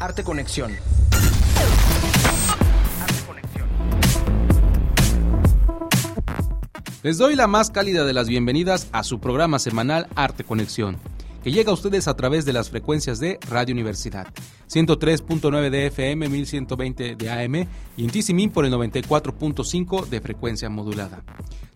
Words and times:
Arte 0.00 0.22
Conexión. 0.22 0.76
Les 7.02 7.18
doy 7.18 7.34
la 7.34 7.48
más 7.48 7.70
cálida 7.70 8.04
de 8.04 8.12
las 8.12 8.28
bienvenidas 8.28 8.88
a 8.92 9.02
su 9.02 9.18
programa 9.18 9.58
semanal 9.58 10.06
Arte 10.14 10.44
Conexión, 10.44 10.98
que 11.42 11.50
llega 11.50 11.72
a 11.72 11.74
ustedes 11.74 12.06
a 12.06 12.14
través 12.14 12.44
de 12.44 12.52
las 12.52 12.70
frecuencias 12.70 13.18
de 13.18 13.40
Radio 13.48 13.72
Universidad, 13.72 14.28
103.9 14.68 15.70
de 15.70 15.86
FM, 15.86 16.28
1120 16.28 17.16
de 17.16 17.30
AM 17.30 17.68
y 17.96 18.04
en 18.04 18.10
Tisimin 18.10 18.50
por 18.50 18.64
el 18.64 18.72
94.5 18.72 20.06
de 20.06 20.20
frecuencia 20.20 20.68
modulada. 20.68 21.24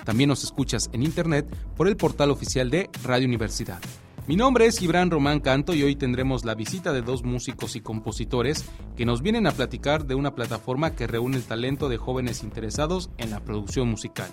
También 0.04 0.28
nos 0.28 0.44
escuchas 0.44 0.90
en 0.92 1.02
internet 1.02 1.46
por 1.76 1.88
el 1.88 1.96
portal 1.96 2.30
oficial 2.30 2.70
de 2.70 2.88
Radio 3.02 3.26
Universidad. 3.26 3.80
Mi 4.28 4.36
nombre 4.36 4.66
es 4.66 4.78
Gibran 4.78 5.10
Román 5.10 5.40
Canto 5.40 5.74
y 5.74 5.82
hoy 5.82 5.96
tendremos 5.96 6.44
la 6.44 6.54
visita 6.54 6.92
de 6.92 7.02
dos 7.02 7.24
músicos 7.24 7.74
y 7.74 7.80
compositores 7.80 8.64
que 8.96 9.04
nos 9.04 9.20
vienen 9.20 9.48
a 9.48 9.50
platicar 9.52 10.06
de 10.06 10.14
una 10.14 10.36
plataforma 10.36 10.94
que 10.94 11.08
reúne 11.08 11.38
el 11.38 11.42
talento 11.42 11.88
de 11.88 11.96
jóvenes 11.96 12.44
interesados 12.44 13.10
en 13.18 13.30
la 13.30 13.40
producción 13.40 13.88
musical. 13.88 14.30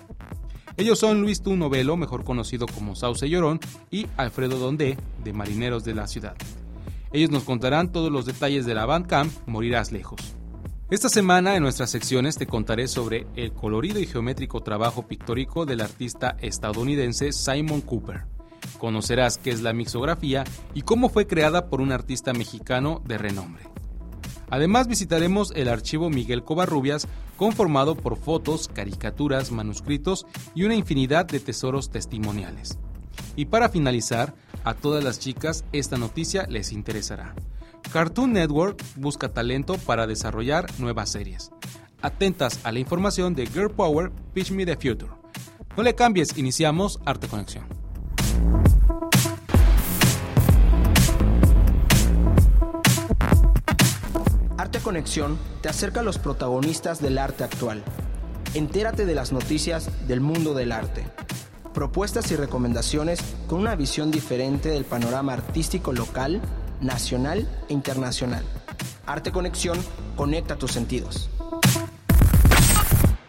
Ellos 0.76 1.00
son 1.00 1.20
Luis 1.22 1.42
Tu 1.42 1.56
Novelo, 1.56 1.96
mejor 1.96 2.22
conocido 2.22 2.66
como 2.66 2.94
Sauce 2.94 3.28
Llorón, 3.28 3.58
y 3.90 4.06
Alfredo 4.16 4.60
Dondé, 4.60 4.96
de 5.24 5.32
Marineros 5.32 5.82
de 5.82 5.94
la 5.94 6.06
Ciudad. 6.06 6.36
Ellos 7.12 7.30
nos 7.30 7.42
contarán 7.42 7.90
todos 7.90 8.12
los 8.12 8.26
detalles 8.26 8.66
de 8.66 8.74
la 8.74 8.86
Bandcamp 8.86 9.32
Morirás 9.46 9.90
Lejos. 9.90 10.36
Esta 10.88 11.08
semana 11.08 11.56
en 11.56 11.64
nuestras 11.64 11.90
secciones 11.90 12.36
te 12.36 12.46
contaré 12.46 12.86
sobre 12.86 13.26
el 13.34 13.52
colorido 13.52 13.98
y 13.98 14.06
geométrico 14.06 14.62
trabajo 14.62 15.08
pictórico 15.08 15.66
del 15.66 15.80
artista 15.80 16.36
estadounidense 16.40 17.32
Simon 17.32 17.80
Cooper. 17.80 18.39
Conocerás 18.80 19.36
qué 19.36 19.50
es 19.50 19.60
la 19.60 19.74
mixografía 19.74 20.44
y 20.72 20.82
cómo 20.82 21.10
fue 21.10 21.26
creada 21.26 21.68
por 21.68 21.82
un 21.82 21.92
artista 21.92 22.32
mexicano 22.32 23.02
de 23.04 23.18
renombre. 23.18 23.64
Además 24.48 24.88
visitaremos 24.88 25.52
el 25.54 25.68
archivo 25.68 26.08
Miguel 26.08 26.42
Covarrubias, 26.42 27.06
conformado 27.36 27.94
por 27.94 28.16
fotos, 28.16 28.68
caricaturas, 28.68 29.52
manuscritos 29.52 30.26
y 30.54 30.64
una 30.64 30.74
infinidad 30.74 31.26
de 31.26 31.40
tesoros 31.40 31.90
testimoniales. 31.90 32.78
Y 33.36 33.44
para 33.44 33.68
finalizar, 33.68 34.34
a 34.64 34.74
todas 34.74 35.04
las 35.04 35.20
chicas 35.20 35.64
esta 35.72 35.98
noticia 35.98 36.46
les 36.48 36.72
interesará. 36.72 37.34
Cartoon 37.92 38.32
Network 38.32 38.82
busca 38.96 39.32
talento 39.32 39.74
para 39.78 40.06
desarrollar 40.06 40.66
nuevas 40.78 41.10
series. 41.10 41.50
Atentas 42.02 42.60
a 42.64 42.72
la 42.72 42.78
información 42.78 43.34
de 43.34 43.46
Girl 43.46 43.70
Power 43.70 44.10
Pitch 44.32 44.52
Me 44.52 44.64
the 44.64 44.74
Future. 44.74 45.12
No 45.76 45.82
le 45.82 45.94
cambies, 45.94 46.36
iniciamos 46.38 46.98
Arte 47.04 47.28
Conexión. 47.28 47.64
Arte 54.60 54.78
Conexión 54.80 55.38
te 55.62 55.70
acerca 55.70 56.00
a 56.00 56.02
los 56.02 56.18
protagonistas 56.18 57.00
del 57.00 57.16
arte 57.16 57.44
actual. 57.44 57.82
Entérate 58.52 59.06
de 59.06 59.14
las 59.14 59.32
noticias 59.32 60.06
del 60.06 60.20
mundo 60.20 60.52
del 60.52 60.70
arte. 60.70 61.06
Propuestas 61.72 62.30
y 62.30 62.36
recomendaciones 62.36 63.20
con 63.46 63.60
una 63.60 63.74
visión 63.74 64.10
diferente 64.10 64.68
del 64.68 64.84
panorama 64.84 65.32
artístico 65.32 65.94
local, 65.94 66.42
nacional 66.82 67.48
e 67.70 67.72
internacional. 67.72 68.44
Arte 69.06 69.32
Conexión 69.32 69.78
conecta 70.14 70.56
tus 70.56 70.72
sentidos. 70.72 71.30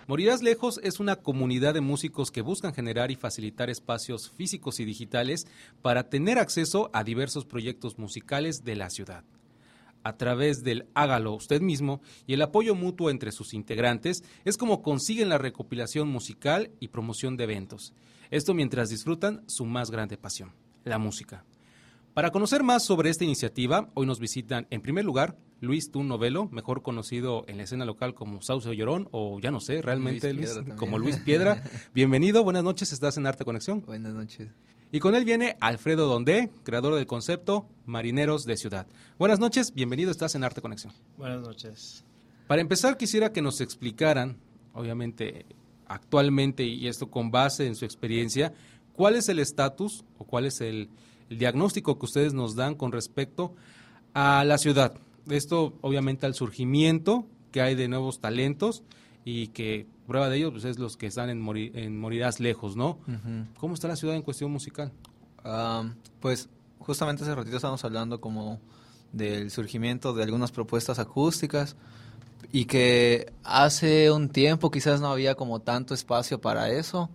Morirás 0.08 0.42
Lejos 0.42 0.82
es 0.84 1.00
una 1.00 1.16
comunidad 1.16 1.74
de 1.74 1.80
músicos 1.80 2.30
que 2.30 2.42
buscan 2.42 2.74
generar 2.74 3.10
y 3.10 3.16
facilitar 3.16 3.70
espacios 3.70 4.30
físicos 4.32 4.82
y 4.82 4.86
digitales 4.86 5.48
para 5.82 6.10
tener 6.10 6.40
acceso 6.40 6.90
a 6.92 7.06
diversos 7.06 7.46
proyectos 7.46 7.98
musicales 7.98 8.66
de 8.66 8.76
la 8.76 8.90
ciudad 8.90 9.24
a 10.04 10.18
través 10.18 10.64
del 10.64 10.88
hágalo 10.94 11.34
usted 11.34 11.62
mismo 11.62 12.02
y 12.28 12.34
el 12.34 12.42
apoyo 12.42 12.76
mutuo 12.76 13.10
entre 13.10 13.32
sus 13.32 13.54
integrantes 13.54 14.24
es 14.46 14.58
como 14.58 14.82
consiguen 14.82 15.30
la 15.30 15.38
recopilación 15.38 16.08
musical 16.08 16.72
y 16.80 16.90
promoción 16.90 17.38
de 17.38 17.46
eventos. 17.46 17.94
Esto 18.30 18.54
mientras 18.54 18.90
disfrutan 18.90 19.44
su 19.48 19.66
más 19.66 19.92
grande 19.92 20.18
pasión, 20.18 20.54
la 20.84 20.98
música. 20.98 21.46
Para 22.14 22.32
conocer 22.32 22.64
más 22.64 22.84
sobre 22.84 23.10
esta 23.10 23.24
iniciativa, 23.24 23.90
hoy 23.94 24.06
nos 24.06 24.20
visitan 24.20 24.68
en 24.70 24.82
primer 24.82 25.06
lugar 25.06 25.38
Luis 25.62 25.92
Tun 25.92 26.08
Novelo, 26.10 26.50
mejor 26.52 26.82
conocido 26.82 27.46
en 27.48 27.58
la 27.58 27.64
escena 27.64 27.86
local 27.86 28.16
como 28.16 28.42
Sauce 28.42 28.76
Llorón, 28.76 29.08
o 29.12 29.40
ya 29.40 29.52
no 29.52 29.62
sé, 29.62 29.82
realmente 29.82 30.34
Luis, 30.34 30.60
como 30.76 30.98
Luis 30.98 31.18
Piedra. 31.18 31.64
Bienvenido, 31.94 32.44
buenas 32.44 32.64
noches, 32.64 32.92
estás 32.92 33.16
en 33.18 33.28
Arte 33.28 33.46
Conexión. 33.46 33.82
Buenas 33.86 34.14
noches. 34.14 34.50
Y 34.94 35.00
con 35.00 35.16
él 35.16 35.24
viene 35.24 35.56
Alfredo 35.62 36.06
Dondé, 36.06 36.50
creador 36.64 36.96
del 36.96 37.08
concepto 37.08 37.66
Marineros 37.86 38.44
de 38.44 38.58
Ciudad. 38.58 38.88
Buenas 39.18 39.40
noches, 39.40 39.74
bienvenido, 39.74 40.12
estás 40.12 40.36
en 40.36 40.44
Arte 40.44 40.62
Conexión. 40.62 40.92
Buenas 41.18 41.40
noches. 41.40 42.04
Para 42.46 42.60
empezar, 42.60 42.98
quisiera 42.98 43.32
que 43.32 43.42
nos 43.42 43.62
explicaran, 43.62 44.36
obviamente, 44.74 45.46
actualmente, 45.88 46.66
y 46.66 46.90
esto 46.90 47.10
con 47.10 47.32
base 47.32 47.68
en 47.68 47.76
su 47.76 47.86
experiencia, 47.86 48.54
cuál 48.92 49.16
es 49.16 49.30
el 49.30 49.40
estatus 49.40 50.04
o 50.18 50.26
cuál 50.26 50.46
es 50.46 50.60
el, 50.60 50.90
el 51.30 51.38
diagnóstico 51.38 51.98
que 51.98 52.06
ustedes 52.06 52.34
nos 52.34 52.58
dan 52.58 52.76
con 52.76 52.92
respecto 52.92 53.56
a 54.14 54.44
la 54.44 54.58
ciudad. 54.58 54.98
Esto, 55.30 55.74
obviamente, 55.80 56.26
al 56.26 56.36
surgimiento 56.36 57.26
que 57.54 57.62
hay 57.62 57.76
de 57.76 57.88
nuevos 57.88 58.20
talentos 58.20 58.84
y 59.24 59.48
que 59.48 59.88
prueba 60.12 60.28
de 60.28 60.36
ello 60.36 60.52
pues, 60.52 60.66
es 60.66 60.78
los 60.78 60.98
que 60.98 61.08
están 61.08 61.30
en, 61.30 61.42
en 61.74 61.98
Morirás 61.98 62.42
Lejos, 62.42 62.76
¿no? 62.76 63.00
¿Cómo 63.58 63.74
está 63.74 63.88
la 63.88 63.96
ciudad 63.96 64.14
en 64.16 64.22
cuestión 64.22 64.52
musical? 64.52 64.92
pues 66.20 66.50
justamente 66.80 67.24
hace 67.24 67.34
ratito 67.34 67.56
estábamos 67.56 67.84
hablando 67.86 68.20
como 68.20 68.60
del 69.14 69.50
surgimiento 69.50 70.14
de 70.14 70.24
algunas 70.24 70.52
propuestas 70.52 71.00
acústicas 71.00 71.78
y 72.52 72.66
que 72.66 73.32
hace 73.44 74.12
un 74.12 74.28
tiempo 74.28 74.70
quizás 74.70 75.00
no 75.00 75.08
había 75.08 75.36
como 75.36 75.62
tanto 75.62 75.94
espacio 75.94 76.42
para 76.42 76.70
eso. 76.70 77.10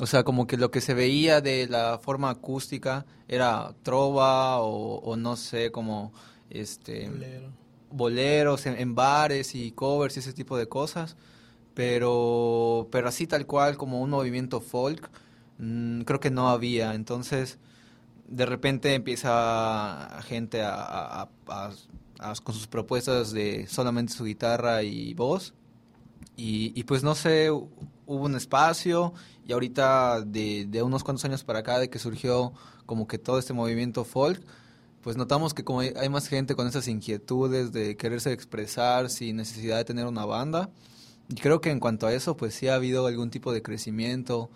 O 0.00 0.06
sea, 0.06 0.24
como 0.24 0.48
que 0.48 0.56
lo 0.56 0.72
que 0.72 0.80
se 0.80 0.94
veía 0.94 1.40
de 1.40 1.68
la 1.68 2.00
forma 2.02 2.30
acústica 2.30 3.06
era 3.28 3.74
trova 3.84 4.58
o, 4.58 5.16
no 5.16 5.36
sé, 5.36 5.70
como 5.70 6.12
este 6.50 7.08
boleros 7.90 8.66
en, 8.66 8.76
en, 8.76 8.94
bares 8.94 9.54
y 9.54 9.70
covers 9.70 10.16
y 10.16 10.20
ese 10.20 10.32
tipo 10.32 10.58
de 10.58 10.66
cosas 10.66 11.16
pero, 11.78 12.88
pero 12.90 13.06
así 13.08 13.28
tal 13.28 13.46
cual 13.46 13.76
como 13.76 14.02
un 14.02 14.10
movimiento 14.10 14.60
folk, 14.60 15.08
mmm, 15.58 16.00
creo 16.00 16.18
que 16.18 16.28
no 16.28 16.48
había. 16.48 16.92
Entonces, 16.96 17.60
de 18.26 18.46
repente 18.46 18.94
empieza 18.94 20.20
gente 20.24 20.60
a, 20.60 21.28
a, 21.46 22.34
con 22.42 22.52
sus 22.52 22.66
propuestas 22.66 23.30
de 23.30 23.68
solamente 23.68 24.12
su 24.12 24.24
guitarra 24.24 24.82
y 24.82 25.14
voz. 25.14 25.54
Y, 26.36 26.72
y, 26.74 26.82
pues 26.82 27.04
no 27.04 27.14
sé, 27.14 27.52
hubo 27.52 27.76
un 28.06 28.34
espacio 28.34 29.14
y 29.46 29.52
ahorita 29.52 30.22
de, 30.22 30.66
de 30.68 30.82
unos 30.82 31.04
cuantos 31.04 31.24
años 31.26 31.44
para 31.44 31.60
acá, 31.60 31.78
de 31.78 31.88
que 31.88 32.00
surgió 32.00 32.54
como 32.86 33.06
que 33.06 33.18
todo 33.18 33.38
este 33.38 33.52
movimiento 33.52 34.04
folk, 34.04 34.42
pues 35.00 35.16
notamos 35.16 35.54
que 35.54 35.62
como 35.62 35.78
hay 35.78 36.08
más 36.08 36.26
gente 36.26 36.56
con 36.56 36.66
esas 36.66 36.88
inquietudes 36.88 37.70
de 37.70 37.96
quererse 37.96 38.32
expresar 38.32 39.10
sin 39.10 39.36
necesidad 39.36 39.76
de 39.76 39.84
tener 39.84 40.06
una 40.06 40.24
banda, 40.24 40.70
y 41.28 41.34
creo 41.34 41.60
que 41.60 41.70
en 41.70 41.80
cuanto 41.80 42.06
a 42.06 42.12
eso, 42.12 42.36
pues 42.36 42.54
sí 42.54 42.68
ha 42.68 42.74
habido 42.74 43.06
algún 43.06 43.30
tipo 43.30 43.52
de 43.52 43.62
crecimiento. 43.62 44.50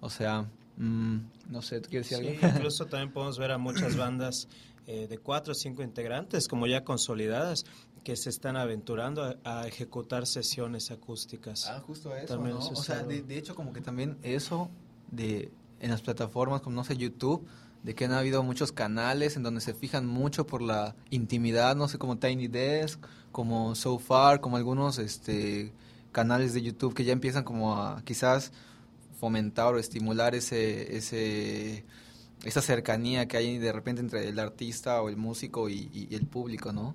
O 0.00 0.10
sea, 0.10 0.48
mmm, 0.76 1.18
no 1.48 1.62
sé, 1.62 1.80
¿tú 1.80 1.90
quieres 1.90 2.08
decir 2.08 2.38
sí, 2.40 2.46
incluso 2.56 2.86
también 2.86 3.12
podemos 3.12 3.38
ver 3.38 3.52
a 3.52 3.58
muchas 3.58 3.96
bandas 3.96 4.48
eh, 4.86 5.06
de 5.06 5.18
cuatro 5.18 5.52
o 5.52 5.54
cinco 5.54 5.82
integrantes, 5.82 6.48
como 6.48 6.66
ya 6.66 6.84
consolidadas, 6.84 7.64
que 8.02 8.16
se 8.16 8.30
están 8.30 8.56
aventurando 8.56 9.36
a, 9.44 9.66
ejecutar 9.66 10.26
sesiones 10.26 10.90
acústicas. 10.90 11.66
Ah, 11.68 11.80
justo 11.80 12.14
eso, 12.14 12.36
¿no? 12.36 12.58
O 12.58 12.76
sea, 12.76 13.02
de, 13.02 13.22
de, 13.22 13.38
hecho, 13.38 13.54
como 13.54 13.72
que 13.72 13.80
también 13.80 14.18
eso 14.22 14.70
de 15.10 15.50
en 15.80 15.90
las 15.90 16.02
plataformas 16.02 16.62
como, 16.62 16.76
no 16.76 16.84
sé, 16.84 16.96
YouTube, 16.96 17.46
de 17.82 17.94
que 17.94 18.06
han 18.06 18.12
habido 18.12 18.42
muchos 18.42 18.72
canales 18.72 19.36
en 19.36 19.42
donde 19.42 19.60
se 19.60 19.74
fijan 19.74 20.06
mucho 20.06 20.46
por 20.46 20.62
la 20.62 20.94
intimidad, 21.10 21.76
no 21.76 21.88
sé, 21.88 21.98
como 21.98 22.16
Tiny 22.16 22.48
Desk, 22.48 22.98
como 23.32 23.74
So 23.74 23.98
Far, 23.98 24.40
como 24.40 24.56
algunos, 24.56 24.98
este 24.98 25.72
canales 26.14 26.54
de 26.54 26.62
YouTube 26.62 26.94
que 26.94 27.04
ya 27.04 27.12
empiezan 27.12 27.44
como 27.44 27.76
a 27.76 28.00
quizás 28.04 28.52
fomentar 29.18 29.74
o 29.74 29.78
estimular 29.78 30.34
ese, 30.34 30.96
ese, 30.96 31.84
esa 32.44 32.62
cercanía 32.62 33.26
que 33.26 33.36
hay 33.36 33.58
de 33.58 33.72
repente 33.72 34.00
entre 34.00 34.28
el 34.28 34.38
artista 34.38 35.02
o 35.02 35.08
el 35.08 35.16
músico 35.16 35.68
y, 35.68 36.08
el 36.10 36.26
público, 36.26 36.72
¿no? 36.72 36.94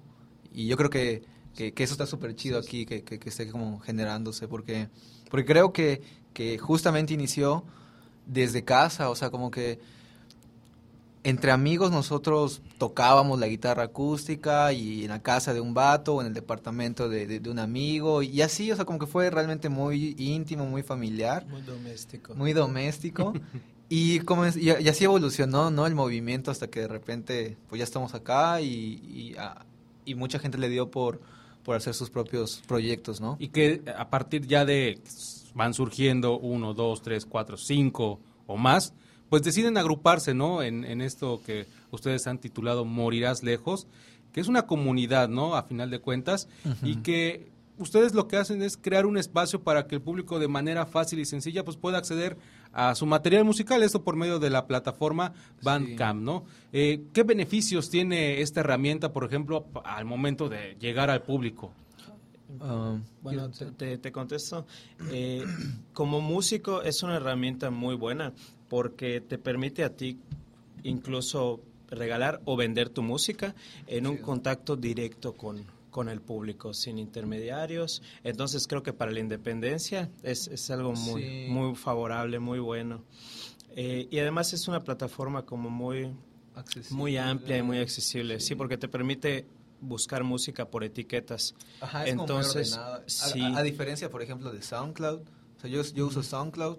Y 0.53 0.67
yo 0.67 0.77
creo 0.77 0.89
que, 0.89 1.23
que, 1.53 1.73
eso 1.77 1.93
está 1.93 2.05
súper 2.07 2.35
chido 2.35 2.57
aquí, 2.57 2.85
que, 2.85 3.03
que, 3.03 3.19
que, 3.19 3.29
esté 3.29 3.51
como 3.51 3.79
generándose, 3.79 4.47
porque, 4.47 4.89
porque 5.29 5.45
creo 5.45 5.73
que, 5.73 6.01
que 6.33 6.57
justamente 6.57 7.13
inició 7.13 7.65
desde 8.25 8.63
casa, 8.63 9.09
o 9.09 9.15
sea, 9.15 9.29
como 9.29 9.51
que 9.51 9.79
entre 11.23 11.51
amigos 11.51 11.91
nosotros 11.91 12.61
tocábamos 12.77 13.39
la 13.39 13.47
guitarra 13.47 13.83
acústica 13.83 14.71
y 14.71 15.03
en 15.03 15.09
la 15.09 15.21
casa 15.21 15.53
de 15.53 15.61
un 15.61 15.73
vato 15.73 16.15
o 16.15 16.21
en 16.21 16.27
el 16.27 16.33
departamento 16.33 17.09
de, 17.09 17.41
un 17.49 17.59
amigo 17.59 18.21
y 18.23 18.41
así, 18.41 18.71
o 18.71 18.75
sea, 18.75 18.85
como 18.85 18.99
que 18.99 19.07
fue 19.07 19.29
realmente 19.29 19.69
muy 19.69 20.15
íntimo, 20.17 20.65
muy 20.65 20.83
familiar. 20.83 21.45
Muy 21.47 21.61
doméstico. 21.61 22.35
Muy 22.35 22.53
doméstico. 22.53 23.33
y, 23.89 24.19
como 24.19 24.45
y, 24.45 24.69
así 24.69 25.03
evolucionó, 25.03 25.71
¿no? 25.71 25.87
El 25.87 25.95
movimiento 25.95 26.51
hasta 26.51 26.67
que 26.67 26.81
de 26.81 26.87
repente, 26.87 27.57
pues 27.67 27.79
ya 27.79 27.83
estamos 27.83 28.13
acá 28.13 28.61
y, 28.61 28.65
y, 28.65 29.35
y 30.05 30.15
mucha 30.15 30.39
gente 30.39 30.57
le 30.57 30.69
dio 30.69 30.89
por, 30.89 31.19
por 31.63 31.75
hacer 31.75 31.93
sus 31.93 32.09
propios 32.09 32.61
proyectos, 32.67 33.19
¿no? 33.19 33.35
Y 33.39 33.49
que 33.49 33.83
a 33.97 34.09
partir 34.09 34.47
ya 34.47 34.65
de 34.65 34.99
van 35.53 35.73
surgiendo 35.73 36.39
uno, 36.39 36.73
dos, 36.73 37.01
tres, 37.01 37.25
cuatro, 37.25 37.57
cinco 37.57 38.19
o 38.47 38.57
más, 38.57 38.93
pues 39.29 39.43
deciden 39.43 39.77
agruparse, 39.77 40.33
¿no? 40.33 40.61
En, 40.61 40.83
en 40.83 41.01
esto 41.01 41.41
que 41.45 41.67
ustedes 41.91 42.27
han 42.27 42.39
titulado 42.39 42.85
Morirás 42.85 43.43
Lejos, 43.43 43.87
que 44.33 44.41
es 44.41 44.47
una 44.47 44.67
comunidad, 44.67 45.29
¿no? 45.29 45.55
A 45.55 45.63
final 45.63 45.89
de 45.89 45.99
cuentas, 45.99 46.47
y 46.83 46.97
que 46.97 47.51
ustedes 47.77 48.13
lo 48.13 48.27
que 48.27 48.37
hacen 48.37 48.61
es 48.61 48.77
crear 48.77 49.05
un 49.05 49.17
espacio 49.17 49.63
para 49.63 49.87
que 49.87 49.95
el 49.95 50.01
público 50.01 50.39
de 50.39 50.47
manera 50.47 50.85
fácil 50.85 51.19
y 51.19 51.25
sencilla 51.25 51.63
pues 51.63 51.77
pueda 51.77 51.97
acceder 51.97 52.37
a 52.71 52.93
su 52.93 53.05
material 53.05 53.45
musical, 53.45 53.81
esto 53.81 54.03
por 54.03 54.15
medio 54.15 54.37
de 54.37 54.49
la 54.49 54.67
plataforma 54.67 55.33
Bandcamp, 55.63 56.21
¿no? 56.21 56.45
Eh, 56.71 57.05
¿Qué 57.13 57.23
beneficios 57.23 57.89
tiene 57.89 58.41
esta 58.41 58.59
herramienta, 58.59 59.11
por 59.11 59.23
ejemplo, 59.23 59.65
al 59.83 60.05
momento 60.05 60.49
de 60.49 60.75
llegar 60.79 61.09
al 61.09 61.23
público? 61.23 61.71
Um, 62.59 63.03
bueno, 63.21 63.49
te, 63.77 63.97
te, 63.99 64.11
contesto. 64.11 64.65
Eh, 65.11 65.43
como 65.93 66.19
músico 66.19 66.81
es 66.81 67.03
una 67.03 67.15
herramienta 67.15 67.69
muy 67.69 67.95
buena 67.95 68.33
porque 68.69 69.21
te 69.21 69.37
permite 69.37 69.83
a 69.83 69.95
ti 69.95 70.19
incluso 70.83 71.61
regalar 71.89 72.41
o 72.45 72.55
vender 72.55 72.89
tu 72.89 73.01
música 73.01 73.55
en 73.87 74.07
un 74.07 74.17
contacto 74.17 74.75
directo 74.75 75.35
con, 75.35 75.65
con 75.89 76.07
el 76.07 76.21
público, 76.21 76.73
sin 76.73 76.99
intermediarios. 76.99 78.01
Entonces 78.23 78.67
creo 78.67 78.83
que 78.83 78.93
para 78.93 79.11
la 79.11 79.19
independencia 79.19 80.09
es, 80.23 80.47
es 80.47 80.69
algo 80.69 80.93
muy, 80.93 81.47
muy 81.49 81.75
favorable, 81.75 82.39
muy 82.39 82.59
bueno. 82.59 83.03
Eh, 83.75 84.07
y 84.09 84.19
además 84.19 84.53
es 84.53 84.67
una 84.67 84.83
plataforma 84.83 85.45
como 85.45 85.69
muy, 85.69 86.11
muy 86.91 87.17
amplia 87.17 87.57
y 87.57 87.61
muy 87.61 87.79
accesible, 87.79 88.39
sí. 88.39 88.55
porque 88.55 88.77
te 88.77 88.87
permite 88.87 89.45
buscar 89.81 90.23
música 90.23 90.69
por 90.69 90.83
etiquetas. 90.83 91.55
Ajá, 91.79 92.05
es 92.05 92.11
Entonces, 92.11 92.73
a, 92.77 93.01
sí. 93.07 93.41
a, 93.41 93.61
diferencia, 93.61 94.09
por 94.09 94.21
ejemplo, 94.21 94.51
de 94.51 94.61
SoundCloud, 94.61 95.21
o 95.21 95.61
sea, 95.61 95.69
yo, 95.69 95.81
yo 95.83 96.07
uso 96.07 96.23
SoundCloud 96.23 96.77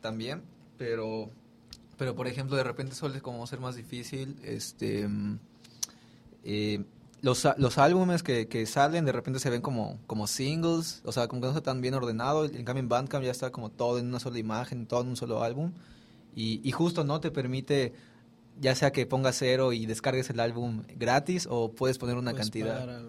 también, 0.00 0.42
pero, 0.80 1.28
pero 1.98 2.16
por 2.16 2.26
ejemplo, 2.26 2.56
de 2.56 2.64
repente 2.64 2.94
suele 2.94 3.20
como 3.20 3.46
ser 3.46 3.60
más 3.60 3.76
difícil, 3.76 4.34
este... 4.42 5.06
Eh, 6.42 6.82
los, 7.20 7.46
los 7.58 7.76
álbumes 7.76 8.22
que, 8.22 8.48
que, 8.48 8.64
salen 8.64 9.04
de 9.04 9.12
repente 9.12 9.40
se 9.40 9.50
ven 9.50 9.60
como, 9.60 9.98
como 10.06 10.26
singles, 10.26 11.02
o 11.04 11.12
sea, 11.12 11.28
como 11.28 11.42
que 11.42 11.48
no 11.48 11.50
está 11.50 11.60
tan 11.60 11.82
bien 11.82 11.92
ordenado. 11.92 12.46
En 12.46 12.64
cambio, 12.64 12.80
en 12.80 12.88
Bandcamp 12.88 13.22
ya 13.22 13.30
está 13.30 13.52
como 13.52 13.68
todo 13.68 13.98
en 13.98 14.06
una 14.06 14.20
sola 14.20 14.38
imagen, 14.38 14.86
todo 14.86 15.02
en 15.02 15.08
un 15.08 15.16
solo 15.16 15.42
álbum. 15.42 15.72
Y, 16.34 16.66
y 16.66 16.72
justo 16.72 17.04
no 17.04 17.20
te 17.20 17.30
permite, 17.30 17.92
ya 18.58 18.74
sea 18.74 18.90
que 18.90 19.04
pongas 19.04 19.36
cero 19.36 19.74
y 19.74 19.84
descargues 19.84 20.30
el 20.30 20.40
álbum 20.40 20.84
gratis, 20.96 21.46
o 21.50 21.72
puedes 21.72 21.98
poner 21.98 22.16
una 22.16 22.32
cantidad. 22.32 23.02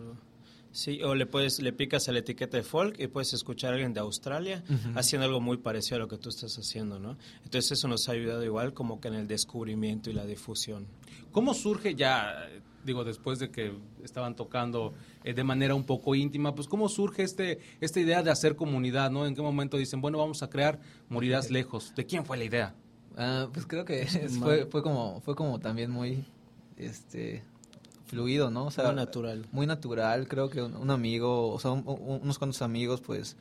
Sí, 0.72 1.02
o 1.04 1.16
le 1.16 1.26
puedes 1.26 1.62
le 1.62 1.74
picas 1.74 2.08
a 2.08 2.12
la 2.12 2.20
etiqueta 2.20 2.58
de 2.58 2.64
folk 2.64 3.00
y 3.00 3.08
puedes 3.08 3.34
escuchar 3.34 3.72
a 3.72 3.74
alguien 3.74 3.94
de 3.94 4.00
Australia 4.00 4.64
haciendo 4.96 5.26
algo 5.26 5.42
muy 5.42 5.58
parecido 5.58 5.98
a 5.98 6.00
lo 6.00 6.08
que 6.08 6.18
tú 6.18 6.30
estás 6.30 6.58
haciendo, 6.58 6.98
¿no? 6.98 7.18
Entonces 7.44 7.74
eso 7.74 7.88
nos 7.88 8.08
ha 8.08 8.14
ayudado 8.14 8.44
igual 8.44 8.74
como 8.74 9.02
que 9.02 9.10
en 9.10 9.16
el 9.16 9.28
descubrimiento 9.28 10.10
y 10.10 10.14
la 10.14 10.26
difusión. 10.26 10.88
¿Cómo 11.32 11.54
surge 11.54 11.96
ya 11.96 12.48
digo, 12.84 13.04
después 13.04 13.40
de 13.40 13.52
que 13.52 13.74
estaban 14.04 14.36
tocando 14.36 14.94
eh, 15.24 15.34
de 15.34 15.44
manera 15.44 15.76
un 15.76 15.84
poco 15.84 16.16
íntima, 16.16 16.56
pues 16.56 16.68
cómo 16.68 16.90
surge 16.90 17.24
este 17.24 17.60
esta 17.80 18.00
idea 18.00 18.24
de 18.24 18.32
hacer 18.32 18.56
comunidad, 18.56 19.12
¿no? 19.12 19.26
¿En 19.26 19.36
qué 19.36 19.42
momento 19.42 19.78
dicen, 19.78 20.02
bueno, 20.02 20.18
vamos 20.18 20.44
a 20.44 20.50
crear 20.50 20.80
Morirás 21.10 21.52
Lejos? 21.52 21.94
¿De 21.96 22.06
quién 22.06 22.26
fue 22.26 22.38
la 22.38 22.44
idea? 22.44 22.76
Ah, 23.18 23.50
pues 23.54 23.66
creo 23.66 23.86
que 23.86 24.06
fue, 24.40 24.66
fue 24.66 24.82
como 24.82 25.22
fue 25.22 25.36
como 25.36 25.60
también 25.60 25.92
muy 25.92 26.26
este 26.78 27.44
fluido, 28.12 28.52
¿no? 28.52 28.66
O 28.66 28.72
sea, 28.72 28.86
muy 28.86 28.96
natural. 28.96 29.48
Muy 29.52 29.66
natural, 29.66 30.28
creo 30.28 30.50
que 30.50 30.62
un, 30.62 30.92
amigo, 30.92 31.52
o 31.52 31.60
sea, 31.60 31.72
unos 31.72 32.38
cuantos 32.38 32.62
amigos 32.62 33.02
pues 33.02 33.38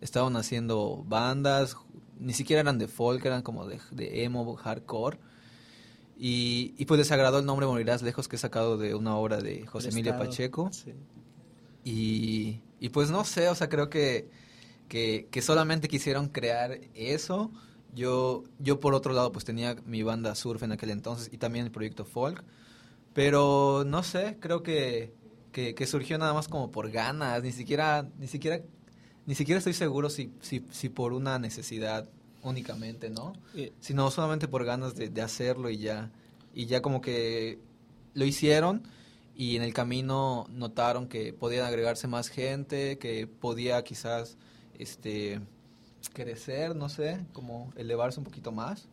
estaban 0.00 0.36
haciendo 0.36 1.04
bandas, 1.06 1.76
ni 2.18 2.32
siquiera 2.32 2.60
eran 2.60 2.78
de 2.78 2.88
folk, 2.88 3.24
eran 3.24 3.42
como 3.42 3.66
de, 3.66 3.78
de 3.92 4.24
emo, 4.24 4.56
hardcore 4.56 5.18
y, 6.16 6.74
y, 6.78 6.84
pues 6.84 6.98
les 6.98 7.10
agradó 7.10 7.38
el 7.38 7.46
nombre 7.46 7.66
Morirás 7.66 8.02
Lejos, 8.02 8.28
que 8.28 8.36
he 8.36 8.38
sacado 8.38 8.78
de 8.78 8.94
una 8.94 9.16
obra 9.16 9.38
de 9.38 9.66
José 9.66 9.88
Emilio 9.88 10.16
Pacheco. 10.16 10.70
Y, 11.82 12.60
y, 12.80 12.88
pues 12.90 13.10
no 13.10 13.24
sé, 13.24 13.48
o 13.48 13.54
sea, 13.54 13.68
creo 13.68 13.90
que, 13.90 14.30
que, 14.88 15.42
solamente 15.42 15.88
quisieron 15.88 16.28
crear 16.28 16.78
eso. 16.94 17.50
Yo, 17.94 18.44
yo 18.58 18.80
por 18.80 18.94
otro 18.94 19.12
lado 19.12 19.30
pues 19.30 19.44
tenía 19.44 19.76
mi 19.86 20.02
banda 20.02 20.34
surf 20.34 20.64
en 20.64 20.72
aquel 20.72 20.90
entonces 20.90 21.32
y 21.32 21.38
también 21.38 21.66
el 21.66 21.70
proyecto 21.70 22.04
folk. 22.04 22.42
Pero 23.14 23.84
no 23.86 24.02
sé, 24.02 24.38
creo 24.40 24.62
que, 24.62 25.14
que, 25.52 25.74
que, 25.74 25.86
surgió 25.86 26.18
nada 26.18 26.34
más 26.34 26.48
como 26.48 26.70
por 26.70 26.90
ganas, 26.90 27.42
ni 27.42 27.52
siquiera, 27.52 28.08
ni 28.18 28.26
siquiera, 28.26 28.60
ni 29.24 29.34
siquiera 29.36 29.58
estoy 29.58 29.72
seguro 29.72 30.10
si, 30.10 30.32
si, 30.40 30.66
si 30.70 30.88
por 30.88 31.12
una 31.12 31.38
necesidad 31.38 32.08
únicamente, 32.44 33.10
¿no? 33.10 33.32
Sino 33.80 34.10
solamente 34.10 34.48
por 34.48 34.64
ganas 34.64 34.94
de, 34.94 35.22
hacerlo 35.22 35.70
y 35.70 35.78
ya. 35.78 36.10
Y 36.52 36.66
ya 36.66 36.82
como 36.82 37.00
que 37.00 37.58
lo 38.12 38.24
hicieron 38.24 38.82
y 39.34 39.56
en 39.56 39.62
el 39.62 39.72
camino 39.72 40.46
notaron 40.50 41.08
que 41.08 41.32
podían 41.32 41.66
agregarse 41.66 42.06
más 42.06 42.28
gente, 42.28 42.98
que 42.98 43.26
podía 43.26 43.82
quizás 43.82 44.36
este 44.78 45.40
crecer, 46.12 46.76
no 46.76 46.88
sé, 46.88 47.24
como 47.32 47.72
elevarse 47.76 48.20
un 48.20 48.24
poquito 48.24 48.52
más. 48.52 48.88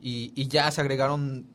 Y, 0.00 0.32
y 0.34 0.48
ya 0.48 0.70
se 0.70 0.80
agregaron 0.80 1.46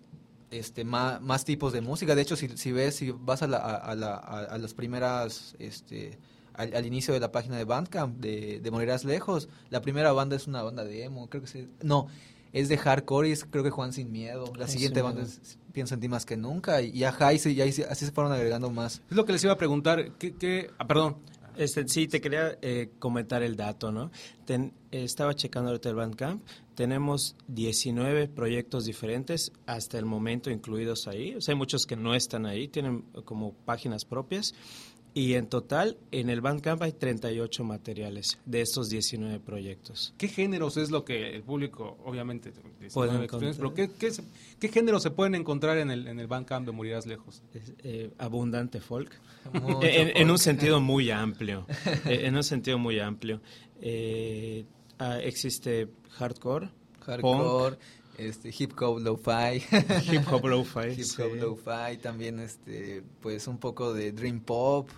este 0.51 0.83
más, 0.83 1.21
más, 1.21 1.45
tipos 1.45 1.73
de 1.73 1.81
música. 1.81 2.15
De 2.15 2.21
hecho, 2.21 2.35
si, 2.35 2.49
si 2.57 2.71
ves, 2.71 2.95
si 2.95 3.11
vas 3.11 3.41
a, 3.41 3.47
la, 3.47 3.57
a, 3.57 3.95
la, 3.95 4.15
a 4.15 4.57
las 4.57 4.73
primeras 4.73 5.55
este, 5.59 6.17
al, 6.57 6.85
inicio 6.85 7.13
de 7.13 7.19
la 7.19 7.31
página 7.31 7.57
de 7.57 7.63
Bandcamp 7.63 8.19
de, 8.19 8.59
de 8.59 8.71
Morirás 8.71 9.05
Lejos. 9.05 9.47
La 9.69 9.81
primera 9.81 10.11
banda 10.11 10.35
es 10.35 10.47
una 10.47 10.63
banda 10.63 10.83
de 10.83 11.03
emo, 11.03 11.29
creo 11.29 11.43
que 11.43 11.47
sí. 11.47 11.69
No, 11.81 12.07
es 12.51 12.69
de 12.69 12.77
hardcore 12.77 13.29
y 13.29 13.31
es, 13.31 13.45
creo 13.45 13.63
que 13.63 13.69
Juan 13.69 13.93
Sin 13.93 14.11
Miedo. 14.11 14.51
La 14.57 14.67
siguiente 14.67 15.01
banda 15.01 15.21
es 15.21 15.57
Pienso 15.71 15.93
en 15.93 15.99
ti 15.99 16.07
más 16.07 16.25
que 16.25 16.35
nunca. 16.35 16.81
Y, 16.81 17.03
ajá, 17.03 17.33
y, 17.33 17.39
y, 17.45 17.61
así 17.61 18.05
se 18.05 18.11
fueron 18.11 18.33
agregando 18.33 18.71
más. 18.71 19.03
Es 19.11 19.15
lo 19.15 19.25
que 19.25 19.33
les 19.33 19.43
iba 19.43 19.53
a 19.53 19.57
preguntar. 19.57 20.13
¿Qué, 20.17 20.33
qué? 20.33 20.71
Ah, 20.79 20.87
perdón. 20.87 21.17
Este, 21.57 21.87
sí, 21.87 22.07
te 22.07 22.21
quería 22.21 22.57
eh, 22.61 22.91
comentar 22.99 23.41
el 23.43 23.55
dato, 23.55 23.91
¿no? 23.91 24.11
Estaba 24.91 25.33
checando 25.33 25.69
ahorita 25.69 25.89
el 25.89 25.95
Bandcamp. 25.95 26.45
Tenemos 26.75 27.35
19 27.47 28.27
proyectos 28.27 28.85
diferentes 28.85 29.51
hasta 29.65 29.97
el 29.97 30.05
momento 30.05 30.51
incluidos 30.51 31.07
ahí. 31.07 31.35
O 31.35 31.41
sea, 31.41 31.53
hay 31.53 31.57
muchos 31.57 31.85
que 31.85 31.95
no 31.95 32.13
están 32.13 32.45
ahí, 32.45 32.67
tienen 32.67 33.01
como 33.25 33.53
páginas 33.53 34.05
propias. 34.05 34.53
Y 35.17 35.33
en 35.33 35.47
total, 35.47 35.97
en 36.11 36.29
el 36.29 36.41
Bandcamp 36.41 36.79
hay 36.83 36.91
38 36.91 37.63
materiales 37.63 38.37
de 38.45 38.61
estos 38.61 38.87
19 38.87 39.39
proyectos. 39.39 40.13
¿Qué 40.15 40.27
géneros 40.27 40.77
es 40.77 40.91
lo 40.91 41.03
que 41.03 41.35
el 41.35 41.41
público, 41.41 41.97
obviamente, 42.05 42.53
pero 42.93 43.73
¿qué, 43.73 43.89
qué, 44.59 44.69
géneros 44.69 45.01
se 45.01 45.09
pueden 45.09 45.33
encontrar 45.33 45.79
en 45.79 45.89
el, 45.89 46.07
en 46.07 46.19
el 46.19 46.27
Bandcamp 46.27 46.67
de 46.67 46.71
Morirás 46.71 47.07
Lejos? 47.07 47.41
Eh, 47.83 48.11
abundante 48.19 48.79
folk, 48.79 49.09
en, 49.81 50.29
un 50.29 50.37
sentido 50.37 50.79
muy 50.81 51.09
amplio, 51.09 51.65
eh, 52.05 52.19
en 52.25 52.35
un 52.35 52.43
sentido 52.43 52.77
muy 52.77 52.99
amplio. 52.99 53.41
Eh, 53.81 54.65
ah, 54.99 55.17
existe 55.17 55.87
hardcore, 56.11 56.69
hardcore 56.99 57.77
este 58.19 58.53
hip 58.55 58.79
hop 58.79 58.99
lo-fi. 58.99 59.63
Hip 60.11 60.31
hop 60.31 60.45
lo-fi 60.45 60.89
hip 60.95 61.07
hop 61.19 61.35
lo-fi 61.35 61.97
también 61.97 62.39
este 62.39 63.01
pues 63.19 63.47
un 63.47 63.57
poco 63.57 63.95
de 63.95 64.11
dream 64.11 64.41
pop 64.41 64.89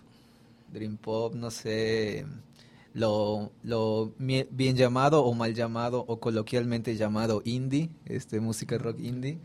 Dream 0.72 0.98
Pop, 0.98 1.36
no 1.36 1.52
sé, 1.52 2.26
lo, 2.94 3.52
lo 3.64 4.14
bien 4.18 4.76
llamado 4.76 5.24
o 5.24 5.34
mal 5.34 5.54
llamado 5.54 6.04
o 6.08 6.20
coloquialmente 6.20 6.96
llamado 6.96 7.42
indie, 7.46 7.90
este 8.06 8.40
música 8.40 8.78
rock 8.78 9.00
indie. 9.00 9.40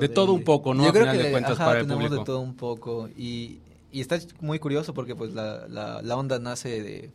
de, 0.00 0.08
todo 0.08 0.32
un 0.32 0.44
poco, 0.44 0.74
¿no? 0.74 0.84
Yo 0.84 0.92
creo 0.92 1.10
que 1.12 1.18
de 1.18 1.30
cuentas 1.30 1.58
para 1.58 1.80
el 1.80 1.86
público. 1.86 2.16
de 2.16 2.24
todo 2.24 2.40
un 2.40 2.54
poco 2.54 3.08
y, 3.16 3.60
y 3.90 4.00
está 4.00 4.18
muy 4.40 4.58
curioso 4.58 4.94
porque 4.94 5.14
pues 5.16 5.34
la, 5.34 5.66
la, 5.68 6.00
la 6.02 6.16
onda 6.16 6.38
nace 6.38 6.82
de, 6.82 7.10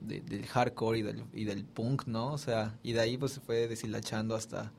del 0.00 0.46
hardcore 0.46 0.98
y 0.98 1.02
del, 1.02 1.24
y 1.32 1.44
del 1.44 1.64
punk, 1.64 2.06
¿no? 2.06 2.32
O 2.32 2.38
sea, 2.38 2.78
y 2.82 2.92
de 2.92 3.00
ahí 3.00 3.16
pues 3.16 3.32
se 3.32 3.40
fue 3.40 3.66
deshilachando 3.66 4.34
hasta 4.34 4.72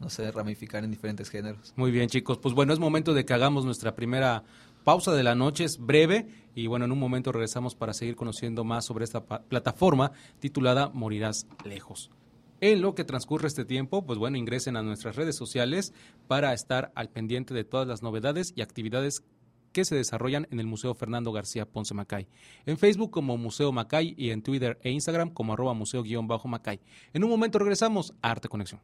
no 0.00 0.10
sé, 0.10 0.30
ramificar 0.30 0.84
en 0.84 0.90
diferentes 0.90 1.30
géneros. 1.30 1.72
Muy 1.76 1.90
bien, 1.90 2.08
chicos. 2.08 2.38
Pues 2.38 2.54
bueno, 2.54 2.72
es 2.72 2.78
momento 2.78 3.14
de 3.14 3.24
que 3.24 3.32
hagamos 3.32 3.64
nuestra 3.64 3.94
primera 3.94 4.44
pausa 4.86 5.12
de 5.14 5.24
la 5.24 5.34
noche, 5.34 5.64
es 5.64 5.78
breve 5.78 6.28
y 6.54 6.68
bueno, 6.68 6.84
en 6.84 6.92
un 6.92 7.00
momento 7.00 7.32
regresamos 7.32 7.74
para 7.74 7.92
seguir 7.92 8.14
conociendo 8.14 8.62
más 8.62 8.84
sobre 8.84 9.02
esta 9.02 9.26
plataforma 9.26 10.12
titulada 10.38 10.90
Morirás 10.90 11.48
Lejos. 11.64 12.12
En 12.60 12.82
lo 12.82 12.94
que 12.94 13.02
transcurre 13.02 13.48
este 13.48 13.64
tiempo, 13.64 14.06
pues 14.06 14.16
bueno, 14.16 14.36
ingresen 14.36 14.76
a 14.76 14.82
nuestras 14.82 15.16
redes 15.16 15.34
sociales 15.34 15.92
para 16.28 16.52
estar 16.52 16.92
al 16.94 17.08
pendiente 17.08 17.52
de 17.52 17.64
todas 17.64 17.88
las 17.88 18.04
novedades 18.04 18.52
y 18.54 18.62
actividades 18.62 19.24
que 19.72 19.84
se 19.84 19.96
desarrollan 19.96 20.46
en 20.52 20.60
el 20.60 20.68
Museo 20.68 20.94
Fernando 20.94 21.32
García 21.32 21.66
Ponce 21.66 21.92
Macay. 21.92 22.28
En 22.64 22.78
Facebook 22.78 23.10
como 23.10 23.36
Museo 23.36 23.72
Macay 23.72 24.14
y 24.16 24.30
en 24.30 24.40
Twitter 24.40 24.78
e 24.82 24.92
Instagram 24.92 25.30
como 25.30 25.54
arroba 25.54 25.74
museo-macay. 25.74 26.78
En 27.12 27.24
un 27.24 27.30
momento 27.30 27.58
regresamos 27.58 28.14
a 28.22 28.30
Arte 28.30 28.48
Conexión. 28.48 28.80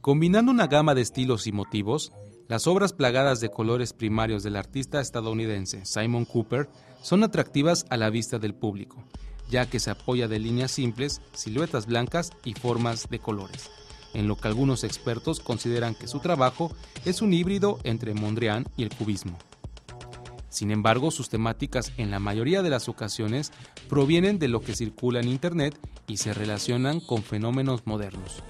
Combinando 0.00 0.50
una 0.50 0.66
gama 0.66 0.94
de 0.94 1.02
estilos 1.02 1.46
y 1.46 1.52
motivos, 1.52 2.12
las 2.48 2.66
obras 2.66 2.94
plagadas 2.94 3.40
de 3.40 3.50
colores 3.50 3.92
primarios 3.92 4.42
del 4.42 4.56
artista 4.56 5.00
estadounidense 5.00 5.84
Simon 5.84 6.24
Cooper 6.24 6.70
son 7.02 7.22
atractivas 7.24 7.84
a 7.90 7.96
la 7.98 8.08
vista 8.08 8.38
del 8.38 8.54
público, 8.54 9.04
ya 9.50 9.68
que 9.68 9.80
se 9.80 9.90
apoya 9.90 10.28
de 10.28 10.38
líneas 10.38 10.70
simples, 10.70 11.20
siluetas 11.34 11.86
blancas 11.86 12.30
y 12.44 12.54
formas 12.54 13.08
de 13.10 13.18
colores, 13.18 13.70
en 14.14 14.28
lo 14.28 14.36
que 14.36 14.48
algunos 14.48 14.82
expertos 14.82 15.40
consideran 15.40 15.94
que 15.94 16.08
su 16.08 16.20
trabajo 16.20 16.72
es 17.04 17.20
un 17.20 17.34
híbrido 17.34 17.78
entre 17.84 18.14
Mondrian 18.14 18.64
y 18.76 18.84
el 18.84 18.94
cubismo. 18.96 19.36
Sin 20.48 20.70
embargo, 20.70 21.10
sus 21.10 21.28
temáticas 21.28 21.92
en 21.96 22.10
la 22.10 22.18
mayoría 22.18 22.62
de 22.62 22.70
las 22.70 22.88
ocasiones 22.88 23.52
provienen 23.88 24.38
de 24.38 24.48
lo 24.48 24.60
que 24.60 24.74
circula 24.74 25.20
en 25.20 25.28
Internet 25.28 25.78
y 26.06 26.16
se 26.16 26.32
relacionan 26.32 27.00
con 27.00 27.22
fenómenos 27.22 27.86
modernos. 27.86 28.42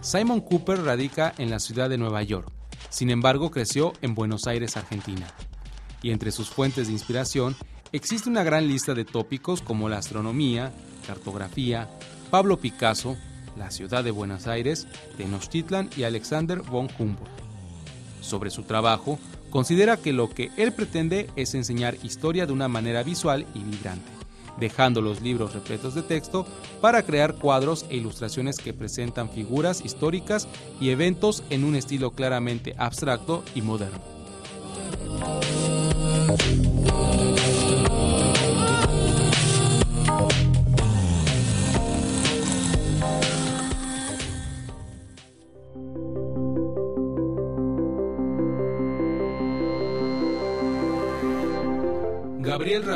Simon 0.00 0.40
Cooper 0.40 0.82
radica 0.82 1.34
en 1.38 1.50
la 1.50 1.58
ciudad 1.58 1.88
de 1.88 1.98
Nueva 1.98 2.22
York, 2.22 2.48
sin 2.90 3.10
embargo 3.10 3.50
creció 3.50 3.92
en 4.02 4.14
Buenos 4.14 4.46
Aires, 4.46 4.76
Argentina. 4.76 5.26
Y 6.02 6.10
entre 6.10 6.30
sus 6.30 6.48
fuentes 6.48 6.86
de 6.86 6.92
inspiración 6.92 7.56
existe 7.92 8.28
una 8.28 8.44
gran 8.44 8.68
lista 8.68 8.94
de 8.94 9.04
tópicos 9.04 9.62
como 9.62 9.88
la 9.88 9.98
astronomía, 9.98 10.72
cartografía, 11.06 11.88
Pablo 12.30 12.58
Picasso, 12.58 13.16
la 13.56 13.70
ciudad 13.70 14.04
de 14.04 14.10
Buenos 14.10 14.46
Aires, 14.46 14.86
Tenochtitlan 15.16 15.90
y 15.96 16.02
Alexander 16.02 16.60
von 16.60 16.88
Humboldt. 16.98 17.30
Sobre 18.20 18.50
su 18.50 18.64
trabajo, 18.64 19.18
considera 19.56 19.96
que 19.96 20.12
lo 20.12 20.28
que 20.28 20.50
él 20.58 20.74
pretende 20.74 21.30
es 21.34 21.54
enseñar 21.54 21.96
historia 22.02 22.44
de 22.44 22.52
una 22.52 22.68
manera 22.68 23.02
visual 23.02 23.46
y 23.54 23.60
vibrante, 23.60 24.12
dejando 24.60 25.00
los 25.00 25.22
libros 25.22 25.54
repletos 25.54 25.94
de 25.94 26.02
texto 26.02 26.46
para 26.82 27.02
crear 27.04 27.36
cuadros 27.36 27.86
e 27.88 27.96
ilustraciones 27.96 28.58
que 28.58 28.74
presentan 28.74 29.30
figuras 29.30 29.82
históricas 29.82 30.46
y 30.78 30.90
eventos 30.90 31.42
en 31.48 31.64
un 31.64 31.74
estilo 31.74 32.10
claramente 32.10 32.74
abstracto 32.76 33.44
y 33.54 33.62
moderno. 33.62 34.02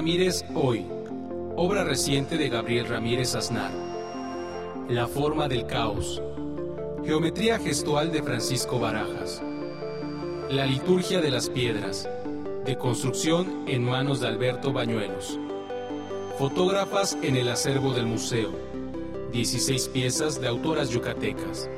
Ramírez 0.00 0.46
Hoy, 0.54 0.86
obra 1.56 1.84
reciente 1.84 2.38
de 2.38 2.48
Gabriel 2.48 2.88
Ramírez 2.88 3.34
Aznar. 3.34 3.70
La 4.88 5.06
forma 5.06 5.46
del 5.46 5.66
caos. 5.66 6.22
Geometría 7.04 7.58
gestual 7.58 8.10
de 8.10 8.22
Francisco 8.22 8.78
Barajas. 8.78 9.42
La 10.48 10.64
liturgia 10.64 11.20
de 11.20 11.30
las 11.30 11.50
piedras, 11.50 12.08
de 12.64 12.78
construcción 12.78 13.64
en 13.68 13.84
manos 13.84 14.20
de 14.20 14.28
Alberto 14.28 14.72
Bañuelos. 14.72 15.38
Fotógrafas 16.38 17.18
en 17.20 17.36
el 17.36 17.50
acervo 17.50 17.92
del 17.92 18.06
museo. 18.06 18.52
16 19.32 19.88
piezas 19.88 20.40
de 20.40 20.48
autoras 20.48 20.88
yucatecas. 20.88 21.68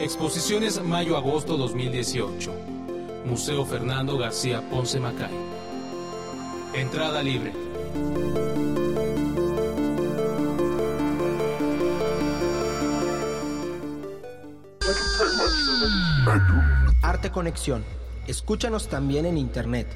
Exposiciones 0.00 0.82
mayo-agosto 0.82 1.58
2018. 1.58 2.50
Museo 3.26 3.66
Fernando 3.66 4.16
García 4.16 4.66
Ponce 4.70 4.98
Macay. 4.98 5.53
Entrada 6.74 7.22
libre. 7.22 7.52
Arte 17.02 17.30
Conexión. 17.30 17.84
Escúchanos 18.26 18.88
también 18.88 19.26
en 19.26 19.38
internet. 19.38 19.86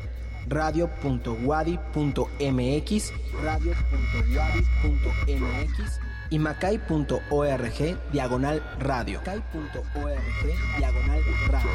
radio.wadi.mx, 0.47 3.12
radio.wadi.mx 3.42 6.00
y 6.30 6.38
macay.org 6.38 7.99
diagonal 8.12 8.62
radio. 8.78 9.18
Macay.org 9.18 10.78
diagonal 10.78 11.20
radio. 11.49 11.70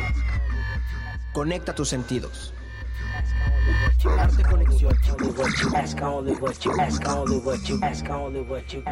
Conecta 1.34 1.76
tus 1.76 1.90
sentidos. 1.90 2.53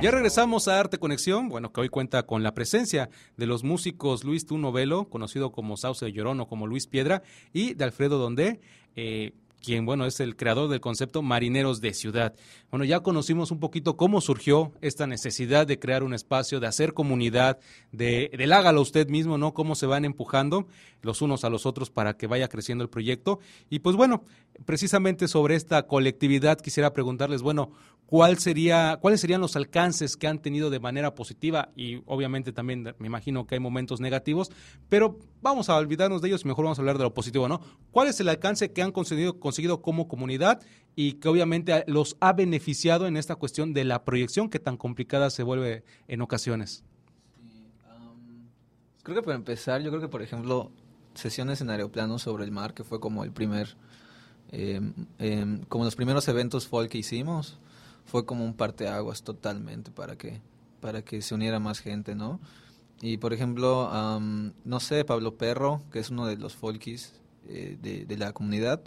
Ya 0.02 0.12
regresamos 0.12 0.68
a 0.68 0.80
Arte 0.80 0.98
Conexión, 0.98 1.50
bueno, 1.50 1.72
que 1.72 1.82
hoy 1.82 1.90
cuenta 1.90 2.24
con 2.24 2.44
la 2.44 2.54
presencia 2.54 3.10
de 3.38 3.46
los 3.46 3.64
músicos 3.64 4.24
Luis 4.24 4.46
Tunovelo, 4.46 5.10
conocido 5.10 5.52
como 5.52 5.76
Sauce 5.78 6.12
Llorón 6.12 6.40
o 6.40 6.48
como 6.48 6.68
Luis 6.68 6.88
Piedra, 6.88 7.24
y 7.52 7.74
de 7.74 7.84
Alfredo 7.84 8.18
Donde, 8.18 8.62
eh, 8.96 9.34
quien, 9.62 9.86
bueno, 9.86 10.06
es 10.06 10.20
el 10.20 10.36
creador 10.36 10.70
del 10.70 10.82
concepto 10.82 11.22
Marineros 11.22 11.80
de 11.80 11.94
Ciudad. 11.94 12.34
Bueno, 12.70 12.84
ya 12.84 13.02
conocimos 13.02 13.52
un 13.52 13.60
poquito 13.60 13.96
cómo 13.96 14.20
surgió 14.20 14.74
esta 14.82 15.08
necesidad 15.08 15.68
de 15.68 15.80
crear 15.80 16.04
un 16.04 16.14
espacio, 16.14 16.60
de 16.60 16.68
hacer 16.68 16.94
comunidad, 16.94 17.60
de, 17.92 18.32
del 18.38 18.54
hágalo 18.54 18.82
usted 18.82 19.08
mismo, 19.08 19.38
¿no? 19.38 19.54
Cómo 19.54 19.76
se 19.76 19.86
van 19.86 20.04
empujando 20.06 20.68
los 21.02 21.22
unos 21.22 21.44
a 21.44 21.50
los 21.50 21.66
otros 21.66 21.90
para 21.90 22.18
que 22.18 22.28
vaya 22.28 22.48
creciendo 22.48 22.84
el 22.84 22.90
proyecto. 22.90 23.40
Y 23.70 23.80
pues 23.80 23.96
bueno, 23.96 24.24
precisamente 24.66 25.28
sobre 25.28 25.56
esta 25.56 25.88
colectividad 25.88 26.60
quisiera 26.60 26.94
preguntarles, 26.94 27.42
bueno, 27.42 27.72
¿cuál 28.12 28.38
sería, 28.40 28.98
¿cuáles 29.00 29.22
serían 29.22 29.40
los 29.40 29.56
alcances 29.56 30.18
que 30.18 30.28
han 30.28 30.40
tenido 30.40 30.70
de 30.70 30.82
manera 30.82 31.16
positiva? 31.16 31.70
Y 31.78 32.02
obviamente 32.06 32.52
también 32.52 32.94
me 33.00 33.08
imagino 33.08 33.48
que 33.48 33.56
hay 33.56 33.62
momentos 33.62 34.02
negativos, 34.02 34.52
pero 34.90 35.18
vamos 35.42 35.70
a 35.70 35.78
olvidarnos 35.78 36.22
de 36.22 36.28
ellos 36.28 36.44
y 36.44 36.50
mejor 36.50 36.66
vamos 36.66 36.78
a 36.78 36.82
hablar 36.82 36.98
de 36.98 37.06
lo 37.06 37.14
positivo, 37.14 37.48
¿no? 37.48 37.62
¿Cuál 37.90 38.10
es 38.10 38.20
el 38.20 38.28
alcance 38.28 38.74
que 38.74 38.82
han 38.82 38.92
conseguido, 38.92 39.40
conseguido 39.40 39.82
como 39.82 40.10
comunidad 40.10 40.62
y 40.94 41.14
que 41.14 41.30
obviamente 41.30 41.86
los 41.88 42.18
ha 42.20 42.34
beneficiado 42.34 43.08
en 43.08 43.16
esta 43.16 43.36
cuestión 43.38 43.72
de 43.72 43.86
la 43.86 44.04
proyección 44.04 44.50
que 44.50 44.60
tan 44.60 44.76
complicada 44.76 45.30
se 45.30 45.44
vuelve 45.44 45.86
en 46.10 46.22
ocasiones? 46.22 46.84
creo 49.04 49.16
que 49.16 49.24
para 49.24 49.36
empezar, 49.38 49.82
yo 49.82 49.90
creo 49.90 50.02
que 50.02 50.10
por 50.10 50.22
ejemplo 50.22 50.70
sesiones 51.14 51.62
en 51.62 51.70
aeroplano 51.70 52.20
sobre 52.20 52.44
el 52.44 52.52
mar, 52.52 52.74
que 52.74 52.84
fue 52.84 53.00
como 53.00 53.24
el 53.24 53.32
primer, 53.32 53.78
em, 54.52 54.94
em, 55.18 55.64
como 55.70 55.86
los 55.86 55.96
primeros 55.96 56.28
eventos 56.28 56.68
folk 56.68 56.92
que 56.92 56.98
hicimos, 56.98 57.58
fue 58.06 58.26
como 58.26 58.46
un 58.46 58.54
parteaguas 58.54 59.24
totalmente 59.24 59.92
para 59.92 60.18
que, 60.18 60.42
para 60.80 61.02
que 61.02 61.22
se 61.22 61.36
uniera 61.36 61.60
más 61.60 61.80
gente, 61.80 62.16
¿no? 62.16 62.40
Y 63.02 63.18
por 63.18 63.34
ejemplo, 63.34 63.90
no 64.64 64.80
sé, 64.80 65.04
Pablo 65.06 65.36
Perro, 65.36 65.82
que 65.92 66.00
es 66.00 66.12
uno 66.12 66.28
de 66.28 66.38
los 66.38 66.56
folkies 66.56 67.14
eh, 67.48 67.78
de, 68.08 68.18
la 68.18 68.32
comunidad, 68.32 68.82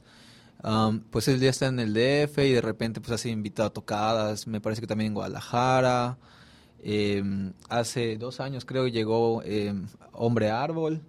pues 1.11 1.27
él 1.27 1.41
ya 1.41 1.51
está 1.51 1.67
en 1.67 1.81
el 1.81 1.93
DF 1.95 2.39
y 2.39 2.53
de 2.53 2.61
repente 2.61 3.01
pues 3.01 3.13
ha 3.13 3.19
sido 3.19 3.33
invitado 3.33 3.69
a 3.69 3.73
tocadas, 3.73 4.47
me 4.47 4.61
parece 4.61 4.81
que 4.81 4.87
también 4.87 5.09
en 5.09 5.15
Guadalajara. 5.15 6.17
Em, 6.87 7.55
hace 7.71 8.17
dos 8.17 8.41
años 8.41 8.65
creo 8.65 8.87
llegó 8.89 9.43
em, 9.43 9.87
Hombre 10.13 10.51
Árbol 10.51 11.01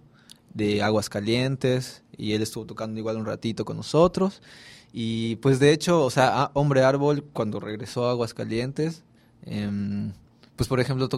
de 0.54 0.82
Aguas 0.82 1.10
Calientes 1.10 2.02
y 2.16 2.32
él 2.32 2.42
estuvo 2.42 2.64
tocando 2.64 2.98
igual 2.98 3.18
un 3.18 3.26
ratito 3.26 3.64
con 3.64 3.76
nosotros. 3.76 4.42
Y 4.92 5.36
pues 5.36 5.58
de 5.58 5.72
hecho, 5.72 6.04
o 6.04 6.10
sea, 6.10 6.50
Hombre 6.54 6.82
Árbol 6.82 7.24
cuando 7.32 7.60
regresó 7.60 8.06
a 8.06 8.10
Aguascalientes, 8.10 9.02
eh, 9.44 10.12
pues 10.56 10.68
por 10.68 10.80
ejemplo 10.80 11.08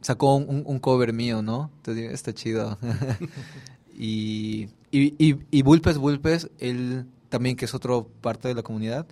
sacó 0.00 0.36
un, 0.36 0.78
cover 0.78 1.12
mío, 1.12 1.40
¿no? 1.42 1.70
Entonces, 1.78 2.12
está 2.12 2.34
chido. 2.34 2.78
y, 3.98 4.68
y, 4.90 5.14
y, 5.18 5.38
y 5.50 5.62
Bulpes 5.62 5.96
Bulpes, 5.96 6.50
él 6.58 7.06
también 7.28 7.56
que 7.56 7.64
es 7.64 7.74
otro 7.74 8.08
parte 8.20 8.48
de 8.48 8.54
la 8.54 8.62
comunidad, 8.62 9.06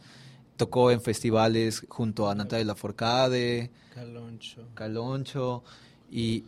tocó 0.57 0.91
en 0.91 1.01
festivales 1.01 1.85
junto 1.89 2.29
a 2.29 2.35
Natalia 2.35 2.67
Laforcade, 2.67 3.71
Caloncho. 3.95 4.63
Caloncho 4.75 5.63
y, 6.11 6.45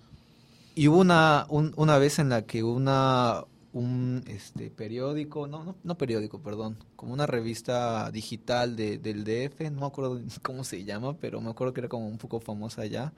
y 0.75 0.89
hubo 0.89 0.99
una, 0.99 1.47
una 1.49 1.99
vez 1.99 2.19
en 2.19 2.29
la 2.29 2.43
que 2.43 2.63
una 2.63 3.45
un 3.73 4.25
este 4.27 4.71
periódico, 4.71 5.47
no, 5.47 5.77
no, 5.83 5.99
periódico, 5.99 6.41
perdón, 6.41 6.79
como 6.97 7.13
una 7.13 7.27
revista 7.27 8.11
digital 8.11 8.77
de, 8.77 8.99
del 8.99 9.25
DF, 9.25 9.71
no 9.71 9.81
me 9.81 9.87
acuerdo 9.87 10.21
cómo 10.43 10.65
se 10.65 10.85
llama, 10.85 11.17
pero 11.19 11.41
me 11.41 11.51
acuerdo 11.51 11.75
que 11.75 11.81
era 11.81 11.89
como 11.89 12.09
un 12.09 12.19
poco 12.19 12.41
famosa 12.41 12.83
allá. 12.83 13.13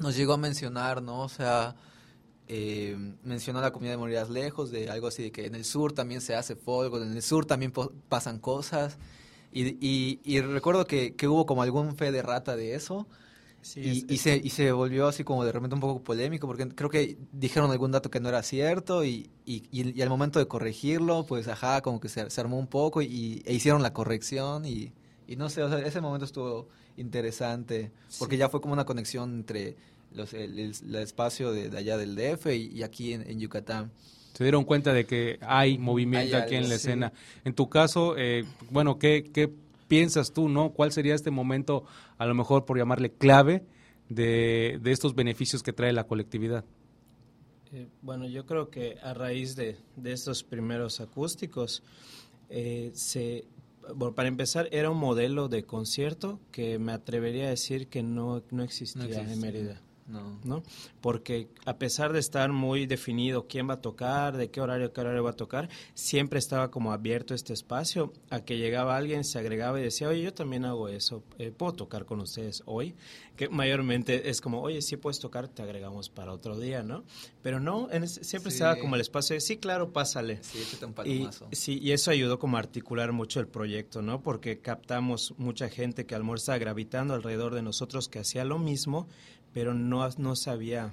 Nos 0.00 0.16
llegó 0.16 0.34
a 0.34 0.38
mencionar, 0.38 1.02
¿no? 1.02 1.22
O 1.22 1.28
sea, 1.28 1.74
eh, 2.48 2.96
mencionó 3.24 3.60
la 3.60 3.72
comunidad 3.72 3.94
de 3.94 3.98
Morirás 3.98 4.30
Lejos, 4.30 4.70
de 4.70 4.90
algo 4.90 5.08
así 5.08 5.24
de 5.24 5.32
que 5.32 5.46
en 5.46 5.54
el 5.54 5.64
sur 5.64 5.92
también 5.92 6.20
se 6.20 6.34
hace 6.34 6.54
fuego, 6.54 7.02
en 7.02 7.12
el 7.12 7.22
sur 7.22 7.46
también 7.46 7.72
pasan 8.08 8.38
cosas. 8.38 8.98
Y, 9.52 10.20
y, 10.22 10.40
recuerdo 10.42 10.86
que, 10.86 11.14
que, 11.14 11.28
hubo 11.28 11.46
como 11.46 11.62
algún 11.62 11.96
fe 11.96 12.12
de 12.12 12.20
rata 12.20 12.56
de 12.56 12.74
eso. 12.74 13.06
Y, 13.74 14.04
y, 14.08 14.16
se, 14.18 14.36
y 14.36 14.50
se 14.50 14.70
volvió 14.72 15.08
así 15.08 15.24
como 15.24 15.44
de 15.44 15.52
repente 15.52 15.74
un 15.74 15.80
poco 15.80 16.02
polémico, 16.02 16.46
porque 16.46 16.68
creo 16.68 16.90
que 16.90 17.16
dijeron 17.32 17.70
algún 17.70 17.90
dato 17.90 18.10
que 18.10 18.20
no 18.20 18.28
era 18.28 18.42
cierto 18.42 19.04
y, 19.04 19.30
y, 19.44 20.00
al 20.00 20.08
momento 20.08 20.38
de 20.38 20.46
corregirlo, 20.46 21.26
pues 21.26 21.48
ajá, 21.48 21.80
como 21.80 22.00
que 22.00 22.08
se, 22.08 22.30
se 22.30 22.40
armó 22.40 22.58
un 22.58 22.66
poco 22.68 23.02
y, 23.02 23.42
e 23.44 23.54
hicieron 23.54 23.82
la 23.82 23.92
corrección 23.92 24.64
y, 24.66 24.92
Y 25.26 25.36
no 25.36 25.48
sé, 25.48 25.62
o 25.62 25.68
sea, 25.68 25.78
ese 25.78 26.00
momento 26.00 26.24
estuvo 26.24 26.68
interesante, 26.96 27.90
porque 28.18 28.36
ya 28.36 28.48
fue 28.48 28.60
como 28.60 28.72
una 28.72 28.84
conexión 28.84 29.34
entre 29.34 29.76
los, 30.14 30.32
el, 30.34 30.58
espacio 30.94 31.52
de, 31.52 31.76
allá 31.76 31.96
del 31.96 32.14
DF 32.14 32.46
y, 32.46 32.82
aquí 32.82 33.12
en, 33.12 33.40
Yucatán. 33.40 33.90
Se 34.34 34.44
dieron 34.44 34.64
cuenta 34.64 34.92
de 34.92 35.06
que 35.06 35.38
hay 35.40 35.78
movimiento 35.78 36.36
aquí 36.36 36.56
en 36.56 36.68
la 36.68 36.74
escena. 36.74 37.12
En 37.44 37.54
tu 37.54 37.68
caso, 37.68 38.16
eh, 38.18 38.44
bueno, 38.70 38.98
¿qué, 38.98 39.30
¿qué 39.32 39.50
piensas 39.88 40.32
tú, 40.32 40.48
no? 40.48 40.70
¿Cuál 40.70 40.92
sería 40.92 41.14
este 41.14 41.30
momento, 41.30 41.84
a 42.18 42.26
lo 42.26 42.34
mejor 42.34 42.64
por 42.64 42.78
llamarle 42.78 43.12
clave, 43.12 43.64
de, 44.08 44.78
de 44.82 44.92
estos 44.92 45.14
beneficios 45.14 45.62
que 45.62 45.72
trae 45.72 45.92
la 45.92 46.04
colectividad? 46.04 46.64
Eh, 47.72 47.88
bueno, 48.02 48.26
yo 48.26 48.46
creo 48.46 48.70
que 48.70 48.98
a 49.02 49.14
raíz 49.14 49.56
de, 49.56 49.76
de 49.96 50.12
estos 50.12 50.44
primeros 50.44 51.00
acústicos, 51.00 51.82
eh, 52.48 52.90
se, 52.94 53.44
bueno, 53.94 54.14
para 54.14 54.28
empezar, 54.28 54.68
era 54.70 54.90
un 54.90 54.98
modelo 54.98 55.48
de 55.48 55.64
concierto 55.64 56.40
que 56.52 56.78
me 56.78 56.92
atrevería 56.92 57.46
a 57.46 57.50
decir 57.50 57.88
que 57.88 58.02
no, 58.02 58.42
no 58.50 58.62
existía 58.62 59.20
en 59.20 59.40
Mérida. 59.40 59.82
No. 60.08 60.38
¿no? 60.44 60.62
Porque 61.00 61.48
a 61.64 61.78
pesar 61.78 62.12
de 62.12 62.20
estar 62.20 62.52
muy 62.52 62.86
definido 62.86 63.46
quién 63.48 63.68
va 63.68 63.74
a 63.74 63.80
tocar, 63.80 64.36
de 64.36 64.50
qué 64.50 64.60
horario, 64.60 64.92
qué 64.92 65.00
horario 65.00 65.24
va 65.24 65.30
a 65.30 65.36
tocar, 65.36 65.68
siempre 65.94 66.38
estaba 66.38 66.70
como 66.70 66.92
abierto 66.92 67.34
este 67.34 67.52
espacio 67.52 68.12
a 68.30 68.40
que 68.40 68.56
llegaba 68.56 68.96
alguien, 68.96 69.24
se 69.24 69.38
agregaba 69.38 69.80
y 69.80 69.82
decía, 69.82 70.08
oye, 70.08 70.22
yo 70.22 70.32
también 70.32 70.64
hago 70.64 70.88
eso, 70.88 71.22
eh, 71.38 71.50
¿puedo 71.50 71.72
tocar 71.72 72.04
con 72.04 72.20
ustedes 72.20 72.62
hoy? 72.66 72.94
Que 73.36 73.48
mayormente 73.48 74.30
es 74.30 74.40
como, 74.40 74.62
oye, 74.62 74.80
sí 74.80 74.96
puedes 74.96 75.18
tocar, 75.18 75.48
te 75.48 75.62
agregamos 75.62 76.08
para 76.08 76.32
otro 76.32 76.58
día, 76.58 76.82
¿no? 76.82 77.04
Pero 77.42 77.60
no, 77.60 77.88
siempre 78.06 78.50
estaba 78.50 78.76
como 78.76 78.94
el 78.94 79.00
espacio 79.00 79.34
de, 79.34 79.40
sí, 79.40 79.58
claro, 79.58 79.92
pásale. 79.92 80.38
Sí, 80.42 80.58
un 80.82 81.06
y, 81.06 81.28
sí, 81.52 81.78
y 81.82 81.92
eso 81.92 82.10
ayudó 82.10 82.38
como 82.38 82.56
a 82.56 82.60
articular 82.60 83.12
mucho 83.12 83.40
el 83.40 83.48
proyecto, 83.48 84.02
¿no? 84.02 84.22
Porque 84.22 84.60
captamos 84.60 85.34
mucha 85.36 85.68
gente 85.68 86.06
que 86.06 86.14
al 86.14 86.26
estaba 86.34 86.58
gravitando 86.58 87.14
alrededor 87.14 87.54
de 87.54 87.62
nosotros 87.62 88.08
que 88.08 88.18
hacía 88.18 88.44
lo 88.44 88.58
mismo, 88.58 89.06
pero 89.56 89.72
no, 89.72 90.06
no 90.18 90.36
se 90.36 90.50
había 90.50 90.92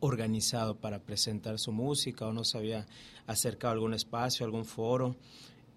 organizado 0.00 0.74
para 0.78 0.98
presentar 0.98 1.60
su 1.60 1.70
música 1.70 2.26
o 2.26 2.32
no 2.32 2.42
se 2.42 2.58
había 2.58 2.88
acercado 3.28 3.70
a 3.70 3.74
algún 3.74 3.94
espacio, 3.94 4.44
algún 4.44 4.64
foro. 4.64 5.14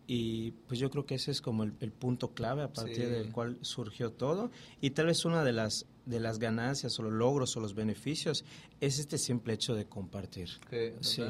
Y 0.07 0.53
pues 0.67 0.79
yo 0.79 0.89
creo 0.89 1.05
que 1.05 1.13
ese 1.13 1.29
es 1.29 1.39
como 1.39 1.61
el, 1.61 1.91
punto 1.91 2.33
clave 2.33 2.63
a 2.63 2.73
partir 2.73 3.09
del 3.09 3.31
cual 3.31 3.59
surgió 3.61 4.11
todo. 4.11 4.49
Y 4.81 4.89
tal 4.89 5.05
vez 5.05 5.23
una 5.23 5.43
de 5.43 5.53
las, 5.53 5.85
de 6.07 6.19
las 6.19 6.39
ganancias 6.39 6.97
o 6.97 7.03
los 7.03 7.13
logros 7.13 7.55
o 7.57 7.59
los 7.59 7.75
beneficios 7.75 8.43
es 8.81 8.97
este 8.97 9.19
simple 9.19 9.53
hecho 9.53 9.75
de 9.75 9.85
compartir. 9.85 10.49
Sí, 11.01 11.21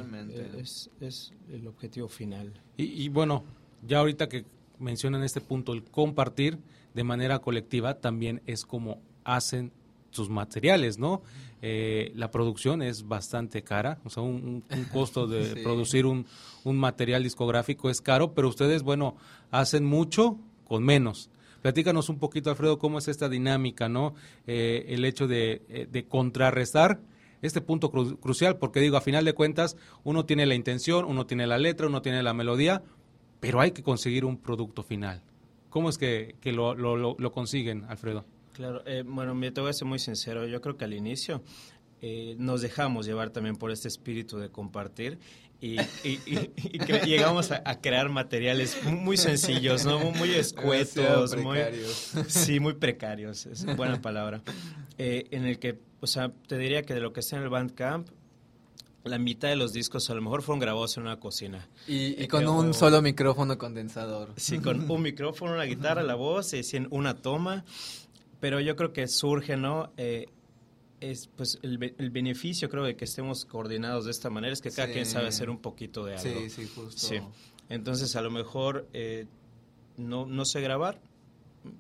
es, 0.58 0.90
es, 1.02 1.34
el 1.52 1.68
objetivo 1.68 2.08
final. 2.08 2.54
Y, 2.78 2.86
y 3.04 3.10
bueno, 3.10 3.44
ya 3.86 4.00
ahorita 4.00 4.30
que 4.30 4.46
mencionan 4.80 5.24
este 5.24 5.42
punto, 5.42 5.74
el 5.74 5.84
compartir 5.84 6.58
de 6.94 7.04
manera 7.04 7.40
colectiva 7.40 7.96
también 8.00 8.42
es 8.46 8.64
como 8.64 9.02
hacen 9.26 9.74
sus 10.14 10.30
materiales, 10.30 10.98
¿no? 10.98 11.22
Eh, 11.62 12.12
la 12.16 12.30
producción 12.30 12.82
es 12.82 13.08
bastante 13.08 13.64
cara, 13.64 14.00
o 14.04 14.10
sea, 14.10 14.22
un, 14.24 14.64
costo 14.92 15.28
de 15.28 15.56
producir 15.64 16.06
un, 16.06 16.26
material 16.66 17.24
discográfico 17.24 17.90
es 17.90 18.02
caro, 18.02 18.34
pero 18.34 18.50
ustedes, 18.50 18.84
bueno, 18.84 19.16
hacen 19.52 19.86
mucho 19.86 20.38
con 20.66 20.84
menos. 20.84 21.30
Platícanos 21.62 22.10
un 22.10 22.20
poquito, 22.20 22.50
Alfredo, 22.50 22.78
cómo 22.78 23.00
es 23.00 23.08
esta 23.08 23.30
dinámica, 23.30 23.88
¿no? 23.88 24.14
Eh, 24.46 24.86
el 24.90 25.06
hecho 25.06 25.28
de, 25.28 25.62
eh, 25.70 25.88
de, 25.90 26.06
contrarrestar 26.06 27.00
este 27.42 27.62
punto 27.62 27.92
crucial, 27.92 28.58
porque 28.58 28.80
digo, 28.80 28.98
a 28.98 29.02
final 29.02 29.26
de 29.26 29.34
cuentas, 29.34 29.78
uno 30.04 30.26
tiene 30.26 30.46
la 30.46 30.56
intención, 30.56 31.06
uno 31.06 31.26
tiene 31.26 31.48
la 31.48 31.58
letra, 31.58 31.88
uno 31.88 32.02
tiene 32.02 32.24
la 32.24 32.34
melodía, 32.34 32.84
pero 33.40 33.62
hay 33.62 33.72
que 33.72 33.84
conseguir 33.84 34.26
un 34.26 34.38
producto 34.38 34.84
final. 34.84 35.24
¿Cómo 35.70 35.90
es 35.90 35.98
que, 35.98 36.36
lo, 36.44 36.76
lo, 36.76 37.16
lo 37.18 37.32
consiguen, 37.32 37.86
Alfredo? 37.88 38.26
Claro, 38.54 38.84
eh, 38.86 39.04
bueno, 39.06 39.36
me 39.36 39.52
tengo 39.52 39.68
que 39.68 39.74
ser 39.74 39.88
muy 39.88 40.00
sincero. 40.00 40.46
Yo 40.48 40.62
creo 40.62 40.78
que 40.78 40.86
al 40.86 40.94
inicio 40.94 41.44
eh, 42.02 42.36
nos 42.38 42.62
dejamos 42.62 43.06
llevar 43.06 43.32
también 43.32 43.56
por 43.56 43.72
este 43.72 43.88
espíritu 43.88 44.38
de 44.38 44.50
compartir 44.50 45.20
y, 45.64 45.78
llegamos 47.06 47.52
a, 47.52 47.80
crear 47.80 48.10
materiales 48.10 48.78
muy 48.84 49.16
sencillos, 49.16 49.86
¿no? 49.86 50.12
Muy 50.12 50.32
escuetos, 50.32 51.38
muy 51.38 51.60
sí, 52.28 52.60
muy 52.60 52.74
precarios, 52.74 53.46
es 53.46 53.64
una 53.64 53.76
buena 53.76 54.02
palabra. 54.02 54.42
Eh, 54.98 55.28
en 55.32 55.46
el 55.46 55.60
que, 55.60 55.80
o 56.02 56.08
sea, 56.08 56.34
te 56.48 56.58
diría 56.58 56.84
que 56.84 56.94
de 56.94 57.00
lo 57.00 57.14
que 57.14 57.22
está 57.22 57.38
en 57.38 57.44
el 57.44 57.50
Bandcamp, 57.50 58.10
la 59.06 59.18
mitad 59.18 59.48
de 59.48 59.56
los 59.56 59.72
discos 59.72 60.10
a 60.10 60.16
lo 60.16 60.22
mejor 60.22 60.42
fueron 60.42 60.60
grabados 60.60 60.98
en 60.98 61.04
una 61.04 61.22
cocina. 61.22 61.70
Y, 61.88 62.28
con 62.28 62.46
un 62.48 62.74
solo 62.74 63.02
micrófono 63.02 63.58
condensador. 63.58 64.34
Sí, 64.36 64.60
con 64.60 64.92
un 64.92 65.02
micrófono, 65.02 65.54
una 65.54 65.64
guitarra, 65.64 66.04
la 66.04 66.16
voz, 66.16 66.54
y 66.54 66.62
una 66.90 67.16
toma 67.16 67.64
pero 68.44 68.60
yo 68.60 68.76
creo 68.76 68.92
que 68.92 69.08
surge, 69.08 69.56
¿no? 69.56 69.94
Eh, 69.96 70.26
es 71.00 71.28
pues 71.28 71.60
el, 71.62 71.78
beneficio 71.78 72.68
creo 72.68 72.84
de 72.84 72.98
que 72.98 73.06
estemos 73.06 73.46
coordinados 73.46 74.04
de 74.04 74.12
esta 74.12 74.30
manera 74.30 74.52
es 74.52 74.60
que 74.60 74.70
cada 74.70 74.92
quien 74.92 75.06
sabe 75.06 75.30
hacer 75.30 75.50
un 75.50 75.60
poquito 75.60 76.04
de 76.04 76.18
algo. 76.18 76.42
Sí, 76.42 76.50
sí, 76.50 76.68
justo. 76.76 77.08
Sí. 77.08 77.20
Entonces 77.70 78.18
a 78.18 78.22
lo 78.22 78.30
mejor 78.32 78.90
eh, 78.92 79.28
no, 79.96 80.26
no 80.26 80.44
sé 80.44 80.60
grabar, 80.60 81.00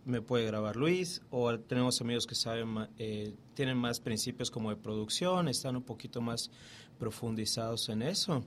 me 0.06 0.22
puede 0.22 0.46
grabar 0.46 0.78
Luis, 0.78 1.22
o 1.32 1.54
tenemos 1.60 2.00
amigos 2.00 2.26
que 2.26 2.36
saben, 2.36 2.88
eh, 2.98 3.34
tienen 3.56 3.76
más 3.76 4.00
principios 4.00 4.50
como 4.50 4.70
de 4.70 4.78
producción, 4.78 5.50
están 5.50 5.76
un 5.76 5.84
poquito 5.84 6.22
más 6.22 6.50
profundizados 6.98 7.90
en 7.90 8.04
eso. 8.04 8.46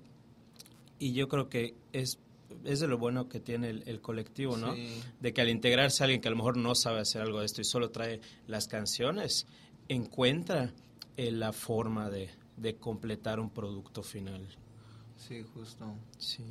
Y 0.98 1.12
yo 1.12 1.28
creo 1.28 1.50
que 1.50 1.74
es 1.92 2.18
es 2.64 2.80
de 2.80 2.88
lo 2.88 2.98
bueno 2.98 3.28
que 3.28 3.40
tiene 3.40 3.70
el, 3.70 4.00
colectivo, 4.00 4.56
¿no? 4.56 4.74
De 5.20 5.32
que 5.32 5.40
al 5.40 5.48
integrarse 5.48 6.04
alguien 6.04 6.20
que 6.20 6.28
a 6.28 6.30
lo 6.30 6.36
mejor 6.36 6.56
no 6.56 6.74
sabe 6.74 7.00
hacer 7.00 7.22
algo 7.22 7.40
de 7.40 7.46
esto 7.46 7.60
y 7.60 7.64
solo 7.64 7.90
trae 7.90 8.20
las 8.46 8.66
canciones, 8.66 9.46
encuentra 9.88 10.72
eh, 11.16 11.30
la 11.30 11.52
forma 11.52 12.10
de, 12.10 12.30
completar 12.80 13.40
un 13.40 13.50
producto 13.50 14.02
final. 14.02 14.46
Sí, 15.16 15.44
justo. 15.54 15.94
Sí. 16.18 16.44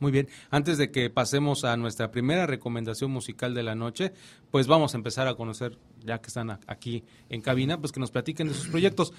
Muy 0.00 0.10
bien, 0.10 0.28
antes 0.50 0.78
de 0.78 0.90
que 0.90 1.10
pasemos 1.10 1.64
a 1.64 1.76
nuestra 1.76 2.10
primera 2.10 2.46
recomendación 2.46 3.10
musical 3.10 3.54
de 3.54 3.62
la 3.62 3.76
noche, 3.76 4.12
pues 4.50 4.66
vamos 4.66 4.94
a 4.94 4.96
empezar 4.96 5.28
a 5.28 5.34
conocer, 5.34 5.78
ya 6.04 6.20
que 6.20 6.26
están 6.26 6.58
aquí 6.66 7.04
en 7.28 7.40
cabina, 7.40 7.78
pues 7.78 7.92
que 7.92 8.00
nos 8.00 8.10
platiquen 8.10 8.48
de 8.48 8.54
sus 8.54 8.66
proyectos. 8.68 9.12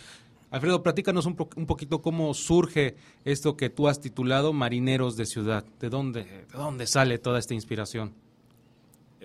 Alfredo, 0.54 0.84
platícanos 0.84 1.26
un, 1.26 1.36
un, 1.56 1.66
poquito 1.66 2.04
cómo 2.04 2.32
surge 2.36 2.96
esto 3.26 3.58
que 3.58 3.72
tú 3.72 3.88
has 3.88 4.00
titulado 4.00 4.54
Marineros 4.54 5.18
de 5.18 5.26
Ciudad. 5.26 5.66
¿De 5.80 5.90
dónde, 5.90 6.26
de 6.26 6.46
dónde 6.54 6.86
sale 6.86 7.18
toda 7.18 7.40
esta 7.40 7.56
inspiración? 7.56 8.14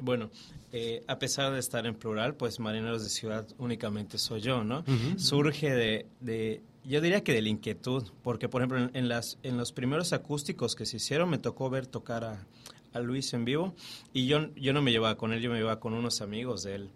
Bueno, 0.01 0.31
eh, 0.73 1.05
a 1.07 1.19
pesar 1.19 1.53
de 1.53 1.59
estar 1.59 1.85
en 1.85 1.97
plural, 1.97 2.35
pues 2.35 2.59
Marineros 2.61 3.05
de 3.05 3.11
Ciudad 3.11 3.47
únicamente 3.59 4.17
soy 4.17 4.41
yo, 4.41 4.65
¿no? 4.65 4.85
Surge 5.19 5.75
de, 5.75 6.07
de, 6.21 6.63
yo 6.83 7.03
diría 7.03 7.23
que 7.23 7.35
de 7.35 7.43
la 7.43 7.51
inquietud, 7.51 8.05
porque 8.23 8.49
por 8.49 8.63
ejemplo 8.63 8.89
en, 8.91 9.09
las, 9.09 9.37
en 9.43 9.59
los 9.59 9.73
primeros 9.73 10.15
acústicos 10.15 10.75
que 10.75 10.87
se 10.87 10.97
hicieron 10.97 11.29
me 11.29 11.37
tocó 11.37 11.69
ver 11.69 11.87
tocar 11.87 12.25
a, 12.25 12.47
a 12.95 13.01
Luis 13.01 13.35
en 13.35 13.45
vivo 13.45 13.75
y 14.15 14.29
yo, 14.29 14.49
yo 14.55 14.73
no 14.73 14.81
me 14.81 14.93
llevaba 14.93 15.19
con 15.19 15.35
él, 15.35 15.43
yo 15.43 15.51
me 15.51 15.59
llevaba 15.59 15.79
con 15.79 15.93
unos 15.93 16.23
amigos 16.23 16.63
de 16.63 16.77
él. 16.77 16.91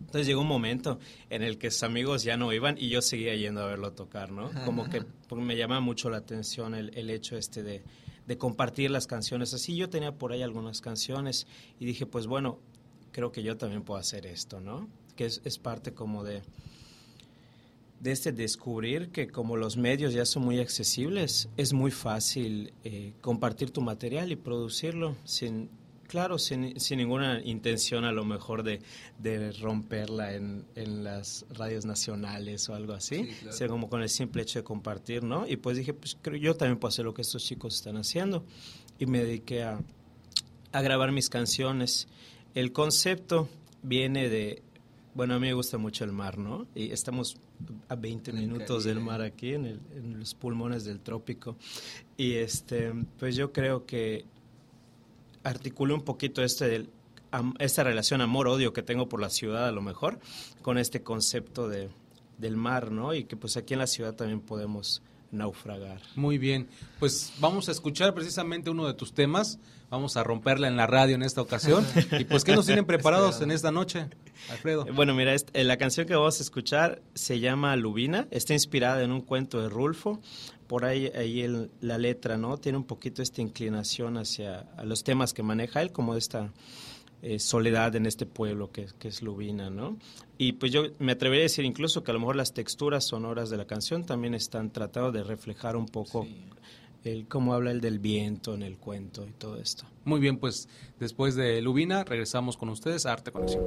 Entonces 0.00 0.26
llegó 0.26 0.42
un 0.42 0.48
momento 0.48 0.98
en 1.28 1.42
el 1.42 1.58
que 1.58 1.70
sus 1.70 1.82
amigos 1.82 2.22
ya 2.22 2.36
no 2.36 2.52
iban 2.52 2.76
y 2.78 2.88
yo 2.88 3.02
seguía 3.02 3.34
yendo 3.34 3.62
a 3.62 3.66
verlo 3.66 3.92
tocar, 3.92 4.30
¿no? 4.30 4.50
Como 4.64 4.88
que 4.88 5.02
me 5.34 5.56
llama 5.56 5.80
mucho 5.80 6.08
la 6.08 6.18
atención 6.18 6.74
el, 6.74 6.96
el 6.96 7.10
hecho 7.10 7.36
este 7.36 7.62
de, 7.62 7.82
de, 8.26 8.38
compartir 8.38 8.90
las 8.90 9.06
canciones. 9.06 9.52
Así 9.54 9.76
yo 9.76 9.90
tenía 9.90 10.16
por 10.16 10.32
ahí 10.32 10.42
algunas 10.42 10.80
canciones 10.80 11.46
y 11.78 11.84
dije, 11.84 12.06
pues 12.06 12.26
bueno, 12.26 12.60
creo 13.10 13.32
que 13.32 13.42
yo 13.42 13.56
también 13.56 13.82
puedo 13.82 13.98
hacer 13.98 14.26
esto, 14.26 14.60
¿no? 14.60 14.88
Que 15.16 15.26
es, 15.26 15.40
es 15.44 15.58
parte 15.58 15.92
como 15.92 16.24
de, 16.24 16.42
de 18.00 18.12
este 18.12 18.32
descubrir 18.32 19.10
que 19.10 19.28
como 19.28 19.56
los 19.56 19.76
medios 19.76 20.12
ya 20.12 20.26
son 20.26 20.44
muy 20.44 20.60
accesibles, 20.60 21.48
es 21.56 21.72
muy 21.72 21.90
fácil 21.90 22.72
eh, 22.84 23.14
compartir 23.20 23.70
tu 23.70 23.80
material 23.80 24.30
y 24.30 24.36
producirlo 24.36 25.16
sin 25.24 25.70
Claro, 26.06 26.38
sin, 26.38 26.78
sin, 26.80 26.98
ninguna 26.98 27.40
intención 27.44 28.04
a 28.04 28.12
lo 28.12 28.24
mejor 28.24 28.62
de, 28.62 28.80
de 29.18 29.52
romperla 29.52 30.34
en, 30.34 30.64
en, 30.74 31.04
las 31.04 31.46
radios 31.50 31.84
nacionales 31.84 32.68
o 32.68 32.74
algo 32.74 32.92
así, 32.92 33.30
sino 33.50 33.70
como 33.70 33.88
con 33.88 34.02
el 34.02 34.08
simple 34.08 34.42
hecho 34.42 34.58
de 34.58 34.64
compartir, 34.64 35.22
¿no? 35.22 35.46
Y 35.46 35.56
pues 35.56 35.76
dije, 35.76 35.94
pues 35.94 36.16
creo 36.20 36.36
yo 36.36 36.56
también 36.56 36.78
puedo 36.78 36.90
hacer 36.90 37.04
lo 37.04 37.14
que 37.14 37.22
estos 37.22 37.44
chicos 37.44 37.74
están 37.74 37.96
haciendo. 37.96 38.44
Y 38.98 39.06
me 39.06 39.24
dediqué 39.24 39.64
a, 39.64 39.80
a 40.72 40.82
grabar 40.82 41.12
mis 41.12 41.28
canciones. 41.28 42.08
El 42.54 42.72
concepto 42.72 43.48
viene 43.82 44.28
de, 44.28 44.62
bueno, 45.14 45.34
a 45.34 45.38
mí 45.38 45.48
me 45.48 45.54
gusta 45.54 45.78
mucho 45.78 46.04
el 46.04 46.12
mar, 46.12 46.38
¿no? 46.38 46.66
Y 46.74 46.90
estamos 46.90 47.36
a 47.88 47.96
20 47.96 48.32
minutos 48.32 48.84
del 48.84 49.00
mar 49.00 49.20
aquí, 49.22 49.54
en, 49.54 49.66
el, 49.66 49.80
en 49.94 50.18
los 50.18 50.34
pulmones 50.34 50.84
del 50.84 51.00
trópico. 51.00 51.56
Y 52.16 52.34
este, 52.34 52.92
pues 53.18 53.36
yo 53.36 53.52
creo 53.52 53.86
que 53.86 54.24
articulo 55.44 55.94
un 55.94 56.02
poquito 56.02 56.42
este 56.42 56.86
esta 57.58 57.82
relación 57.82 58.20
amor-odio 58.20 58.72
que 58.72 58.82
tengo 58.82 59.08
por 59.08 59.20
la 59.20 59.28
ciudad 59.28 59.66
a 59.66 59.72
lo 59.72 59.82
mejor, 59.82 60.20
con 60.62 60.78
este 60.78 61.02
concepto 61.02 61.68
de, 61.68 61.90
del 62.38 62.56
mar, 62.56 62.92
¿no? 62.92 63.12
Y 63.12 63.24
que 63.24 63.36
pues 63.36 63.56
aquí 63.56 63.74
en 63.74 63.80
la 63.80 63.88
ciudad 63.88 64.14
también 64.14 64.40
podemos 64.40 65.02
naufragar. 65.34 66.00
Muy 66.14 66.38
bien, 66.38 66.68
pues 66.98 67.32
vamos 67.40 67.68
a 67.68 67.72
escuchar 67.72 68.14
precisamente 68.14 68.70
uno 68.70 68.86
de 68.86 68.94
tus 68.94 69.12
temas, 69.12 69.58
vamos 69.90 70.16
a 70.16 70.24
romperla 70.24 70.68
en 70.68 70.76
la 70.76 70.86
radio 70.86 71.14
en 71.14 71.22
esta 71.22 71.42
ocasión. 71.42 71.86
y 72.18 72.24
pues, 72.24 72.44
¿qué 72.44 72.54
nos 72.54 72.66
tienen 72.66 72.86
preparados 72.86 73.40
en 73.40 73.50
esta 73.50 73.70
noche, 73.70 74.08
Alfredo? 74.50 74.86
Bueno, 74.94 75.14
mira, 75.14 75.34
eh, 75.34 75.64
la 75.64 75.76
canción 75.76 76.06
que 76.06 76.14
vamos 76.14 76.38
a 76.38 76.42
escuchar 76.42 77.02
se 77.14 77.40
llama 77.40 77.76
Lubina, 77.76 78.26
está 78.30 78.52
inspirada 78.52 79.02
en 79.02 79.12
un 79.12 79.20
cuento 79.20 79.60
de 79.60 79.68
Rulfo. 79.68 80.20
Por 80.66 80.86
ahí, 80.86 81.12
ahí 81.14 81.46
la 81.82 81.98
letra, 81.98 82.38
¿no? 82.38 82.56
Tiene 82.56 82.78
un 82.78 82.84
poquito 82.84 83.20
esta 83.20 83.42
inclinación 83.42 84.16
hacia 84.16 84.66
los 84.82 85.04
temas 85.04 85.34
que 85.34 85.42
maneja 85.42 85.82
él, 85.82 85.92
como 85.92 86.16
esta 86.16 86.52
eh, 87.26 87.38
soledad 87.38 87.96
en 87.96 88.04
este 88.04 88.26
pueblo 88.26 88.70
que, 88.70 88.86
es 89.00 89.22
Lubina, 89.22 89.70
¿no? 89.70 89.96
Y 90.36 90.52
pues 90.52 90.70
yo 90.70 90.82
me 90.98 91.12
atrevería 91.12 91.44
a 91.44 91.48
decir 91.48 91.64
incluso 91.64 92.04
que 92.04 92.10
a 92.10 92.14
lo 92.14 92.20
mejor 92.20 92.36
las 92.36 92.52
texturas 92.52 93.06
sonoras 93.06 93.48
de 93.48 93.56
la 93.56 93.66
canción 93.66 94.04
también 94.04 94.34
están 94.34 94.70
tratando 94.70 95.10
de 95.10 95.24
reflejar 95.24 95.74
un 95.74 95.86
poco 95.86 96.26
el 97.02 97.26
cómo 97.26 97.54
habla 97.54 97.70
el 97.70 97.80
del 97.80 97.98
viento 97.98 98.52
en 98.52 98.62
el 98.62 98.76
cuento 98.76 99.26
y 99.26 99.32
todo 99.32 99.56
esto. 99.56 99.86
Muy 100.04 100.20
bien, 100.20 100.36
pues 100.36 100.68
después 101.00 101.34
de 101.34 101.62
Lubina 101.62 102.04
regresamos 102.04 102.58
con 102.58 102.68
ustedes 102.68 103.06
a 103.06 103.14
Arte 103.14 103.32
Conexión. 103.32 103.64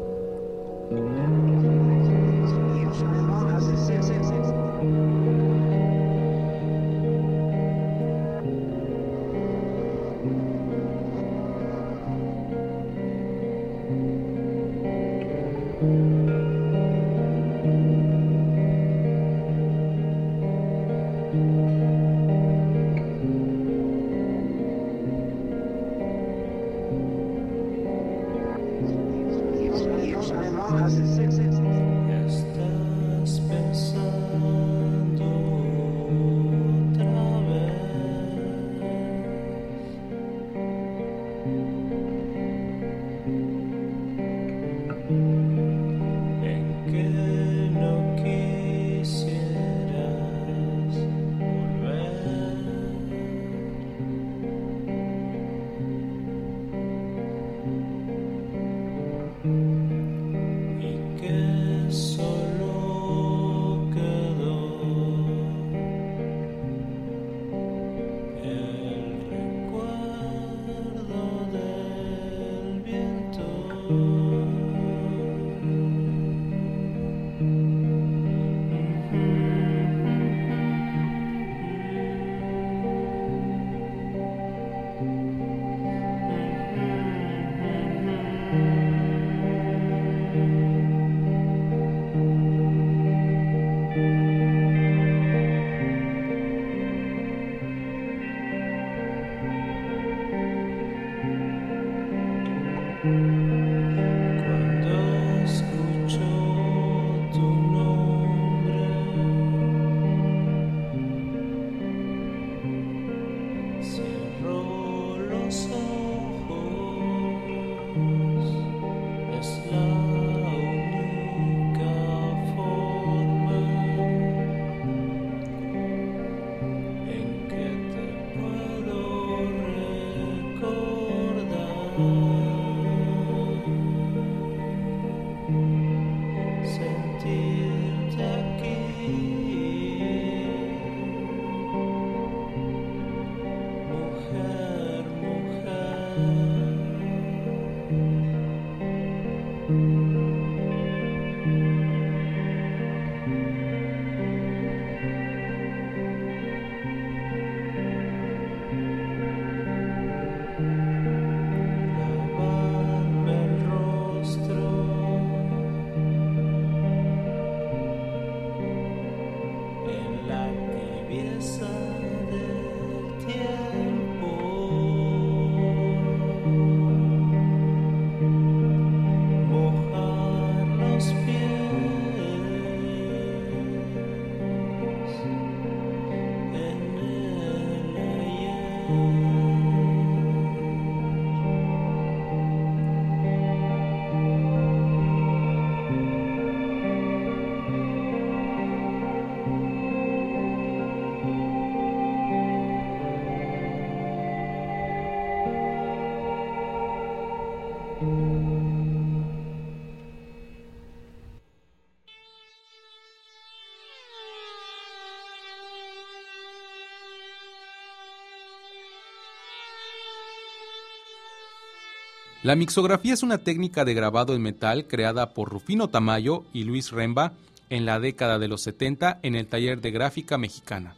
La 222.44 222.56
mixografía 222.56 223.16
es 223.16 223.24
una 223.24 223.40
técnica 223.40 223.84
de 223.84 223.96
grabado 223.96 224.36
en 224.36 224.44
metal 224.44 224.86
creada 224.88 225.34
por 225.34 225.50
Rufino 225.50 225.88
Tamayo 225.88 226.46
y 226.54 226.66
Luis 226.66 226.92
Remba 226.92 227.34
en 227.72 227.88
la 227.88 228.00
década 228.00 228.38
de 228.38 228.48
los 228.48 228.62
70 228.62 229.20
en 229.24 229.36
el 229.36 229.48
taller 229.48 229.82
de 229.82 229.90
gráfica 229.90 230.38
mexicana. 230.38 230.96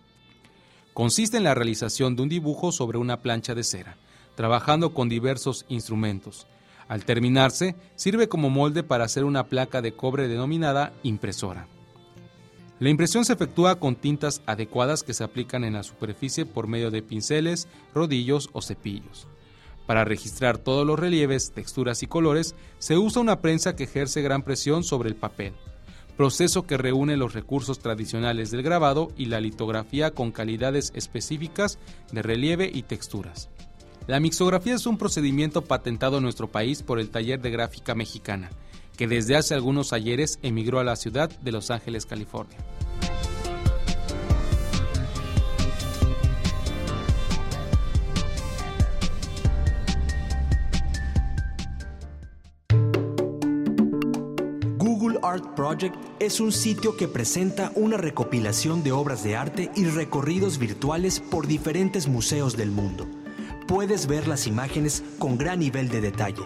Consiste 0.94 1.38
en 1.38 1.46
la 1.46 1.56
realización 1.56 2.18
de 2.18 2.24
un 2.24 2.30
dibujo 2.30 2.74
sobre 2.74 2.98
una 2.98 3.22
plancha 3.22 3.56
de 3.56 3.64
cera, 3.64 3.96
trabajando 4.36 4.94
con 4.94 5.08
diversos 5.08 5.66
instrumentos. 5.70 6.46
Al 6.90 7.06
terminarse, 7.06 7.76
sirve 7.96 8.28
como 8.28 8.50
molde 8.50 8.84
para 8.84 9.06
hacer 9.06 9.24
una 9.24 9.46
placa 9.46 9.82
de 9.82 9.94
cobre 9.94 10.28
denominada 10.28 10.92
impresora. 11.04 11.68
La 12.80 12.90
impresión 12.90 13.24
se 13.24 13.34
efectúa 13.34 13.80
con 13.80 13.96
tintas 13.96 14.42
adecuadas 14.46 15.04
que 15.04 15.14
se 15.14 15.24
aplican 15.24 15.64
en 15.64 15.74
la 15.74 15.84
superficie 15.84 16.46
por 16.46 16.68
medio 16.68 16.92
de 16.92 17.02
pinceles, 17.02 17.70
rodillos 17.94 18.50
o 18.52 18.62
cepillos. 18.62 19.28
Para 19.90 20.06
registrar 20.06 20.60
todos 20.60 20.86
los 20.86 21.00
relieves, 21.00 21.52
texturas 21.52 22.04
y 22.04 22.06
colores, 22.06 22.54
se 22.78 22.96
usa 23.00 23.24
una 23.24 23.42
prensa 23.42 23.76
que 23.76 23.86
ejerce 23.86 24.22
gran 24.22 24.44
presión 24.44 24.84
sobre 24.84 25.10
el 25.10 25.16
papel. 25.16 25.54
proceso 26.16 26.68
que 26.68 26.78
reúne 26.78 27.18
los 27.18 27.34
recursos 27.34 27.80
tradicionales 27.80 28.52
del 28.52 28.62
grabado 28.62 29.08
y 29.18 29.26
la 29.26 29.42
litografía 29.42 30.12
con 30.12 30.32
calidades 30.32 30.92
específicas 30.94 31.80
de 32.12 32.22
relieve 32.22 32.70
y 32.72 32.84
texturas. 32.84 33.50
La 34.06 34.20
mixografía 34.20 34.76
es 34.76 34.86
un 34.86 35.00
procedimiento 35.00 35.64
patentado 35.64 36.18
en 36.18 36.24
nuestro 36.24 36.52
país 36.52 36.84
por 36.84 37.00
el 37.00 37.10
Taller 37.10 37.42
de 37.42 37.50
Gráfica 37.50 37.96
Mexicana, 37.96 38.52
que 38.96 39.08
desde 39.08 39.38
hace 39.38 39.56
algunos 39.56 39.92
ayeres 39.92 40.38
emigró 40.44 40.80
a 40.80 40.84
la 40.84 40.98
ciudad 40.98 41.32
de 41.40 41.52
Los 41.52 41.72
Ángeles, 41.72 42.06
California. 42.06 42.60
Art 55.30 55.56
Project 55.56 55.96
es 56.20 56.40
un 56.40 56.52
sitio 56.52 56.98
que 56.98 57.08
presenta 57.08 57.72
una 57.76 57.98
recopilación 57.98 58.84
de 58.84 58.92
obras 58.92 59.24
de 59.24 59.36
arte 59.36 59.72
y 59.76 59.86
recorridos 59.86 60.58
virtuales 60.58 61.20
por 61.20 61.48
diferentes 61.48 62.08
museos 62.08 62.58
del 62.58 62.72
mundo 62.72 63.08
puedes 63.70 64.08
ver 64.08 64.28
las 64.28 64.48
imágenes 64.48 65.04
con 65.20 65.38
gran 65.38 65.60
nivel 65.60 65.90
de 65.90 66.02
detalle, 66.02 66.42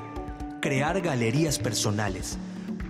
crear 0.59 0.99
galerías 0.99 1.57
personales, 1.57 2.37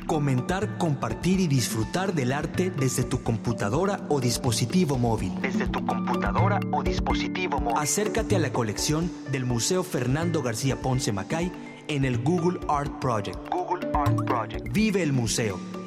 comentar, 0.07 0.79
compartir 0.79 1.39
y 1.39 1.45
disfrutar 1.45 2.15
del 2.15 2.31
arte 2.31 2.71
desde 2.71 3.03
tu 3.03 3.21
computadora 3.21 4.07
o 4.09 4.19
dispositivo 4.19 4.97
móvil. 4.97 5.39
Desde 5.39 5.67
tu 5.67 5.85
computadora 5.85 6.59
o 6.71 6.81
dispositivo 6.81 7.59
móvil. 7.59 7.77
Acércate 7.77 8.35
a 8.35 8.39
la 8.39 8.51
colección 8.51 9.11
del 9.31 9.45
Museo 9.45 9.83
Fernando 9.83 10.41
García 10.41 10.81
Ponce 10.81 11.11
Macay 11.11 11.51
en 11.87 12.03
el 12.03 12.17
Google 12.17 12.59
Art 12.67 12.91
Project. 12.99 13.37
Google 13.51 13.87
Art 13.93 14.15
Project. 14.25 14.73
Vive 14.73 15.03
el 15.03 15.13
museo 15.13 15.59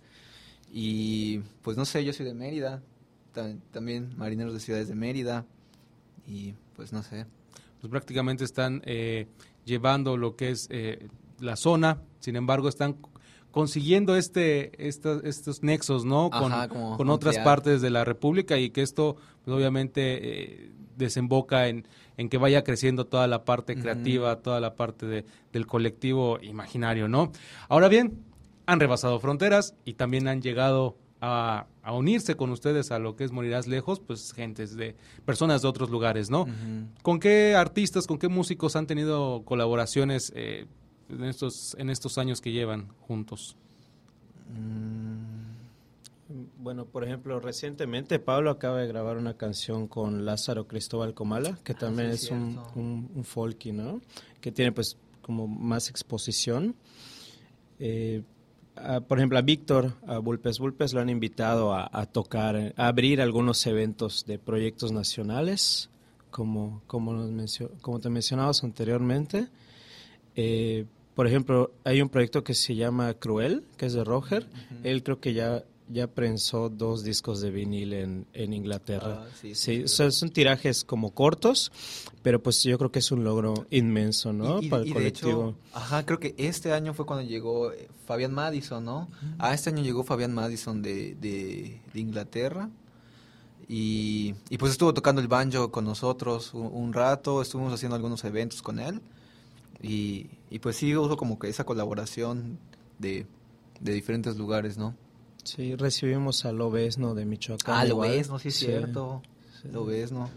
Y 0.71 1.39
pues 1.63 1.79
no 1.79 1.87
sé, 1.87 2.05
yo 2.05 2.13
soy 2.13 2.27
de 2.27 2.35
Mérida. 2.35 2.83
También 3.73 4.13
marineros 4.19 4.53
de 4.53 4.61
ciudades 4.61 4.89
de 4.89 4.97
Mérida. 4.97 5.47
Y 6.27 6.55
pues 6.77 6.93
no 6.93 7.03
sé. 7.03 7.25
Pues 7.81 7.91
prácticamente 7.91 8.45
están 8.45 8.83
eh, 8.85 9.27
llevando 9.65 10.19
lo 10.19 10.37
que 10.37 10.51
es 10.51 10.67
eh, 10.71 11.09
la 11.39 11.57
zona, 11.57 12.03
sin 12.19 12.37
embargo 12.37 12.69
están 12.69 12.97
consiguiendo 13.51 14.17
este, 14.17 14.73
estos 14.87 15.63
nexos, 15.63 16.05
¿no? 16.05 16.31
Con, 16.31 17.11
otras 17.11 17.39
partes 17.39 17.81
de 17.81 17.91
la 17.91 18.05
República 18.05 18.59
y 18.59 18.71
que 18.71 18.83
esto, 18.83 19.17
pues, 19.45 19.57
obviamente, 19.57 20.03
eh, 20.23 20.71
desemboca 20.97 21.69
en, 21.69 21.87
en, 22.17 22.29
que 22.29 22.39
vaya 22.39 22.63
creciendo 22.63 23.07
toda 23.07 23.27
la 23.27 23.45
parte 23.45 23.77
creativa, 23.77 24.37
toda 24.37 24.61
la 24.61 24.75
parte 24.75 25.07
de, 25.07 25.25
del 25.53 25.67
colectivo 25.67 26.39
imaginario, 26.43 27.09
¿no? 27.09 27.33
Ahora 27.69 27.89
bien, 27.89 28.23
han 28.67 28.79
rebasado 28.79 29.19
fronteras 29.19 29.75
y 29.85 29.95
también 29.95 30.29
han 30.29 30.43
llegado 30.43 30.97
a, 31.21 31.67
unirse 31.93 32.37
con 32.37 32.51
ustedes 32.51 32.93
a 32.93 32.99
lo 32.99 33.17
que 33.17 33.25
es 33.25 33.33
Morirás 33.33 33.67
Lejos, 33.67 34.01
pues 34.01 34.33
gentes 34.33 34.77
de 34.77 34.95
personas 35.25 35.63
de 35.63 35.69
otros 35.69 35.91
lugares, 35.91 36.31
¿no? 36.31 36.47
¿Con 37.03 37.19
qué 37.19 37.55
artistas, 37.57 38.07
con 38.07 38.19
qué 38.19 38.29
músicos 38.29 38.77
han 38.77 38.87
tenido 38.87 39.43
colaboraciones 39.45 40.33
eh, 40.37 40.67
en 41.11 41.25
estos, 41.25 41.77
en 41.79 41.91
estos 41.91 42.19
años 42.19 42.41
que 42.41 42.53
llevan 42.53 42.89
juntos? 43.01 43.57
Mm, 44.49 45.51
bueno, 46.59 46.87
por 46.87 47.05
ejemplo, 47.05 47.41
recientemente 47.41 48.19
Pablo 48.19 48.51
acaba 48.51 48.79
de 48.79 48.87
grabar 48.87 49.17
una 49.17 49.35
canción 49.35 49.89
con 49.89 50.25
Lázaro 50.25 50.67
Cristóbal 50.67 51.15
Comala, 51.15 51.59
que 51.65 51.73
ah, 51.73 51.79
también 51.79 52.11
es, 52.11 52.31
un, 52.31 52.61
un, 52.75 53.25
folky, 53.25 53.73
¿no? 53.73 54.01
Que 54.41 54.53
tiene 54.53 54.73
pues 54.73 54.97
como 55.23 55.47
más 55.47 55.89
exposición. 55.89 56.77
Eh, 57.79 58.23
por 59.09 59.19
ejemplo, 59.19 59.39
a 59.39 59.43
Víctor, 59.43 59.95
a 60.07 60.19
Bulpes 60.19 60.59
Bulpes 60.59 60.93
lo 60.93 61.01
han 61.01 61.11
invitado 61.11 61.75
a, 61.75 62.07
tocar, 62.07 62.75
a 62.77 62.87
abrir 62.87 63.21
algunos 63.21 63.67
eventos 63.67 64.25
de 64.27 64.39
proyectos 64.39 64.93
nacionales, 64.93 65.91
como, 66.31 66.83
como, 66.87 67.29
como 67.81 68.01
te 68.01 68.09
mencionabas 68.09 68.65
anteriormente. 68.65 69.49
Eh, 70.37 70.87
por 71.21 71.27
ejemplo, 71.27 71.71
hay 71.85 72.01
un 72.01 72.09
proyecto 72.09 72.43
que 72.43 72.55
se 72.55 72.75
llama 72.75 73.13
Cruel, 73.13 73.63
que 73.77 73.85
es 73.85 73.93
de 73.93 74.05
Roger. 74.05 74.47
Él 74.85 75.03
creo 75.03 75.21
que 75.21 75.35
ya 75.35 75.65
ya 75.87 76.07
prensó 76.07 76.71
dos 76.71 77.05
discos 77.05 77.43
de 77.43 77.51
vinil 77.51 77.93
en, 77.93 78.27
en 78.33 78.55
Inglaterra. 78.55 79.27
Ah, 79.27 79.29
sí, 79.53 79.87
son 79.87 80.31
tirajes 80.31 80.83
como 80.83 81.11
cortos, 81.11 81.73
pero 82.23 82.43
pues 82.43 82.63
yo 82.63 82.79
creo 82.79 82.91
que 82.91 83.01
es 83.01 83.13
un 83.13 83.23
logro 83.23 83.67
inmenso, 83.69 84.33
¿no? 84.33 84.61
Para 84.71 84.83
el 84.83 84.95
colectivo. 84.95 85.57
ajá, 85.75 86.07
creo 86.07 86.19
que 86.19 86.35
este 86.39 86.73
año 86.73 86.95
fue 86.95 87.05
cuando 87.05 87.29
llegó 87.29 87.71
eh, 87.71 87.91
Fabián 88.07 88.33
Madison, 88.33 88.83
¿no? 88.83 89.11
Ah, 89.39 89.53
este 89.53 89.69
año 89.69 89.83
llegó 89.83 90.05
Fabián 90.05 90.33
Madison 90.33 90.81
de, 90.81 91.17
de, 91.17 91.83
Inglaterra. 92.01 92.71
Y, 93.69 94.37
y, 94.49 94.57
pues 94.57 94.73
estuvo 94.73 94.95
tocando 94.95 95.21
el 95.21 95.29
banjo 95.29 95.71
con 95.71 95.85
nosotros 95.85 96.55
un, 96.55 96.71
un 96.73 96.95
rato, 96.95 97.43
estuvimos 97.43 97.75
haciendo 97.75 97.95
algunos 97.95 98.25
eventos 98.25 98.63
con 98.63 98.79
él. 98.79 99.03
Y, 99.83 100.31
y 100.51 100.59
pues 100.59 100.77
sí 100.77 100.95
uso 100.97 101.17
como 101.17 101.39
que 101.39 101.49
esa 101.49 101.65
colaboración 101.65 102.59
de, 102.99 103.27
de 103.81 103.93
diferentes 103.93 104.37
lugares, 104.37 104.77
¿no? 104.77 104.95
Sí, 105.43 105.75
recibimos 105.75 106.45
a 106.45 106.53
Lobesno 106.53 107.15
de 107.15 107.25
Michoacán. 107.25 107.75
Ah, 107.75 107.85
Lobesno, 107.85 108.39
sí 108.39 108.49
es 108.49 108.57
cierto. 108.57 109.23
Lobesno. 109.65 110.31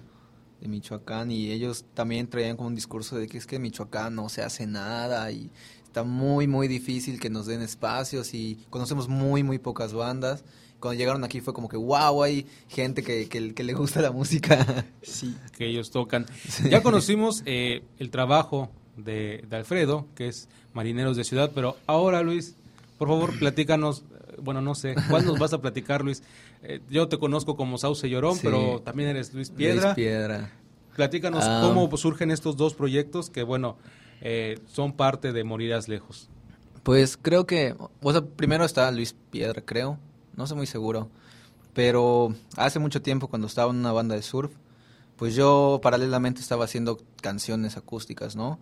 de 0.61 0.67
Michoacán 0.69 1.29
y 1.29 1.51
ellos 1.51 1.85
también 1.93 2.27
traían 2.27 2.55
como 2.55 2.69
un 2.69 2.75
discurso 2.75 3.17
de 3.17 3.27
que 3.27 3.37
es 3.37 3.45
que 3.45 3.57
en 3.57 3.63
Michoacán 3.63 4.15
no 4.15 4.29
se 4.29 4.43
hace 4.43 4.65
nada 4.65 5.29
y 5.31 5.51
está 5.83 6.03
muy, 6.03 6.47
muy 6.47 6.69
difícil 6.69 7.19
que 7.19 7.29
nos 7.29 7.45
den 7.45 7.61
espacios 7.61 8.33
y 8.33 8.57
conocemos 8.69 9.09
muy, 9.09 9.43
muy 9.43 9.59
pocas 9.59 9.93
bandas. 9.93 10.45
Cuando 10.79 10.97
llegaron 10.97 11.23
aquí 11.23 11.41
fue 11.41 11.53
como 11.53 11.69
que, 11.69 11.77
wow, 11.77 12.23
hay 12.23 12.45
gente 12.67 13.03
que, 13.03 13.27
que, 13.29 13.53
que 13.53 13.63
le 13.63 13.73
gusta 13.73 14.01
la 14.01 14.11
música. 14.11 14.85
Sí. 15.01 15.35
Que 15.57 15.67
ellos 15.67 15.91
tocan. 15.91 16.25
Ya 16.69 16.81
conocimos 16.81 17.43
eh, 17.45 17.83
el 17.99 18.09
trabajo 18.09 18.69
de, 18.97 19.43
de 19.49 19.55
Alfredo, 19.55 20.05
que 20.15 20.27
es 20.27 20.47
Marineros 20.73 21.17
de 21.17 21.23
Ciudad, 21.23 21.51
pero 21.53 21.77
ahora, 21.87 22.21
Luis, 22.21 22.55
por 22.97 23.07
favor, 23.07 23.31
platícanos 23.39 24.03
bueno, 24.41 24.61
no 24.61 24.75
sé, 24.75 24.95
¿cuál 25.09 25.25
nos 25.25 25.37
vas 25.39 25.53
a 25.53 25.61
platicar, 25.61 26.03
Luis? 26.03 26.23
Eh, 26.63 26.81
yo 26.89 27.07
te 27.07 27.17
conozco 27.17 27.55
como 27.55 27.77
Sauce 27.77 28.09
Llorón, 28.09 28.37
pero 28.41 28.81
también 28.81 29.09
eres 29.09 29.33
Luis 29.33 29.51
Piedra. 29.51 29.83
Luis 29.83 29.95
Piedra. 29.95 30.51
Platícanos 30.95 31.43
Ah. 31.47 31.61
cómo 31.63 31.95
surgen 31.97 32.31
estos 32.31 32.57
dos 32.57 32.73
proyectos 32.73 33.29
que, 33.29 33.43
bueno, 33.43 33.77
eh, 34.21 34.59
son 34.71 34.93
parte 34.93 35.33
de 35.33 35.43
Morirás 35.43 35.87
Lejos. 35.87 36.29
Pues 36.83 37.15
creo 37.15 37.45
que, 37.45 37.75
o 38.01 38.11
sea, 38.11 38.21
primero 38.25 38.65
está 38.65 38.91
Luis 38.91 39.15
Piedra, 39.31 39.61
creo, 39.63 39.97
no 40.35 40.43
estoy 40.43 40.57
muy 40.57 40.67
seguro, 40.67 41.09
pero 41.73 42.33
hace 42.57 42.79
mucho 42.79 43.01
tiempo 43.01 43.27
cuando 43.27 43.47
estaba 43.47 43.71
en 43.71 43.77
una 43.77 43.91
banda 43.91 44.15
de 44.15 44.21
surf, 44.21 44.51
pues 45.15 45.35
yo 45.35 45.79
paralelamente 45.81 46.41
estaba 46.41 46.65
haciendo 46.65 46.99
canciones 47.21 47.77
acústicas, 47.77 48.35
¿no? 48.35 48.59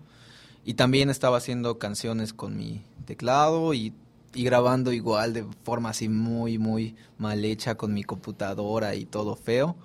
Y 0.63 0.75
también 0.75 1.09
estaba 1.09 1.37
haciendo 1.37 1.79
canciones 1.79 2.33
con 2.33 2.57
mi 2.57 2.81
teclado 3.05 3.73
y, 3.73 3.93
y 4.33 4.43
grabando 4.43 4.91
igual 4.91 5.33
de 5.33 5.45
forma 5.63 5.89
así 5.89 6.07
muy, 6.07 6.57
muy 6.57 6.95
mal 7.17 7.43
hecha 7.43 7.75
con 7.75 7.93
mi 7.93 8.03
computadora 8.03 8.95
y 8.95 9.05
todo 9.05 9.35
feo. 9.35 9.75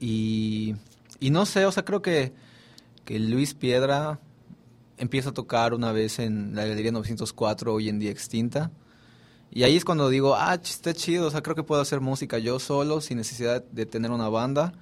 Y, 0.00 0.74
y 1.20 1.30
no 1.30 1.46
sé, 1.46 1.64
o 1.64 1.72
sea, 1.72 1.84
creo 1.84 2.02
que, 2.02 2.32
que 3.04 3.18
Luis 3.18 3.54
Piedra 3.54 4.20
empieza 4.98 5.30
a 5.30 5.34
tocar 5.34 5.74
una 5.74 5.92
vez 5.92 6.18
en 6.18 6.54
la 6.54 6.66
Galería 6.66 6.92
904, 6.92 7.72
hoy 7.72 7.88
en 7.88 7.98
día 7.98 8.10
extinta. 8.10 8.70
Y 9.50 9.62
ahí 9.62 9.76
es 9.76 9.84
cuando 9.84 10.10
digo, 10.10 10.34
ah, 10.36 10.54
está 10.54 10.92
chido, 10.92 11.28
o 11.28 11.30
sea, 11.30 11.42
creo 11.42 11.56
que 11.56 11.62
puedo 11.62 11.80
hacer 11.80 12.00
música 12.00 12.38
yo 12.38 12.58
solo, 12.58 13.00
sin 13.00 13.16
necesidad 13.16 13.64
de 13.64 13.86
tener 13.86 14.10
una 14.10 14.28
banda. 14.28 14.74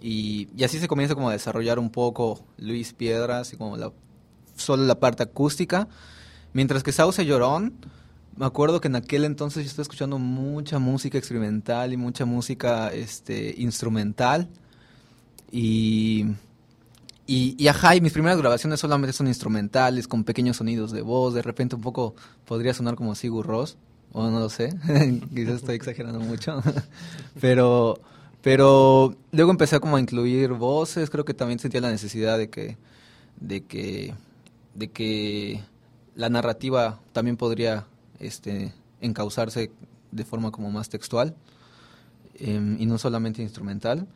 Y, 0.00 0.48
y 0.56 0.64
así 0.64 0.78
se 0.78 0.88
comienza 0.88 1.14
como 1.14 1.30
a 1.30 1.32
desarrollar 1.32 1.78
un 1.78 1.90
poco 1.90 2.44
Luis 2.58 2.92
Piedra, 2.92 3.40
así 3.40 3.56
como 3.56 3.76
la, 3.76 3.92
solo 4.56 4.84
la 4.84 4.98
parte 4.98 5.22
acústica. 5.22 5.88
Mientras 6.52 6.82
que 6.82 6.92
Sauce 6.92 7.24
Llorón, 7.24 7.74
me 8.36 8.46
acuerdo 8.46 8.80
que 8.80 8.88
en 8.88 8.96
aquel 8.96 9.24
entonces 9.24 9.64
yo 9.64 9.70
estaba 9.70 9.82
escuchando 9.82 10.18
mucha 10.18 10.78
música 10.78 11.18
experimental 11.18 11.92
y 11.92 11.96
mucha 11.96 12.24
música 12.24 12.88
este, 12.88 13.54
instrumental. 13.56 14.48
Y, 15.50 16.26
y, 17.26 17.56
y 17.58 17.68
ajá, 17.68 17.94
mis 18.00 18.12
primeras 18.12 18.38
grabaciones 18.38 18.80
solamente 18.80 19.12
son 19.12 19.26
instrumentales, 19.26 20.06
con 20.06 20.24
pequeños 20.24 20.58
sonidos 20.58 20.92
de 20.92 21.02
voz. 21.02 21.34
De 21.34 21.42
repente 21.42 21.76
un 21.76 21.82
poco 21.82 22.14
podría 22.44 22.74
sonar 22.74 22.94
como 22.94 23.14
Sigur 23.14 23.46
Ross, 23.46 23.78
o 24.12 24.30
no 24.30 24.40
lo 24.40 24.48
sé, 24.48 24.70
quizás 25.34 25.56
estoy 25.56 25.76
exagerando 25.76 26.20
mucho. 26.20 26.62
pero, 27.40 27.98
pero 28.42 29.14
luego 29.32 29.50
empecé 29.50 29.80
como 29.80 29.96
a 29.96 30.00
incluir 30.00 30.52
voces, 30.52 31.10
creo 31.10 31.24
que 31.24 31.34
también 31.34 31.58
sentía 31.58 31.80
la 31.80 31.90
necesidad 31.90 32.38
de 32.38 32.48
que, 32.48 32.76
de 33.40 33.64
que, 33.64 34.14
de 34.76 34.88
que 34.88 35.60
la 36.14 36.28
narrativa 36.28 37.00
también 37.12 37.36
podría 37.36 37.86
este, 38.18 38.72
encauzarse 39.00 39.70
de 40.10 40.24
forma 40.24 40.50
como 40.50 40.70
más 40.70 40.88
textual 40.88 41.34
em, 42.34 42.80
y 42.80 42.86
no 42.86 42.98
solamente 42.98 43.42
instrumental. 43.42 44.06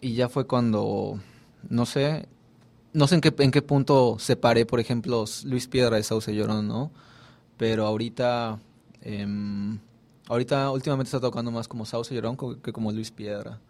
Y 0.00 0.14
ya 0.14 0.28
fue 0.28 0.46
cuando, 0.46 1.20
no 1.68 1.86
sé, 1.86 2.28
no 2.92 3.06
sé 3.06 3.16
en 3.16 3.20
qué, 3.20 3.34
en 3.38 3.50
qué 3.50 3.62
punto 3.62 4.18
separé, 4.18 4.66
por 4.66 4.80
ejemplo, 4.80 5.24
Luis 5.44 5.66
Piedra 5.66 5.96
de 5.96 6.02
Sauce 6.02 6.34
Llorón, 6.34 6.68
¿no? 6.68 6.90
Pero 7.56 7.86
ahorita, 7.86 8.58
em, 9.02 9.78
ahorita 10.28 10.70
últimamente 10.70 11.08
está 11.08 11.20
tocando 11.20 11.50
más 11.50 11.68
como 11.68 11.86
Sauce 11.86 12.14
Llorón 12.14 12.36
que 12.62 12.72
como 12.72 12.92
Luis 12.92 13.10
Piedra. 13.10 13.60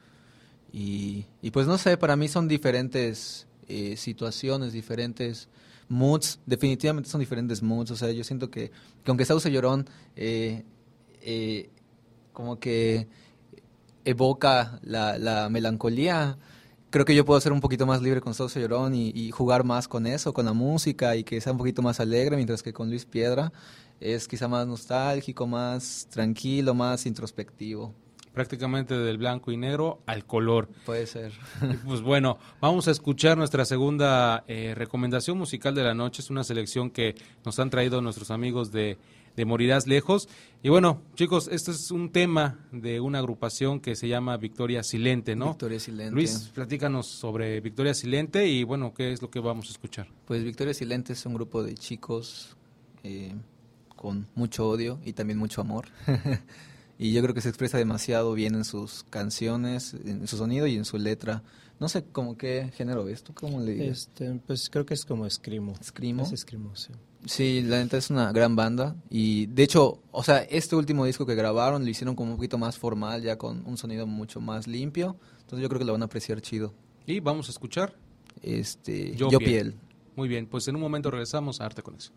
Y, 0.72 1.26
y 1.40 1.52
pues 1.52 1.68
no 1.68 1.78
sé, 1.78 1.96
para 1.96 2.16
mí 2.16 2.26
son 2.26 2.48
diferentes 2.48 3.46
eh, 3.68 3.96
situaciones, 3.96 4.72
diferentes 4.72 5.48
moods, 5.88 6.40
definitivamente 6.46 7.08
son 7.08 7.20
diferentes 7.20 7.62
moods, 7.62 7.90
o 7.90 7.96
sea, 7.96 8.10
yo 8.10 8.24
siento 8.24 8.50
que, 8.50 8.70
que 8.70 9.10
aunque 9.10 9.24
Sauce 9.24 9.50
Llorón 9.50 9.88
eh, 10.16 10.64
eh, 11.22 11.70
como 12.32 12.58
que 12.58 13.08
evoca 14.04 14.80
la, 14.82 15.18
la 15.18 15.48
melancolía, 15.48 16.38
creo 16.90 17.04
que 17.04 17.14
yo 17.14 17.24
puedo 17.24 17.40
ser 17.40 17.52
un 17.52 17.60
poquito 17.60 17.86
más 17.86 18.02
libre 18.02 18.20
con 18.20 18.34
Sauce 18.34 18.60
Llorón 18.60 18.94
y, 18.94 19.10
y 19.10 19.30
jugar 19.30 19.64
más 19.64 19.88
con 19.88 20.06
eso, 20.06 20.32
con 20.32 20.46
la 20.46 20.52
música 20.52 21.16
y 21.16 21.24
que 21.24 21.40
sea 21.40 21.52
un 21.52 21.58
poquito 21.58 21.82
más 21.82 22.00
alegre, 22.00 22.36
mientras 22.36 22.62
que 22.62 22.72
con 22.72 22.88
Luis 22.88 23.04
Piedra 23.04 23.52
es 24.00 24.28
quizá 24.28 24.48
más 24.48 24.66
nostálgico, 24.66 25.46
más 25.46 26.06
tranquilo, 26.10 26.74
más 26.74 27.06
introspectivo. 27.06 27.94
Prácticamente 28.34 28.98
del 28.98 29.16
blanco 29.16 29.52
y 29.52 29.56
negro 29.56 30.02
al 30.06 30.26
color. 30.26 30.68
Puede 30.84 31.06
ser. 31.06 31.32
Pues 31.86 32.02
bueno, 32.02 32.38
vamos 32.60 32.88
a 32.88 32.90
escuchar 32.90 33.38
nuestra 33.38 33.64
segunda 33.64 34.44
eh, 34.48 34.74
recomendación 34.74 35.38
musical 35.38 35.74
de 35.74 35.84
la 35.84 35.94
noche. 35.94 36.20
Es 36.20 36.30
una 36.30 36.44
selección 36.44 36.90
que 36.90 37.14
nos 37.44 37.58
han 37.58 37.70
traído 37.70 38.02
nuestros 38.02 38.30
amigos 38.30 38.72
de, 38.72 38.98
de 39.36 39.44
Morirás 39.44 39.86
Lejos. 39.86 40.28
Y 40.62 40.68
bueno, 40.68 41.02
chicos, 41.14 41.48
este 41.48 41.70
es 41.70 41.90
un 41.90 42.10
tema 42.10 42.58
de 42.72 43.00
una 43.00 43.18
agrupación 43.18 43.80
que 43.80 43.96
se 43.96 44.08
llama 44.08 44.36
Victoria 44.36 44.82
Silente, 44.82 45.36
¿no? 45.36 45.50
Victoria 45.50 45.80
Silente. 45.80 46.14
Luis, 46.14 46.50
platícanos 46.54 47.06
sobre 47.06 47.60
Victoria 47.60 47.94
Silente 47.94 48.48
y 48.48 48.64
bueno, 48.64 48.94
¿qué 48.94 49.12
es 49.12 49.22
lo 49.22 49.30
que 49.30 49.40
vamos 49.40 49.68
a 49.68 49.72
escuchar? 49.72 50.08
Pues 50.24 50.42
Victoria 50.42 50.74
Silente 50.74 51.12
es 51.12 51.26
un 51.26 51.34
grupo 51.34 51.62
de 51.62 51.74
chicos 51.74 52.56
eh, 53.02 53.34
con 53.94 54.26
mucho 54.34 54.68
odio 54.68 54.98
y 55.04 55.12
también 55.12 55.38
mucho 55.38 55.60
amor. 55.60 55.86
y 56.98 57.12
yo 57.12 57.22
creo 57.22 57.34
que 57.34 57.40
se 57.40 57.48
expresa 57.48 57.78
demasiado 57.78 58.34
bien 58.34 58.54
en 58.54 58.64
sus 58.64 59.04
canciones, 59.10 59.94
en 60.04 60.26
su 60.26 60.36
sonido 60.36 60.66
y 60.66 60.76
en 60.76 60.84
su 60.84 60.98
letra. 60.98 61.42
No 61.80 61.88
sé 61.88 62.04
cómo 62.04 62.36
qué 62.36 62.70
género 62.76 63.08
es, 63.08 63.24
¿tú 63.24 63.34
cómo 63.34 63.60
le 63.60 63.72
dices? 63.72 64.08
Este, 64.08 64.40
pues 64.46 64.70
creo 64.70 64.86
que 64.86 64.94
es 64.94 65.04
como 65.04 65.26
escrimo. 65.26 65.74
¿Screamo? 65.82 66.22
Es 66.22 66.32
escrimo, 66.32 66.76
sí. 66.76 66.92
Sí, 67.26 67.62
la 67.62 67.78
neta 67.78 67.96
es 67.96 68.10
una 68.10 68.32
gran 68.32 68.54
banda 68.54 68.96
y 69.10 69.46
de 69.46 69.62
hecho, 69.62 70.02
o 70.12 70.22
sea, 70.22 70.38
este 70.42 70.76
último 70.76 71.04
disco 71.06 71.26
que 71.26 71.34
grabaron 71.34 71.82
lo 71.82 71.90
hicieron 71.90 72.14
como 72.14 72.32
un 72.32 72.36
poquito 72.36 72.58
más 72.58 72.78
formal, 72.78 73.22
ya 73.22 73.38
con 73.38 73.66
un 73.66 73.76
sonido 73.76 74.06
mucho 74.06 74.40
más 74.40 74.66
limpio. 74.66 75.16
Entonces 75.40 75.62
yo 75.62 75.68
creo 75.68 75.78
que 75.78 75.84
lo 75.84 75.92
van 75.92 76.02
a 76.02 76.06
apreciar 76.06 76.40
chido. 76.40 76.74
Y 77.06 77.20
vamos 77.20 77.48
a 77.48 77.50
escuchar. 77.50 77.96
Este, 78.42 79.14
Yo 79.16 79.30
Yo, 79.30 79.38
Piel. 79.38 79.72
Piel. 79.72 79.74
Muy 80.16 80.28
bien, 80.28 80.46
pues 80.46 80.68
en 80.68 80.76
un 80.76 80.80
momento 80.80 81.10
regresamos 81.10 81.60
a 81.60 81.66
Arte 81.66 81.82
Conexión. 81.82 82.14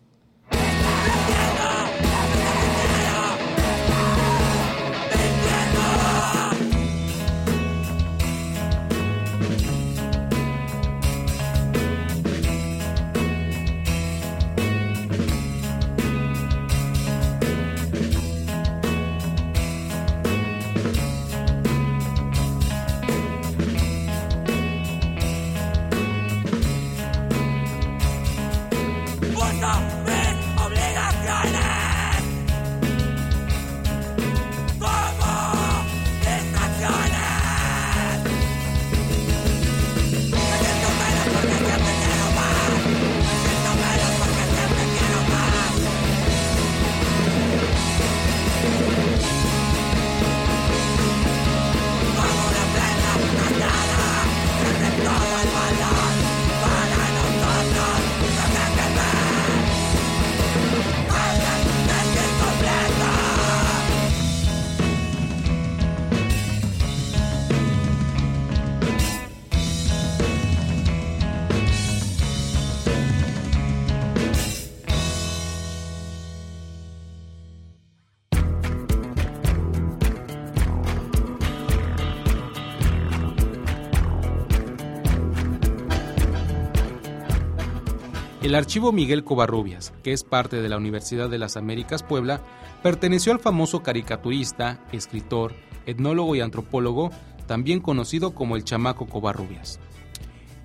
El 88.47 88.55
archivo 88.55 88.93
Miguel 88.93 89.25
Covarrubias, 89.25 89.91
que 90.03 90.13
es 90.13 90.23
parte 90.23 90.61
de 90.61 90.69
la 90.69 90.77
Universidad 90.77 91.29
de 91.29 91.37
las 91.37 91.57
Américas 91.57 92.01
Puebla, 92.01 92.39
perteneció 92.81 93.33
al 93.33 93.39
famoso 93.39 93.83
caricaturista, 93.83 94.79
escritor, 94.93 95.53
etnólogo 95.85 96.33
y 96.33 96.39
antropólogo, 96.39 97.11
también 97.45 97.81
conocido 97.81 98.33
como 98.33 98.55
el 98.55 98.63
chamaco 98.63 99.05
Covarrubias. 99.05 99.81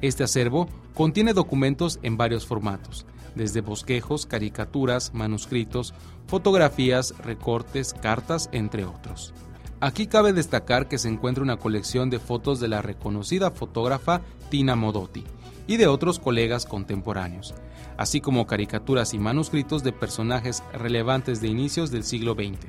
Este 0.01 0.22
acervo 0.22 0.68
contiene 0.95 1.33
documentos 1.33 1.99
en 2.05 2.16
varios 2.16 2.47
formatos, 2.47 3.05
desde 3.35 3.62
bosquejos, 3.62 4.26
caricaturas, 4.26 5.12
manuscritos, 5.12 5.93
fotografías, 6.28 7.14
recortes, 7.18 7.95
cartas, 7.95 8.49
entre 8.53 8.85
otros. 8.85 9.35
Aquí 9.80 10.07
cabe 10.07 10.33
destacar 10.33 10.87
que 10.87 10.99
se 10.99 11.09
encuentra 11.09 11.43
una 11.43 11.57
colección 11.57 12.11
de 12.11 12.20
fotos 12.20 12.61
de 12.61 12.68
la 12.68 12.80
reconocida 12.80 13.51
fotógrafa 13.51 14.20
Tina 14.51 14.76
Modotti 14.76 15.24
y 15.66 15.76
de 15.78 15.89
otros 15.89 16.18
colegas 16.18 16.66
contemporáneos, 16.66 17.55
así 17.97 18.20
como 18.20 18.47
caricaturas 18.47 19.14
y 19.14 19.18
manuscritos 19.18 19.82
de 19.82 19.93
personajes 19.93 20.62
relevantes 20.72 21.40
de 21.40 21.49
inicios 21.49 21.90
del 21.90 22.05
siglo 22.05 22.34
XX. 22.34 22.66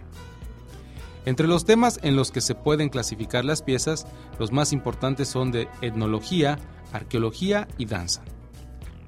Entre 1.26 1.48
los 1.48 1.66
temas 1.66 2.00
en 2.04 2.16
los 2.16 2.32
que 2.32 2.42
se 2.42 2.56
pueden 2.56 2.90
clasificar 2.90 3.46
las 3.46 3.62
piezas, 3.62 4.06
los 4.40 4.52
más 4.52 4.74
importantes 4.74 5.30
son 5.30 5.52
de 5.52 5.68
etnología, 5.82 6.60
arqueología 6.92 7.68
y 7.78 7.86
danza. 7.86 8.24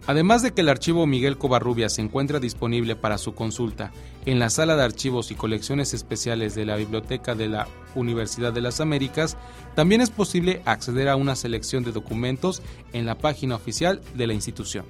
Además 0.08 0.44
de 0.44 0.52
que 0.52 0.62
el 0.62 0.70
archivo 0.70 1.08
Miguel 1.08 1.38
Covarrubias 1.38 1.96
se 1.96 2.02
encuentra 2.02 2.40
disponible 2.40 2.96
para 2.96 3.18
su 3.18 3.34
consulta 3.34 3.92
en 4.26 4.38
la 4.38 4.52
sala 4.52 4.76
de 4.76 4.84
archivos 4.84 5.32
y 5.32 5.36
colecciones 5.36 5.96
especiales 5.96 6.54
de 6.54 6.66
la 6.66 6.76
Biblioteca 6.76 7.34
de 7.34 7.48
la 7.48 7.68
Universidad 7.96 8.54
de 8.54 8.62
las 8.62 8.82
Américas, 8.82 9.36
también 9.74 10.02
es 10.02 10.12
posible 10.12 10.62
acceder 10.66 11.10
a 11.10 11.16
una 11.16 11.36
selección 11.36 11.84
de 11.84 11.92
documentos 11.92 12.62
en 12.94 13.06
la 13.08 13.18
página 13.18 13.56
oficial 13.56 14.02
de 14.14 14.28
la 14.28 14.34
institución. 14.34 14.86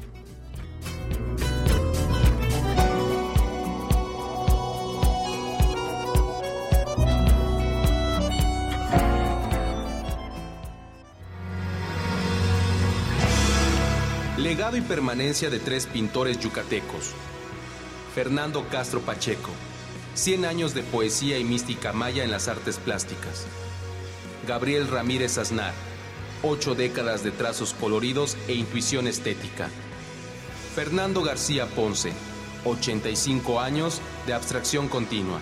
Legado 14.45 14.77
y 14.77 14.81
permanencia 14.81 15.49
de 15.49 15.59
tres 15.59 15.87
pintores 15.87 16.39
yucatecos. 16.39 17.13
Fernando 18.13 18.67
Castro 18.69 19.01
Pacheco. 19.01 19.49
100 20.13 20.45
años 20.45 20.73
de 20.73 20.83
poesía 20.83 21.39
y 21.39 21.43
mística 21.43 21.91
maya 21.93 22.23
en 22.23 22.31
las 22.31 22.47
artes 22.47 22.77
plásticas. 22.77 23.47
Gabriel 24.47 24.87
Ramírez 24.87 25.37
Aznar. 25.37 25.73
Ocho 26.43 26.75
décadas 26.75 27.23
de 27.23 27.31
trazos 27.31 27.73
coloridos 27.73 28.37
e 28.47 28.53
intuición 28.53 29.07
estética. 29.07 29.67
Fernando 30.75 31.23
García 31.23 31.67
Ponce. 31.67 32.11
85 32.65 33.61
años 33.61 34.01
de 34.27 34.33
abstracción 34.33 34.89
continua. 34.89 35.39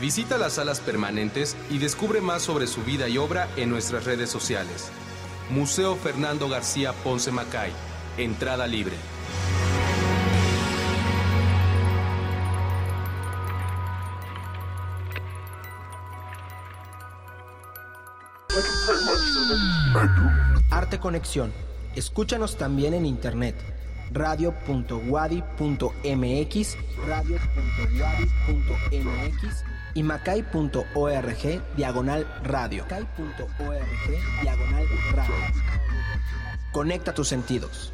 Visita 0.00 0.38
las 0.38 0.54
salas 0.54 0.80
permanentes 0.80 1.58
y 1.68 1.76
descubre 1.76 2.22
más 2.22 2.40
sobre 2.40 2.66
su 2.66 2.82
vida 2.82 3.06
y 3.06 3.18
obra 3.18 3.50
en 3.56 3.68
nuestras 3.68 4.06
redes 4.06 4.30
sociales. 4.30 4.90
Museo 5.50 5.94
Fernando 5.94 6.48
García 6.48 6.94
Ponce 7.04 7.30
Macay. 7.30 7.70
Entrada 8.16 8.66
libre. 8.66 8.96
Arte 20.70 20.98
Conexión. 20.98 21.52
Escúchanos 21.94 22.56
también 22.56 22.94
en 22.94 23.04
internet. 23.04 23.54
radio.wadi.mx, 24.12 26.76
radio.wadi.mx 27.06 29.64
y 29.94 30.02
macay.org 30.02 31.62
diagonal 31.76 32.26
radio. 32.44 32.84
Macay.org 32.84 33.86
diagonal 34.42 34.86
radio. 35.12 35.34
Conecta 36.72 37.12
tus 37.12 37.28
sentidos. 37.28 37.92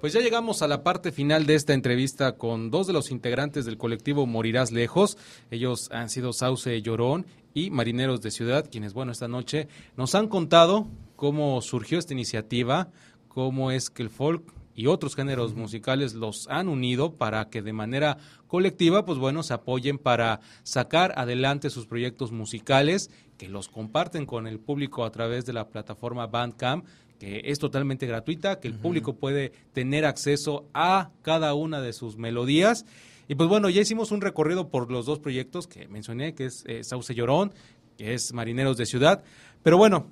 Pues 0.00 0.12
ya 0.12 0.20
llegamos 0.20 0.60
a 0.60 0.68
la 0.68 0.82
parte 0.82 1.12
final 1.12 1.46
de 1.46 1.54
esta 1.54 1.72
entrevista 1.72 2.36
con 2.36 2.70
dos 2.70 2.86
de 2.86 2.92
los 2.92 3.10
integrantes 3.10 3.64
del 3.64 3.78
colectivo 3.78 4.26
Morirás 4.26 4.70
Lejos. 4.70 5.16
Ellos 5.50 5.88
han 5.92 6.10
sido 6.10 6.32
Sauce 6.32 6.82
Llorón 6.82 7.26
y 7.54 7.70
Marineros 7.70 8.20
de 8.20 8.30
Ciudad, 8.30 8.68
quienes, 8.70 8.92
bueno, 8.92 9.12
esta 9.12 9.28
noche 9.28 9.68
nos 9.96 10.14
han 10.14 10.28
contado 10.28 10.88
cómo 11.16 11.62
surgió 11.62 11.98
esta 11.98 12.12
iniciativa, 12.12 12.88
cómo 13.28 13.70
es 13.70 13.88
que 13.88 14.02
el 14.02 14.10
folk 14.10 14.42
y 14.74 14.86
otros 14.88 15.14
géneros 15.14 15.54
musicales 15.54 16.14
los 16.14 16.48
han 16.48 16.68
unido 16.68 17.14
para 17.14 17.48
que 17.48 17.62
de 17.62 17.72
manera 17.72 18.18
colectiva, 18.48 19.04
pues 19.04 19.18
bueno, 19.18 19.42
se 19.42 19.54
apoyen 19.54 19.98
para 19.98 20.40
sacar 20.64 21.14
adelante 21.16 21.70
sus 21.70 21.86
proyectos 21.86 22.32
musicales, 22.32 23.10
que 23.38 23.48
los 23.48 23.68
comparten 23.68 24.26
con 24.26 24.46
el 24.46 24.60
público 24.60 25.04
a 25.04 25.10
través 25.10 25.44
de 25.46 25.52
la 25.52 25.68
plataforma 25.68 26.26
Bandcamp 26.26 26.86
que 27.18 27.42
es 27.44 27.58
totalmente 27.58 28.06
gratuita, 28.06 28.60
que 28.60 28.68
el 28.68 28.74
público 28.74 29.14
puede 29.14 29.52
tener 29.72 30.04
acceso 30.04 30.66
a 30.74 31.10
cada 31.22 31.54
una 31.54 31.80
de 31.80 31.92
sus 31.92 32.16
melodías. 32.16 32.84
Y 33.28 33.36
pues 33.36 33.48
bueno, 33.48 33.70
ya 33.70 33.80
hicimos 33.80 34.10
un 34.10 34.20
recorrido 34.20 34.68
por 34.68 34.90
los 34.90 35.06
dos 35.06 35.18
proyectos 35.18 35.66
que 35.66 35.88
mencioné, 35.88 36.34
que 36.34 36.46
es 36.46 36.64
eh, 36.66 36.84
Sauce 36.84 37.14
Llorón, 37.14 37.52
que 37.96 38.14
es 38.14 38.32
Marineros 38.32 38.76
de 38.76 38.86
Ciudad. 38.86 39.22
Pero 39.62 39.78
bueno, 39.78 40.08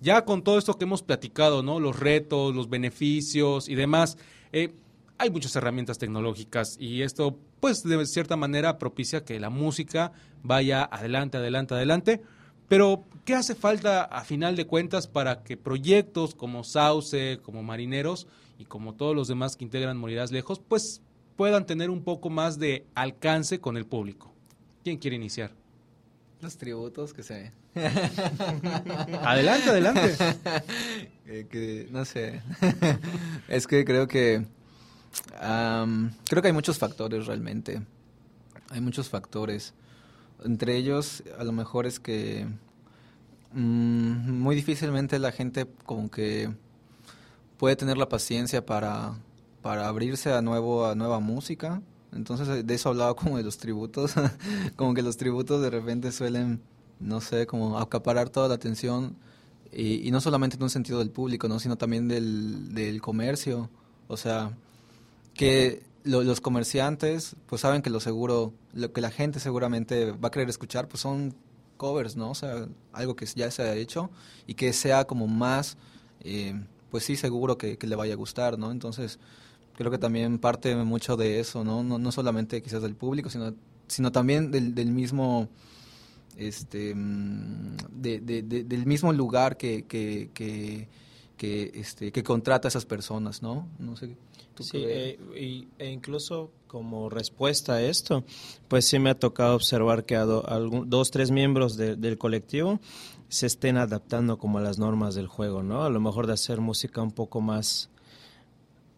ya 0.00 0.24
con 0.24 0.42
todo 0.42 0.58
esto 0.58 0.78
que 0.78 0.84
hemos 0.84 1.02
platicado, 1.02 1.62
¿no? 1.62 1.80
Los 1.80 1.98
retos, 1.98 2.54
los 2.54 2.68
beneficios 2.68 3.68
y 3.68 3.74
demás, 3.74 4.18
eh, 4.52 4.72
hay 5.18 5.30
muchas 5.30 5.54
herramientas 5.54 5.98
tecnológicas 5.98 6.76
y 6.80 7.02
esto, 7.02 7.38
pues, 7.60 7.82
de 7.84 8.04
cierta 8.06 8.36
manera 8.36 8.78
propicia 8.78 9.24
que 9.24 9.38
la 9.38 9.50
música 9.50 10.12
vaya 10.42 10.82
adelante, 10.82 11.38
adelante, 11.38 11.74
adelante. 11.74 12.22
Pero, 12.72 13.04
¿qué 13.26 13.34
hace 13.34 13.54
falta 13.54 14.02
a 14.02 14.24
final 14.24 14.56
de 14.56 14.66
cuentas 14.66 15.06
para 15.06 15.42
que 15.42 15.58
proyectos 15.58 16.34
como 16.34 16.64
Sauce, 16.64 17.38
como 17.42 17.62
Marineros 17.62 18.26
y 18.58 18.64
como 18.64 18.94
todos 18.94 19.14
los 19.14 19.28
demás 19.28 19.56
que 19.56 19.64
integran 19.64 19.98
Morirás 19.98 20.32
Lejos, 20.32 20.58
pues 20.58 21.02
puedan 21.36 21.66
tener 21.66 21.90
un 21.90 22.02
poco 22.02 22.30
más 22.30 22.58
de 22.58 22.86
alcance 22.94 23.60
con 23.60 23.76
el 23.76 23.84
público? 23.84 24.32
¿Quién 24.84 24.96
quiere 24.96 25.16
iniciar? 25.16 25.50
Los 26.40 26.56
tributos 26.56 27.12
que 27.12 27.22
se... 27.22 27.52
adelante, 29.20 29.68
adelante. 29.68 30.16
que, 31.50 31.88
no 31.90 32.06
sé. 32.06 32.40
es 33.48 33.66
que 33.66 33.84
creo 33.84 34.08
que... 34.08 34.46
creo 35.38 36.40
que 36.40 36.48
hay 36.48 36.54
muchos 36.54 36.78
factores 36.78 37.26
realmente. 37.26 37.82
Hay 38.70 38.80
muchos 38.80 39.10
factores. 39.10 39.74
Entre 40.44 40.76
ellos, 40.76 41.22
a 41.38 41.44
lo 41.44 41.52
mejor 41.52 41.86
es 41.86 42.00
que 42.00 42.46
mm, 43.52 44.40
muy 44.40 44.56
difícilmente 44.56 45.18
la 45.18 45.32
gente 45.32 45.66
como 45.84 46.10
que 46.10 46.50
puede 47.58 47.76
tener 47.76 47.96
la 47.96 48.08
paciencia 48.08 48.64
para, 48.66 49.14
para 49.62 49.88
abrirse 49.88 50.32
a 50.32 50.42
nuevo 50.42 50.86
a 50.86 50.94
nueva 50.94 51.20
música. 51.20 51.82
Entonces 52.12 52.66
de 52.66 52.74
eso 52.74 52.90
hablaba 52.90 53.14
como 53.14 53.36
de 53.36 53.42
los 53.42 53.58
tributos, 53.58 54.14
como 54.76 54.94
que 54.94 55.02
los 55.02 55.16
tributos 55.16 55.62
de 55.62 55.70
repente 55.70 56.12
suelen, 56.12 56.60
no 57.00 57.20
sé, 57.20 57.46
como 57.46 57.78
acaparar 57.78 58.30
toda 58.30 58.48
la 58.48 58.54
atención 58.54 59.16
y, 59.72 60.10
no 60.10 60.20
solamente 60.20 60.56
en 60.56 60.62
un 60.62 60.70
sentido 60.70 60.98
del 60.98 61.10
público, 61.10 61.48
no, 61.48 61.58
sino 61.58 61.76
también 61.76 62.06
del, 62.06 62.74
del 62.74 63.00
comercio. 63.00 63.70
O 64.06 64.18
sea, 64.18 64.52
que 65.32 65.82
los 66.04 66.40
comerciantes 66.40 67.36
pues 67.46 67.60
saben 67.60 67.82
que 67.82 67.90
lo 67.90 68.00
seguro, 68.00 68.52
lo 68.72 68.92
que 68.92 69.00
la 69.00 69.10
gente 69.10 69.40
seguramente 69.40 70.12
va 70.12 70.28
a 70.28 70.30
querer 70.30 70.48
escuchar 70.48 70.88
pues 70.88 71.00
son 71.00 71.34
covers, 71.76 72.16
¿no? 72.16 72.30
O 72.30 72.34
sea, 72.34 72.68
algo 72.92 73.16
que 73.16 73.26
ya 73.26 73.50
se 73.50 73.62
ha 73.62 73.74
hecho 73.74 74.10
y 74.46 74.54
que 74.54 74.72
sea 74.72 75.04
como 75.04 75.26
más, 75.26 75.76
eh, 76.20 76.54
pues 76.90 77.04
sí, 77.04 77.16
seguro 77.16 77.58
que, 77.58 77.76
le 77.80 77.96
vaya 77.96 78.14
a 78.14 78.16
gustar, 78.16 78.58
¿no? 78.58 78.70
Entonces, 78.70 79.18
creo 79.74 79.90
que 79.90 79.98
también 79.98 80.38
parte 80.38 80.76
mucho 80.76 81.16
de 81.16 81.40
eso, 81.40 81.64
¿no? 81.64 81.82
No, 81.82 81.98
no 81.98 82.12
solamente 82.12 82.62
quizás 82.62 82.82
del 82.82 82.94
público, 82.94 83.30
sino, 83.30 83.54
sino 83.88 84.12
también 84.12 84.50
del, 84.50 84.74
del 84.74 84.92
mismo 84.92 85.48
este 86.36 86.94
de, 86.94 88.64
del 88.66 88.86
mismo 88.86 89.12
lugar 89.12 89.56
que, 89.56 89.84
que, 89.84 90.30
que, 90.32 90.88
que, 91.36 91.72
este, 91.74 92.12
que 92.12 92.22
contrata 92.22 92.68
a 92.68 92.70
esas 92.70 92.86
personas, 92.86 93.42
¿no? 93.42 93.68
No 93.78 93.96
sé 93.96 94.16
sí, 94.60 94.78
e, 94.84 95.18
e, 95.78 95.90
incluso 95.90 96.50
como 96.66 97.08
respuesta 97.08 97.74
a 97.74 97.82
esto, 97.82 98.24
pues 98.68 98.86
sí 98.86 98.98
me 98.98 99.10
ha 99.10 99.18
tocado 99.18 99.54
observar 99.54 100.04
que 100.04 100.16
a 100.16 100.24
dos, 100.24 101.10
tres 101.10 101.30
miembros 101.30 101.76
del 101.76 102.18
colectivo 102.18 102.80
se 103.28 103.46
estén 103.46 103.76
adaptando 103.76 104.38
como 104.38 104.58
a 104.58 104.62
las 104.62 104.78
normas 104.78 105.14
del 105.14 105.26
juego, 105.26 105.62
¿no? 105.62 105.84
A 105.84 105.90
lo 105.90 106.00
mejor 106.00 106.26
de 106.26 106.34
hacer 106.34 106.60
música 106.60 107.02
un 107.02 107.12
poco 107.12 107.40
más, 107.40 107.90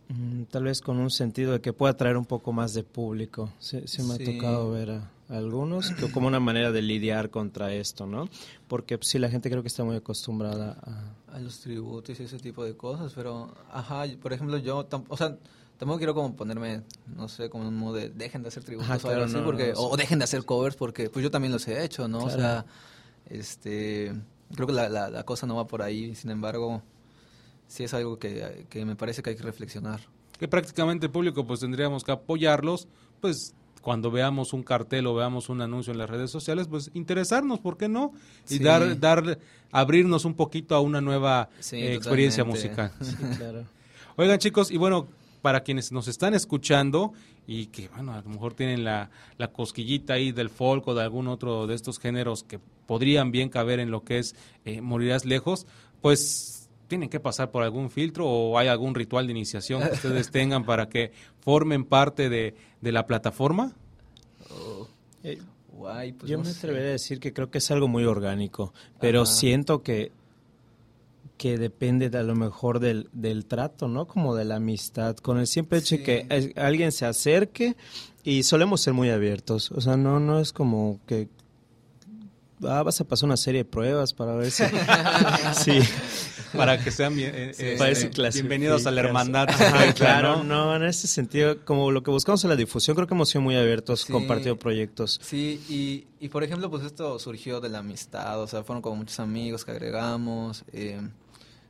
mm, 0.09 0.45
tal 0.45 0.65
vez 0.65 0.81
con 0.81 0.99
un 0.99 1.11
sentido 1.11 1.53
de 1.53 1.61
que 1.61 1.73
pueda 1.73 1.97
traer 1.97 2.17
un 2.17 2.27
poco 2.27 2.53
más 2.53 2.75
de 2.75 2.85
público. 2.85 3.53
Sí, 3.59 3.83
me 4.03 4.15
ha 4.15 4.19
tocado 4.19 4.71
ver 4.71 4.91
a 4.91 5.14
algunos 5.29 5.93
como 6.13 6.27
una 6.27 6.41
manera 6.41 6.71
de 6.71 6.83
lidiar 6.83 7.31
contra 7.31 7.73
esto, 7.73 8.07
¿no? 8.07 8.29
Porque 8.69 8.99
pues, 8.99 9.09
sí, 9.09 9.19
la 9.19 9.31
gente 9.31 9.51
creo 9.51 9.63
que 9.63 9.69
está 9.69 9.85
muy 9.85 9.97
acostumbrada 9.97 10.79
a... 10.83 11.37
a 11.37 11.41
los 11.41 11.61
tributos 11.61 12.19
y 12.21 12.25
ese 12.25 12.39
tipo 12.39 12.65
de 12.65 12.77
cosas, 12.77 13.13
pero, 13.15 13.55
ajá, 13.73 14.05
por 14.21 14.33
ejemplo, 14.33 14.59
yo, 14.59 14.87
o 15.09 15.17
sea, 15.17 15.37
tampoco 15.79 15.99
quiero 15.99 16.15
como 16.15 16.37
ponerme, 16.37 16.83
no 17.17 17.29
sé, 17.29 17.49
como 17.49 17.67
un 17.69 17.77
modo 17.77 17.95
de 17.95 18.11
dejen 18.11 18.43
de 18.43 18.49
hacer 18.49 18.65
tributos 18.65 19.05
o 19.05 19.09
algo 19.09 19.25
así, 19.25 19.37
porque, 19.45 19.73
o, 19.77 19.97
dejen 19.97 20.19
de 20.19 20.25
hacer 20.25 20.45
covers, 20.45 20.77
porque 20.77 21.09
pues 21.09 21.23
yo 21.23 21.31
también 21.31 21.53
los 21.53 21.67
he 21.69 21.83
hecho, 21.85 22.07
¿no? 22.07 22.25
O 22.25 22.31
sea, 22.31 22.67
este, 23.29 24.13
creo 24.55 24.67
que 24.67 24.73
la, 24.75 24.89
la, 24.89 25.23
cosa 25.25 25.47
no 25.47 25.57
va 25.57 25.67
por 25.67 25.83
ahí, 25.83 26.15
sin 26.15 26.31
embargo, 26.31 26.83
sí 27.67 27.85
es 27.85 27.95
algo 27.95 28.19
que, 28.19 28.67
que 28.69 28.85
me 28.85 28.95
parece 28.95 29.23
que 29.23 29.31
hay 29.31 29.37
que 29.37 29.43
reflexionar. 29.43 30.01
Que 30.39 30.49
prácticamente 30.49 31.07
el 31.07 31.13
público 31.13 31.47
pues 31.47 31.61
tendríamos 31.61 32.05
que 32.05 32.13
apoyarlos, 32.13 32.89
pues 33.21 33.55
cuando 33.85 34.11
veamos 34.11 34.55
un 34.55 34.63
cartel 34.63 35.07
o 35.07 35.15
veamos 35.15 35.51
un 35.51 35.61
anuncio 35.61 35.93
en 35.93 35.99
las 35.99 36.09
redes 36.09 36.31
sociales, 36.31 36.69
pues 36.69 36.91
interesarnos, 36.95 37.61
¿por 37.61 37.77
qué 37.77 37.87
no? 37.87 38.15
Y 38.49 38.59
dar, 38.59 38.99
dar, 38.99 39.39
abrirnos 39.71 40.25
un 40.25 40.33
poquito 40.33 40.75
a 40.75 40.81
una 40.81 41.03
nueva 41.03 41.51
eh, 41.71 41.93
experiencia 41.95 42.45
musical. 42.45 42.91
Oigan 44.17 44.39
chicos, 44.39 44.71
y 44.71 44.79
bueno, 44.79 45.07
para 45.43 45.61
quienes 45.61 45.93
nos 45.93 46.09
están 46.09 46.33
escuchando 46.33 47.13
y 47.47 47.67
que, 47.67 47.89
bueno, 47.89 48.15
a 48.15 48.23
lo 48.23 48.31
mejor 48.31 48.55
tienen 48.55 48.85
la, 48.85 49.11
la 49.37 49.49
cosquillita 49.49 50.15
ahí 50.15 50.33
del 50.33 50.49
folk 50.49 50.89
o 50.89 50.95
de 50.95 51.03
algún 51.03 51.29
otro 51.29 51.67
de 51.67 51.75
estos 51.75 51.99
géneros 51.99 52.43
que 52.43 52.59
podrían 52.87 53.33
bien 53.33 53.51
caber 53.51 53.81
en 53.81 53.91
lo 53.91 54.03
que 54.03 54.19
es 54.19 54.35
eh, 54.65 54.81
Morirás 54.81 55.27
Lejos, 55.27 55.67
pues 56.01 56.64
tienen 56.89 57.09
que 57.09 57.21
pasar 57.21 57.51
por 57.51 57.63
algún 57.63 57.91
filtro 57.91 58.29
o 58.29 58.59
hay 58.59 58.69
algún 58.69 58.95
ritual 58.95 59.27
de 59.27 59.33
iniciación 59.33 59.83
que 59.83 59.93
ustedes 59.95 60.31
tengan 60.31 60.65
para 60.65 60.89
que 60.89 61.13
formen 61.41 61.85
parte 61.85 62.29
de, 62.29 62.55
de 62.81 62.93
la 62.93 63.07
plataforma? 63.07 63.73
Oh. 64.51 64.87
Eh, 65.23 65.39
pues 66.19 66.31
yo 66.31 66.39
me 66.39 66.49
atrevería 66.49 66.89
a 66.89 66.93
decir 66.93 67.21
que 67.21 67.33
creo 67.33 67.51
que 67.51 67.59
es 67.59 67.71
algo 67.71 67.89
muy 67.89 68.05
orgánico, 68.05 68.73
pero 69.01 69.27
siento 69.27 69.83
que 69.83 70.13
que 71.37 71.59
depende 71.59 72.11
de 72.11 72.19
a 72.19 72.23
lo 72.23 72.37
mejor 72.37 72.79
del, 72.79 73.09
del 73.13 73.47
trato, 73.47 73.89
¿no? 73.89 74.07
Como 74.07 74.37
de 74.37 74.45
la 74.45 74.57
amistad, 74.57 75.17
con 75.17 75.39
el 75.39 75.49
simple 75.49 75.79
hecho 75.79 75.97
que 75.97 76.53
alguien 76.57 76.93
se 76.93 77.07
acerque 77.07 77.77
y 78.23 78.45
solemos 78.45 78.83
ser 78.83 78.95
muy 78.95 79.11
abiertos, 79.11 79.73
o 79.73 79.81
sea, 79.81 79.97
no, 79.97 80.21
no 80.21 80.39
es 80.39 80.53
como 80.53 81.01
que 81.07 81.29
ah, 82.63 82.83
vas 82.83 83.01
a 83.01 83.05
pasar 83.05 83.27
una 83.27 83.37
serie 83.37 83.63
de 83.63 83.65
pruebas 83.65 84.13
para 84.13 84.35
ver 84.35 84.51
si... 84.51 84.65
sí. 85.55 85.81
Para 86.57 86.83
que 86.83 86.91
sean 86.91 87.19
eh, 87.19 87.53
eh, 87.59 88.11
bienvenidos 88.33 88.87
a 88.87 88.91
la 88.91 89.01
hermandad. 89.01 89.49
claro, 89.97 90.45
¿no? 90.45 90.77
en 90.77 90.85
ese 90.85 91.07
sentido, 91.07 91.65
como 91.65 91.91
lo 91.91 92.03
que 92.03 92.11
buscamos 92.11 92.45
en 92.45 92.51
la 92.51 92.57
difusión, 92.57 92.95
creo 92.95 93.09
que 93.09 93.15
hemos 93.15 93.29
sido 93.29 93.43
muy 93.43 93.57
abiertos, 93.57 94.05
compartido 94.05 94.57
proyectos. 94.57 95.21
Sí, 95.23 95.61
y, 95.69 96.07
y 96.25 96.29
por 96.29 96.45
ejemplo, 96.45 96.71
pues 96.71 96.85
esto 96.85 97.19
surgió 97.19 97.61
de 97.61 97.69
la 97.69 97.79
amistad, 97.79 98.41
o 98.41 98.47
sea, 98.47 98.63
fueron 98.63 98.83
como 98.83 98.97
muchos 98.97 99.19
amigos 99.19 99.65
que 99.65 99.73
agregamos. 99.73 100.65
Eh, 100.73 101.01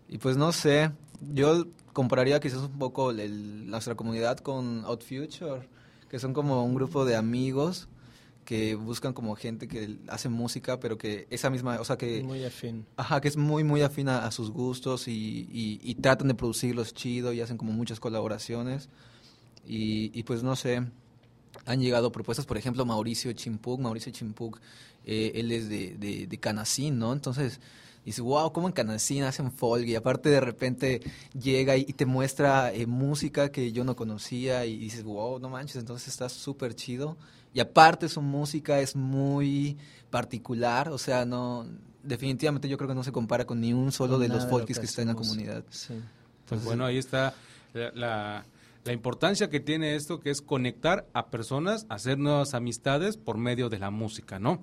y 0.08 0.18
pues 0.18 0.36
no 0.36 0.52
sé, 0.52 0.90
yo 1.32 1.66
compararía 1.92 2.40
quizás 2.40 2.58
un 2.58 2.78
poco 2.78 3.12
nuestra 3.12 3.94
comunidad 3.94 4.38
con 4.38 4.84
Out 4.84 5.02
Future, 5.02 5.68
que 6.10 6.18
son 6.18 6.34
como 6.34 6.64
un 6.64 6.74
grupo 6.74 7.04
de 7.04 7.16
amigos 7.16 7.88
que 8.44 8.74
buscan 8.74 9.12
como 9.12 9.34
gente 9.34 9.68
que 9.68 9.98
hace 10.08 10.28
música, 10.28 10.78
pero 10.80 10.98
que 10.98 11.26
esa 11.30 11.50
misma, 11.50 11.80
o 11.80 11.84
sea 11.84 11.96
que... 11.96 12.22
Muy 12.22 12.44
afín. 12.44 12.86
Ajá, 12.96 13.20
que 13.20 13.28
es 13.28 13.36
muy, 13.36 13.64
muy 13.64 13.82
afín 13.82 14.08
a, 14.08 14.30
sus 14.30 14.50
gustos 14.50 15.08
y, 15.08 15.48
y, 15.50 15.94
tratan 15.96 16.28
de 16.28 16.34
producirlos 16.34 16.94
chido 16.94 17.32
y 17.32 17.40
hacen 17.40 17.56
como 17.56 17.72
muchas 17.72 18.00
colaboraciones. 18.00 18.88
Y, 19.66 20.10
y 20.18 20.22
pues 20.24 20.42
no 20.42 20.56
sé, 20.56 20.82
han 21.64 21.80
llegado 21.80 22.12
propuestas, 22.12 22.46
por 22.46 22.58
ejemplo, 22.58 22.84
Mauricio 22.84 23.32
Chimpuk, 23.32 23.80
Mauricio 23.80 24.12
Chimpuk, 24.12 24.60
eh, 25.04 25.32
él 25.34 25.52
es 25.52 25.68
de, 25.68 25.96
de, 25.96 26.26
de 26.26 26.38
Canacín, 26.38 26.98
¿no? 26.98 27.12
Entonces 27.12 27.60
y 28.04 28.08
dices, 28.08 28.20
wow, 28.22 28.52
¿cómo 28.52 28.66
en 28.66 28.74
Canacín 28.74 29.22
hacen 29.22 29.50
folk? 29.50 29.86
Y 29.86 29.94
aparte 29.94 30.28
de 30.28 30.40
repente 30.40 31.00
llega 31.32 31.76
y, 31.78 31.84
te 31.84 32.04
muestra 32.04 32.70
eh, 32.70 32.86
música 32.86 33.50
que 33.50 33.72
yo 33.72 33.82
no 33.84 33.96
conocía 33.96 34.66
y 34.66 34.76
dices, 34.76 35.04
wow, 35.04 35.38
no 35.38 35.48
manches, 35.48 35.76
entonces 35.76 36.08
está 36.08 36.28
súper 36.28 36.74
chido. 36.74 37.16
Y 37.54 37.60
aparte 37.60 38.08
su 38.08 38.20
música 38.20 38.80
es 38.80 38.94
muy 38.96 39.78
particular, 40.10 40.90
o 40.90 40.98
sea, 40.98 41.24
no 41.24 41.66
definitivamente 42.02 42.68
yo 42.68 42.76
creo 42.76 42.88
que 42.88 42.94
no 42.94 43.02
se 43.02 43.12
compara 43.12 43.46
con 43.46 43.60
ni 43.60 43.72
un 43.72 43.90
solo 43.90 44.18
de 44.18 44.28
los 44.28 44.46
folkies 44.46 44.78
que, 44.78 44.82
que 44.82 44.86
están 44.86 45.04
en 45.04 45.08
la 45.08 45.14
comunidad. 45.14 45.64
Pues 46.46 46.62
bueno, 46.64 46.84
ahí 46.84 46.98
está 46.98 47.32
la, 47.72 48.44
la 48.84 48.92
importancia 48.92 49.48
que 49.48 49.60
tiene 49.60 49.94
esto, 49.94 50.20
que 50.20 50.30
es 50.30 50.42
conectar 50.42 51.06
a 51.14 51.28
personas, 51.28 51.86
hacer 51.88 52.18
nuevas 52.18 52.52
amistades 52.52 53.16
por 53.16 53.38
medio 53.38 53.70
de 53.70 53.78
la 53.78 53.90
música, 53.90 54.38
¿no? 54.38 54.62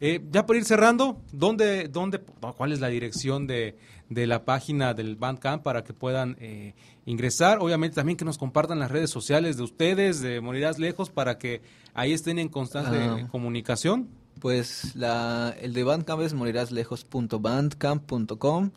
Eh, 0.00 0.20
ya 0.32 0.46
por 0.46 0.56
ir 0.56 0.64
cerrando, 0.64 1.20
¿dónde, 1.32 1.88
dónde, 1.88 2.20
¿cuál 2.56 2.72
es 2.72 2.80
la 2.80 2.88
dirección 2.88 3.46
de, 3.46 3.76
de 4.08 4.26
la 4.26 4.44
página 4.44 4.94
del 4.94 5.14
Bandcamp 5.14 5.62
para 5.62 5.84
que 5.84 5.92
puedan 5.92 6.36
eh, 6.40 6.74
ingresar? 7.06 7.58
Obviamente 7.60 7.96
también 7.96 8.16
que 8.16 8.24
nos 8.24 8.38
compartan 8.38 8.80
las 8.80 8.90
redes 8.90 9.10
sociales 9.10 9.56
de 9.56 9.62
ustedes, 9.62 10.20
de 10.20 10.40
Morirás 10.40 10.78
Lejos, 10.78 11.10
para 11.10 11.38
que 11.38 11.62
ahí 12.00 12.12
estén 12.12 12.38
en 12.38 12.48
constante 12.48 12.98
ah. 12.98 13.26
comunicación. 13.30 14.08
Pues 14.40 14.96
la, 14.96 15.54
el 15.60 15.72
de 15.74 15.84
Bandcamp 15.84 16.22
es 16.22 16.34
moriráslejos.bandcamp.com. 16.34 18.70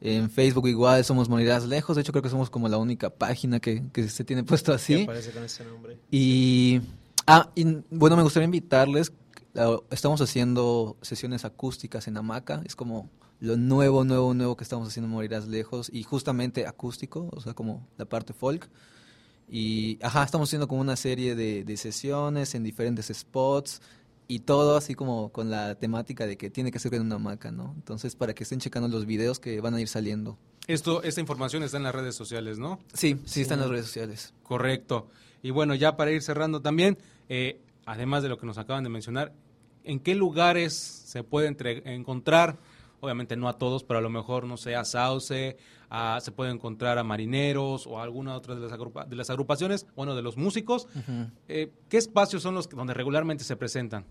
En 0.00 0.30
Facebook 0.30 0.68
igual 0.68 1.04
somos 1.04 1.28
Morirás 1.28 1.66
Lejos. 1.66 1.96
De 1.96 2.02
hecho, 2.02 2.12
creo 2.12 2.22
que 2.22 2.30
somos 2.30 2.50
como 2.50 2.68
la 2.68 2.78
única 2.78 3.10
página 3.10 3.60
que, 3.60 3.84
que 3.92 4.08
se 4.08 4.24
tiene 4.24 4.42
puesto 4.44 4.72
así. 4.72 5.02
aparece 5.02 5.32
con 5.32 5.44
ese 5.44 5.64
nombre. 5.64 5.98
Y, 6.10 6.80
ah, 7.26 7.50
y 7.54 7.64
bueno, 7.90 8.16
me 8.16 8.22
gustaría 8.22 8.46
invitarles 8.46 9.12
estamos 9.90 10.20
haciendo 10.20 10.96
sesiones 11.02 11.44
acústicas 11.44 12.08
en 12.08 12.16
hamaca, 12.16 12.62
es 12.64 12.76
como 12.76 13.10
lo 13.40 13.56
nuevo, 13.56 14.04
nuevo, 14.04 14.34
nuevo 14.34 14.56
que 14.56 14.64
estamos 14.64 14.88
haciendo 14.88 15.08
Morirás 15.08 15.48
Lejos 15.48 15.90
y 15.92 16.04
justamente 16.04 16.66
acústico, 16.66 17.28
o 17.32 17.40
sea, 17.40 17.54
como 17.54 17.86
la 17.98 18.04
parte 18.04 18.32
folk. 18.32 18.68
Y, 19.54 19.98
ajá, 20.02 20.24
estamos 20.24 20.48
haciendo 20.48 20.66
como 20.66 20.80
una 20.80 20.96
serie 20.96 21.34
de, 21.34 21.62
de 21.62 21.76
sesiones 21.76 22.54
en 22.54 22.64
diferentes 22.64 23.12
spots 23.14 23.82
y 24.26 24.38
todo 24.38 24.78
así 24.78 24.94
como 24.94 25.30
con 25.30 25.50
la 25.50 25.74
temática 25.74 26.26
de 26.26 26.38
que 26.38 26.48
tiene 26.48 26.70
que 26.70 26.78
ser 26.78 26.94
en 26.94 27.02
una 27.02 27.16
hamaca, 27.16 27.52
¿no? 27.52 27.74
Entonces, 27.76 28.16
para 28.16 28.34
que 28.34 28.44
estén 28.44 28.60
checando 28.60 28.88
los 28.88 29.04
videos 29.04 29.38
que 29.38 29.60
van 29.60 29.74
a 29.74 29.80
ir 29.80 29.88
saliendo. 29.88 30.38
Esto, 30.68 31.02
esta 31.02 31.20
información 31.20 31.62
está 31.64 31.76
en 31.76 31.82
las 31.82 31.94
redes 31.94 32.14
sociales, 32.14 32.58
¿no? 32.58 32.78
Sí, 32.94 33.20
sí, 33.26 33.42
está 33.42 33.54
en 33.54 33.60
las 33.60 33.68
redes 33.68 33.84
sociales. 33.84 34.32
Correcto. 34.42 35.08
Y 35.42 35.50
bueno, 35.50 35.74
ya 35.74 35.98
para 35.98 36.12
ir 36.12 36.22
cerrando 36.22 36.62
también, 36.62 36.96
eh, 37.28 37.60
además 37.84 38.22
de 38.22 38.30
lo 38.30 38.38
que 38.38 38.46
nos 38.46 38.56
acaban 38.56 38.84
de 38.84 38.88
mencionar, 38.88 39.34
¿en 39.84 40.00
qué 40.00 40.14
lugares 40.14 40.72
se 40.72 41.24
puede 41.24 41.54
encontrar? 41.84 42.56
Obviamente 43.04 43.36
no 43.36 43.48
a 43.48 43.58
todos, 43.58 43.84
pero 43.84 43.98
a 43.98 44.00
lo 44.00 44.10
mejor, 44.10 44.46
no 44.46 44.56
sé, 44.56 44.76
a 44.76 44.84
Sauce, 44.84 45.56
se 46.20 46.32
puede 46.32 46.52
encontrar 46.52 46.98
a 46.98 47.04
marineros 47.04 47.86
o 47.86 47.98
a 47.98 48.02
alguna 48.02 48.34
otra 48.34 48.54
de 48.54 48.60
las, 48.60 48.78
de 49.08 49.16
las 49.16 49.28
agrupaciones, 49.28 49.86
bueno, 49.94 50.14
de 50.14 50.22
los 50.22 50.36
músicos. 50.36 50.88
Eh, 51.48 51.72
¿Qué 51.88 51.98
espacios 51.98 52.42
son 52.42 52.54
los 52.54 52.68
donde 52.68 52.94
regularmente 52.94 53.44
se 53.44 53.56
presentan? 53.56 54.04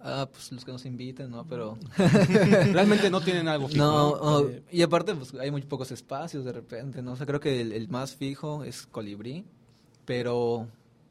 Ah, 0.00 0.28
pues 0.30 0.50
los 0.50 0.64
que 0.64 0.72
nos 0.72 0.84
invitan, 0.86 1.30
¿no? 1.30 1.46
Pero... 1.46 1.78
Realmente 2.72 3.10
no 3.10 3.20
tienen 3.20 3.48
algo 3.48 3.68
fijo. 3.68 3.78
No, 3.84 4.42
y 4.70 4.82
aparte 4.82 5.14
pues, 5.14 5.32
hay 5.34 5.50
muy 5.50 5.62
pocos 5.62 5.92
espacios 5.92 6.44
de 6.44 6.52
repente, 6.52 7.02
¿no? 7.02 7.12
O 7.12 7.16
sea, 7.16 7.26
creo 7.26 7.40
que 7.40 7.60
el 7.60 7.88
más 7.88 8.16
fijo 8.16 8.64
es 8.64 8.86
Colibrí, 8.86 9.44
pero 10.04 10.66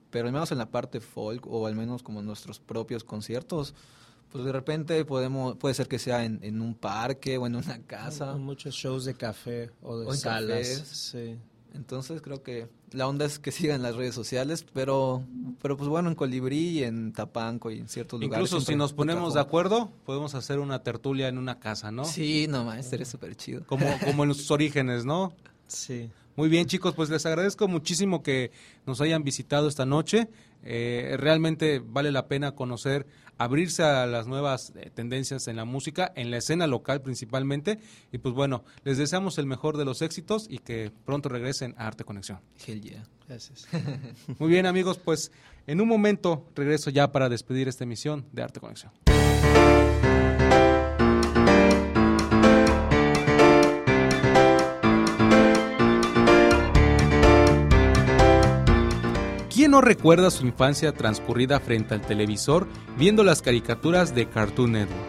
pero 0.10 0.28
al 0.28 0.34
menos 0.34 0.52
en 0.52 0.58
la 0.58 0.70
parte 0.70 1.00
folk 1.00 1.46
o 1.48 1.68
al 1.68 1.76
menos 1.76 2.04
como 2.04 2.22
nuestros 2.22 2.60
propios 2.60 3.04
conciertos, 3.04 3.74
pues 4.32 4.44
de 4.46 4.52
repente 4.52 5.04
podemos 5.06 5.58
puede 5.58 5.74
ser 5.74 5.88
que 5.88 6.00
sea 6.00 6.24
en, 6.24 6.40
en 6.44 6.62
un 6.62 6.76
parque 6.76 7.38
o 7.38 7.48
en 7.48 7.56
una 7.56 7.80
casa. 7.84 8.36
muchos 8.36 8.76
shows 8.76 9.06
de 9.06 9.16
café 9.16 9.72
o 9.82 10.00
de 10.00 10.16
salas. 10.16 10.68
Sí. 10.68 11.38
Entonces 11.74 12.22
creo 12.22 12.42
que 12.42 12.68
la 12.92 13.08
onda 13.08 13.26
es 13.26 13.38
que 13.38 13.52
sigan 13.52 13.82
las 13.84 13.96
redes 13.96 14.16
sociales, 14.16 14.66
pero 14.74 15.24
pero 15.62 15.78
pues 15.78 15.88
bueno, 15.90 16.10
en 16.10 16.16
Colibrí 16.16 16.80
y 16.80 16.84
en 16.84 17.14
Tapanco 17.14 17.70
y 17.72 17.80
en 17.80 17.88
ciertos 17.88 18.20
lugares. 18.20 18.48
Incluso 18.48 18.66
si 18.66 18.76
nos 18.76 18.94
ponemos 18.94 19.36
de 19.36 19.42
acuerdo, 19.42 19.92
podemos 20.06 20.34
hacer 20.36 20.60
una 20.60 20.84
tertulia 20.84 21.28
en 21.28 21.38
una 21.38 21.60
casa, 21.60 21.92
¿no? 21.92 22.06
Sí, 22.06 22.48
no 22.48 22.64
más, 22.64 22.88
sería 22.88 23.06
súper 23.06 23.36
chido. 23.36 23.66
Como, 23.68 23.86
como 24.04 24.24
en 24.24 24.34
sus 24.34 24.50
orígenes, 24.52 25.06
¿no? 25.06 25.34
Sí. 25.68 26.10
Muy 26.36 26.50
bien, 26.50 26.68
chicos, 26.68 26.96
pues 26.96 27.10
les 27.10 27.26
agradezco 27.26 27.68
muchísimo 27.68 28.24
que 28.24 28.52
nos 28.86 29.02
hayan 29.02 29.24
visitado 29.24 29.68
esta 29.68 29.86
noche. 29.86 30.30
Eh, 30.64 31.16
realmente 31.18 31.80
vale 31.80 32.12
la 32.12 32.28
pena 32.28 32.52
conocer, 32.54 33.08
abrirse 33.38 33.84
a 33.84 34.06
las 34.06 34.28
nuevas 34.28 34.74
eh, 34.76 34.92
tendencias 34.94 35.48
en 35.48 35.56
la 35.56 35.66
música, 35.66 36.12
en 36.16 36.32
la 36.32 36.38
escena 36.38 36.68
local 36.68 37.02
principalmente. 37.02 37.80
Y 38.12 38.18
pues 38.18 38.36
bueno, 38.36 38.64
les 38.84 38.98
deseamos 38.98 39.38
el 39.38 39.46
mejor 39.46 39.78
de 39.78 39.86
los 39.86 40.02
éxitos 40.02 40.48
y 40.50 40.60
que 40.60 40.92
pronto 41.06 41.30
regresen 41.30 41.76
a 41.78 41.88
Arte 41.88 42.04
Conexión. 42.04 42.40
Hell 42.66 42.82
yeah. 42.82 43.04
Gracias. 43.28 43.68
Muy 44.40 44.50
bien, 44.50 44.66
amigos, 44.66 44.98
pues 44.98 45.32
en 45.68 45.82
un 45.82 45.88
momento 45.88 46.48
regreso 46.56 46.90
ya 46.90 47.12
para 47.12 47.30
despedir 47.30 47.68
esta 47.68 47.84
emisión 47.84 48.26
de 48.32 48.42
Arte 48.44 48.60
Conexión. 48.60 48.92
¿Quién 59.60 59.72
no 59.72 59.82
recuerda 59.82 60.32
su 60.32 60.46
infancia 60.46 60.94
transcurrida 60.94 61.60
frente 61.60 61.94
al 61.94 62.00
televisor 62.00 62.66
viendo 62.98 63.26
las 63.26 63.42
caricaturas 63.42 64.16
de 64.16 64.30
Cartoon 64.30 64.72
Network? 64.72 65.04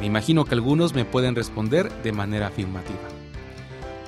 Me 0.00 0.06
imagino 0.06 0.44
que 0.44 0.56
algunos 0.56 0.92
me 0.92 1.04
pueden 1.04 1.36
responder 1.36 1.88
de 2.02 2.10
manera 2.10 2.48
afirmativa. 2.48 2.98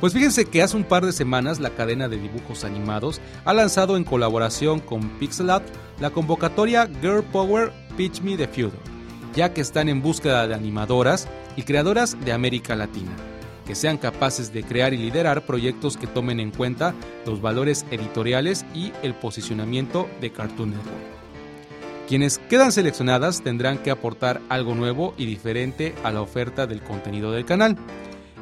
Pues 0.01 0.15
fíjense 0.15 0.47
que 0.47 0.65
hace 0.65 0.77
un 0.77 0.83
par 0.83 1.07
de 1.07 1.13
semanas 1.13 1.61
la 1.61 1.71
cadena 1.71 2.09
de 2.09 2.17
dibujos 2.17 2.65
animados 2.65 3.21
ha 3.45 3.55
lanzado 3.55 3.97
en 3.97 4.03
colaboración 4.03 4.81
con 4.81 5.09
Pixelat 5.21 5.63
la 6.01 6.11
convocatoria 6.11 6.91
Girl 7.01 7.23
Power 7.23 7.71
Pitch 7.97 8.21
Me 8.21 8.37
the 8.37 8.49
Future, 8.49 8.83
ya 9.33 9.55
que 9.55 9.61
están 9.61 9.89
en 9.89 10.03
búsqueda 10.03 10.49
de 10.49 10.57
animadoras 10.57 11.29
y 11.55 11.63
creadoras 11.63 12.17
de 12.25 12.33
América 12.33 12.75
Latina, 12.75 13.13
que 13.67 13.75
sean 13.75 13.99
capaces 13.99 14.53
de 14.53 14.63
crear 14.63 14.95
y 14.95 14.99
liderar 14.99 15.47
proyectos 15.47 15.97
que 15.97 16.07
tomen 16.07 16.41
en 16.41 16.51
cuenta 16.51 16.95
los 17.27 17.41
valores 17.41 17.87
editoriales 17.91 18.65
y 18.75 18.93
el 19.03 19.15
posicionamiento 19.15 20.09
de 20.21 20.33
Cartoon 20.33 20.71
Network. 20.71 21.13
Quienes 22.09 22.39
quedan 22.39 22.73
seleccionadas 22.73 23.43
tendrán 23.43 23.79
que 23.79 23.91
aportar 23.91 24.41
algo 24.49 24.75
nuevo 24.75 25.15
y 25.17 25.27
diferente 25.27 25.95
a 26.03 26.11
la 26.11 26.21
oferta 26.21 26.67
del 26.67 26.83
contenido 26.83 27.33
del 27.33 27.45
canal 27.45 27.79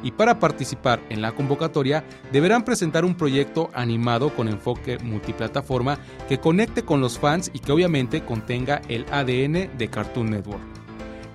y 0.03 0.11
para 0.11 0.39
participar 0.39 1.01
en 1.09 1.21
la 1.21 1.33
convocatoria 1.33 2.03
deberán 2.31 2.65
presentar 2.65 3.05
un 3.05 3.15
proyecto 3.15 3.69
animado 3.73 4.35
con 4.35 4.47
enfoque 4.47 4.97
multiplataforma 4.99 5.99
que 6.27 6.39
conecte 6.39 6.83
con 6.83 7.01
los 7.01 7.19
fans 7.19 7.51
y 7.53 7.59
que 7.59 7.71
obviamente 7.71 8.23
contenga 8.25 8.81
el 8.87 9.05
ADN 9.11 9.77
de 9.77 9.89
Cartoon 9.89 10.31
Network. 10.31 10.70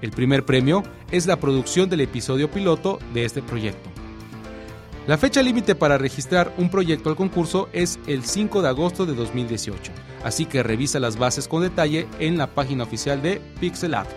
El 0.07 0.13
primer 0.13 0.45
premio 0.45 0.85
es 1.11 1.27
la 1.27 1.41
producción 1.41 1.91
del 1.91 2.01
episodio 2.01 2.49
piloto 2.49 3.01
de 3.13 3.25
este 3.25 3.43
proyecto. 3.43 3.91
La 5.09 5.19
fecha 5.19 5.43
límite 5.43 5.75
para 5.75 5.99
registrar 5.99 6.55
un 6.59 6.71
proyecto 6.71 7.11
al 7.11 7.17
concurso 7.17 7.69
es 7.73 7.99
el 8.07 8.23
5 8.23 8.63
de 8.63 8.69
agosto 8.69 9.05
de 9.05 9.17
2018, 9.17 9.91
así 10.23 10.47
que 10.47 10.63
revisa 10.63 11.01
las 11.01 11.19
bases 11.19 11.49
con 11.49 11.63
detalle 11.63 12.07
en 12.21 12.39
la 12.39 12.47
página 12.47 12.85
oficial 12.85 13.21
de 13.21 13.43
Pixel 13.59 13.95
Art. 13.95 14.09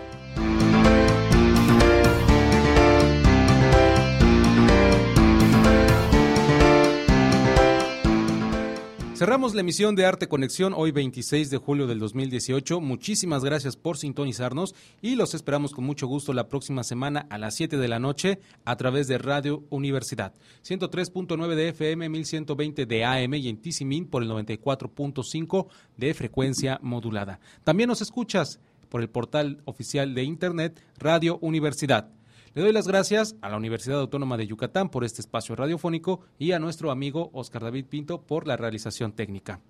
Cerramos 9.20 9.54
la 9.54 9.60
emisión 9.60 9.96
de 9.96 10.06
Arte 10.06 10.28
Conexión 10.28 10.72
hoy 10.74 10.92
26 10.92 11.50
de 11.50 11.58
julio 11.58 11.86
del 11.86 11.98
2018. 11.98 12.80
Muchísimas 12.80 13.44
gracias 13.44 13.76
por 13.76 13.98
sintonizarnos 13.98 14.74
y 15.02 15.14
los 15.14 15.34
esperamos 15.34 15.72
con 15.72 15.84
mucho 15.84 16.06
gusto 16.06 16.32
la 16.32 16.48
próxima 16.48 16.84
semana 16.84 17.26
a 17.28 17.36
las 17.36 17.54
7 17.56 17.76
de 17.76 17.86
la 17.86 17.98
noche 17.98 18.40
a 18.64 18.76
través 18.76 19.08
de 19.08 19.18
Radio 19.18 19.62
Universidad. 19.68 20.32
103.9 20.66 21.54
de 21.54 21.68
FM, 21.68 22.08
1120 22.08 22.86
de 22.86 23.04
AM 23.04 23.34
y 23.34 23.50
en 23.50 23.58
Tisimin 23.58 24.06
por 24.06 24.22
el 24.22 24.30
94.5 24.30 25.66
de 25.98 26.14
frecuencia 26.14 26.78
modulada. 26.80 27.40
También 27.62 27.88
nos 27.88 28.00
escuchas 28.00 28.58
por 28.88 29.02
el 29.02 29.10
portal 29.10 29.60
oficial 29.66 30.14
de 30.14 30.24
Internet 30.24 30.82
Radio 30.98 31.36
Universidad. 31.42 32.08
Le 32.52 32.62
doy 32.62 32.72
las 32.72 32.88
gracias 32.88 33.36
a 33.42 33.48
la 33.48 33.56
Universidad 33.56 34.00
Autónoma 34.00 34.36
de 34.36 34.48
Yucatán 34.48 34.88
por 34.88 35.04
este 35.04 35.20
espacio 35.20 35.54
radiofónico 35.54 36.22
y 36.36 36.50
a 36.50 36.58
nuestro 36.58 36.90
amigo 36.90 37.30
Oscar 37.32 37.62
David 37.62 37.84
Pinto 37.84 38.22
por 38.22 38.48
la 38.48 38.56
realización 38.56 39.12
técnica. 39.12 39.60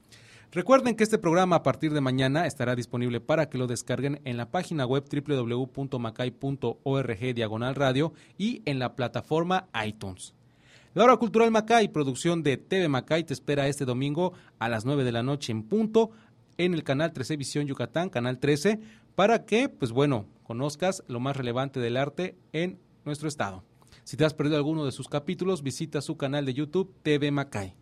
Recuerden 0.50 0.96
que 0.96 1.04
este 1.04 1.18
programa 1.18 1.56
a 1.56 1.62
partir 1.62 1.92
de 1.92 2.00
mañana 2.00 2.46
estará 2.46 2.74
disponible 2.74 3.20
para 3.20 3.50
que 3.50 3.58
lo 3.58 3.66
descarguen 3.66 4.22
en 4.24 4.38
la 4.38 4.50
página 4.50 4.86
web 4.86 5.04
www.macay.org 5.12 5.74
diagonal 7.34 7.74
radio 7.74 8.14
y 8.38 8.62
en 8.64 8.78
la 8.78 8.96
plataforma 8.96 9.68
iTunes. 9.84 10.32
La 10.94 11.04
hora 11.04 11.18
cultural 11.18 11.50
Macay, 11.50 11.88
producción 11.88 12.42
de 12.42 12.56
TV 12.56 12.88
Macay, 12.88 13.24
te 13.24 13.34
espera 13.34 13.68
este 13.68 13.84
domingo 13.84 14.32
a 14.58 14.70
las 14.70 14.86
9 14.86 15.04
de 15.04 15.12
la 15.12 15.22
noche 15.22 15.52
en 15.52 15.64
punto 15.64 16.12
en 16.64 16.74
el 16.74 16.82
canal 16.82 17.12
13 17.12 17.36
Visión 17.36 17.66
Yucatán, 17.66 18.10
canal 18.10 18.38
13, 18.38 18.80
para 19.14 19.44
que, 19.44 19.68
pues 19.68 19.92
bueno, 19.92 20.26
conozcas 20.42 21.02
lo 21.06 21.20
más 21.20 21.36
relevante 21.36 21.80
del 21.80 21.96
arte 21.96 22.36
en 22.52 22.78
nuestro 23.04 23.28
estado. 23.28 23.64
Si 24.04 24.16
te 24.16 24.24
has 24.24 24.34
perdido 24.34 24.56
alguno 24.56 24.84
de 24.84 24.92
sus 24.92 25.08
capítulos, 25.08 25.62
visita 25.62 26.00
su 26.00 26.16
canal 26.16 26.44
de 26.44 26.54
YouTube 26.54 26.94
TV 27.02 27.30
Macay. 27.30 27.74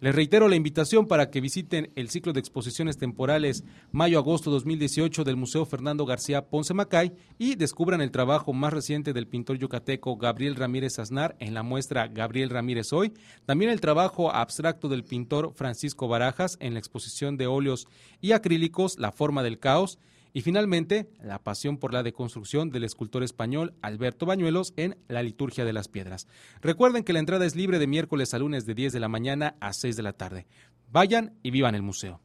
Les 0.00 0.14
reitero 0.14 0.46
la 0.46 0.54
invitación 0.54 1.08
para 1.08 1.28
que 1.28 1.40
visiten 1.40 1.90
el 1.96 2.08
ciclo 2.08 2.32
de 2.32 2.38
exposiciones 2.38 2.98
temporales 2.98 3.64
mayo-agosto 3.90 4.48
2018 4.48 5.24
del 5.24 5.34
Museo 5.34 5.66
Fernando 5.66 6.06
García 6.06 6.46
Ponce 6.46 6.72
Macay 6.72 7.14
y 7.36 7.56
descubran 7.56 8.00
el 8.00 8.12
trabajo 8.12 8.52
más 8.52 8.72
reciente 8.72 9.12
del 9.12 9.26
pintor 9.26 9.58
yucateco 9.58 10.16
Gabriel 10.16 10.54
Ramírez 10.54 11.00
Aznar 11.00 11.34
en 11.40 11.52
la 11.52 11.64
muestra 11.64 12.06
Gabriel 12.06 12.50
Ramírez 12.50 12.92
Hoy, 12.92 13.12
también 13.44 13.72
el 13.72 13.80
trabajo 13.80 14.32
abstracto 14.32 14.88
del 14.88 15.02
pintor 15.02 15.52
Francisco 15.56 16.06
Barajas 16.06 16.58
en 16.60 16.74
la 16.74 16.78
exposición 16.78 17.36
de 17.36 17.48
óleos 17.48 17.88
y 18.20 18.30
acrílicos 18.30 19.00
La 19.00 19.10
forma 19.10 19.42
del 19.42 19.58
caos 19.58 19.98
y 20.38 20.40
finalmente, 20.40 21.10
la 21.20 21.42
pasión 21.42 21.78
por 21.78 21.92
la 21.92 22.04
deconstrucción 22.04 22.70
del 22.70 22.84
escultor 22.84 23.24
español 23.24 23.74
Alberto 23.82 24.24
Bañuelos 24.24 24.72
en 24.76 24.96
La 25.08 25.24
Liturgia 25.24 25.64
de 25.64 25.72
las 25.72 25.88
Piedras. 25.88 26.28
Recuerden 26.60 27.02
que 27.02 27.12
la 27.12 27.18
entrada 27.18 27.44
es 27.44 27.56
libre 27.56 27.80
de 27.80 27.88
miércoles 27.88 28.32
a 28.34 28.38
lunes 28.38 28.64
de 28.64 28.76
10 28.76 28.92
de 28.92 29.00
la 29.00 29.08
mañana 29.08 29.56
a 29.58 29.72
6 29.72 29.96
de 29.96 30.02
la 30.04 30.12
tarde. 30.12 30.46
Vayan 30.92 31.34
y 31.42 31.50
vivan 31.50 31.74
el 31.74 31.82
museo. 31.82 32.20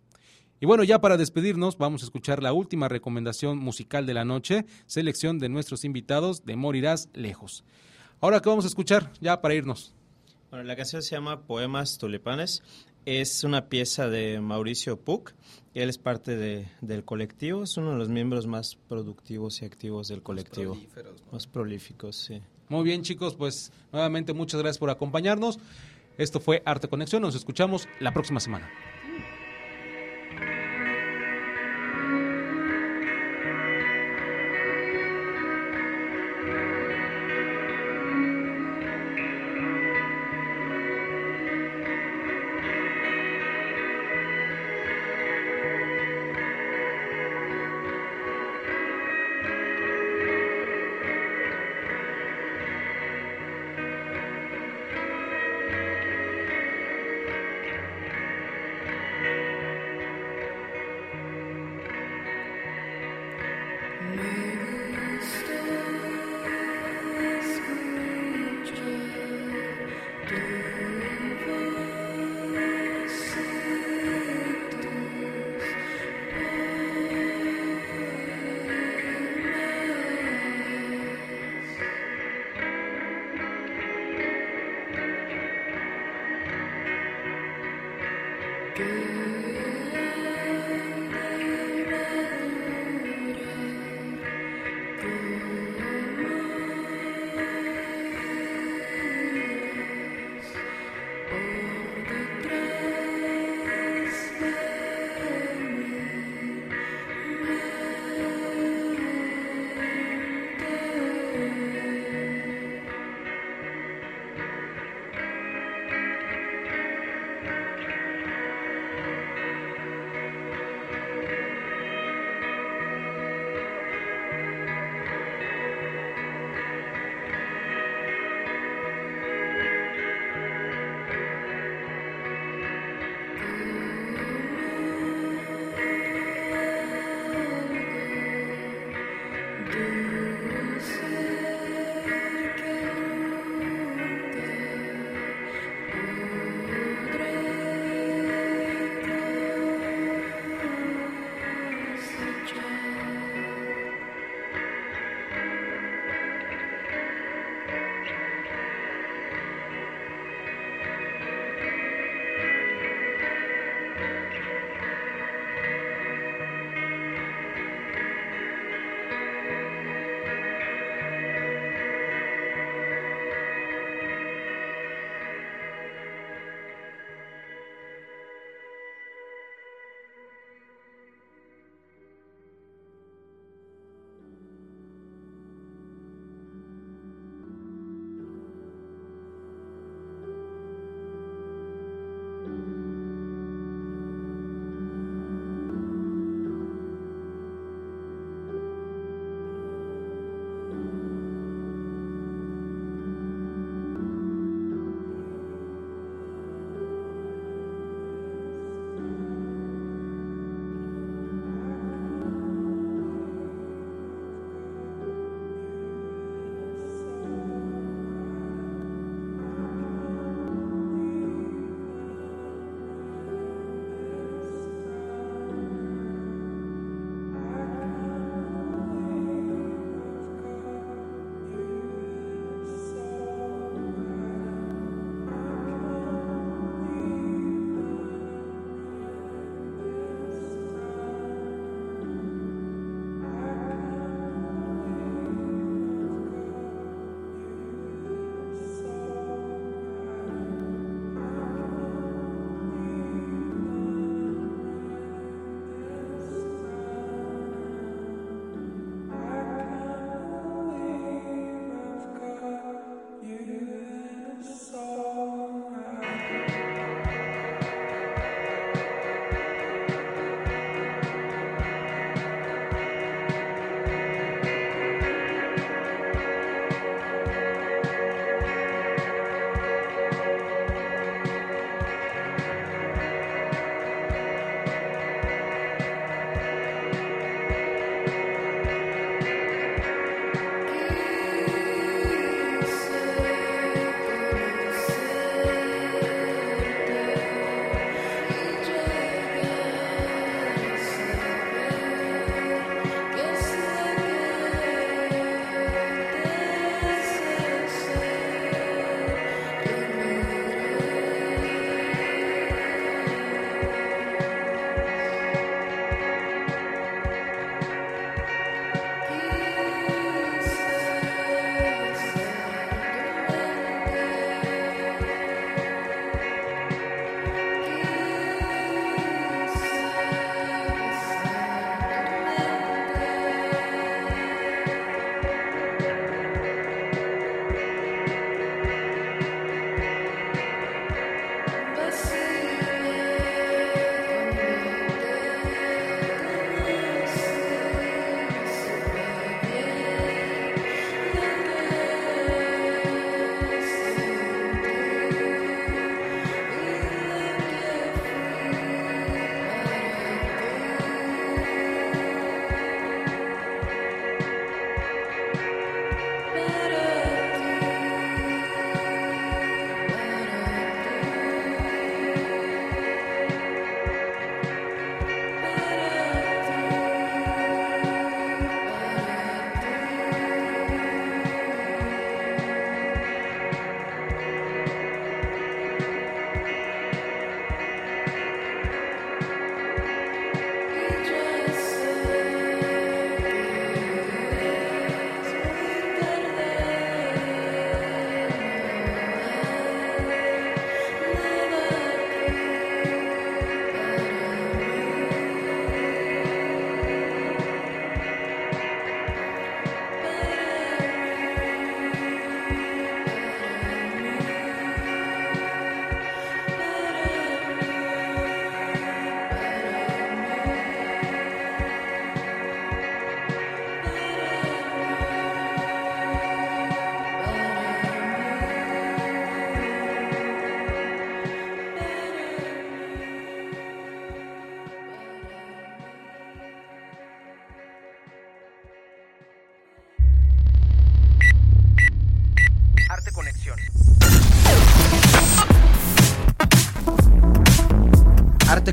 Y 0.62 0.68
bueno, 0.68 0.84
ya 0.84 1.02
para 1.02 1.18
despedirnos, 1.18 1.80
vamos 1.80 2.04
a 2.04 2.06
escuchar 2.06 2.44
la 2.44 2.54
última 2.54 2.88
recomendación 2.88 3.58
musical 3.58 4.06
de 4.06 4.14
la 4.14 4.26
noche, 4.26 4.68
selección 4.86 5.40
de 5.40 5.50
nuestros 5.50 5.84
invitados 5.84 6.46
de 6.46 6.56
Morirás 6.56 7.10
Lejos. 7.14 7.66
Ahora, 8.22 8.42
¿qué 8.42 8.50
vamos 8.50 8.66
a 8.66 8.68
escuchar? 8.68 9.12
Ya 9.22 9.42
para 9.42 9.56
irnos. 9.56 9.96
Bueno, 10.52 10.66
la 10.66 10.76
canción 10.76 11.02
se 11.02 11.16
llama 11.16 11.48
Poemas 11.48 11.98
Tulipanes. 11.98 12.62
Es 13.06 13.44
una 13.44 13.68
pieza 13.68 14.08
de 14.08 14.40
Mauricio 14.40 14.98
Puc. 15.00 15.34
Él 15.74 15.90
es 15.90 15.98
parte 15.98 16.38
de, 16.38 16.68
del 16.82 17.04
colectivo, 17.04 17.64
es 17.64 17.78
uno 17.78 17.92
de 17.92 17.98
los 17.98 18.10
miembros 18.10 18.46
más 18.48 18.76
productivos 18.88 19.62
y 19.62 19.66
activos 19.66 20.08
del 20.08 20.22
colectivo. 20.22 20.78
Más 21.32 21.48
prolíficos, 21.48 22.16
sí. 22.16 22.42
Muy 22.70 22.84
bien, 22.84 23.02
chicos, 23.02 23.36
pues 23.36 23.72
nuevamente 23.92 24.34
muchas 24.34 24.62
gracias 24.62 24.78
por 24.78 24.90
acompañarnos. 24.90 25.60
Esto 26.18 26.40
fue 26.40 26.62
Arte 26.66 26.88
Conexión. 26.88 27.24
Nos 27.24 27.36
escuchamos 27.36 27.88
la 28.00 28.14
próxima 28.14 28.40
semana. 28.40 28.70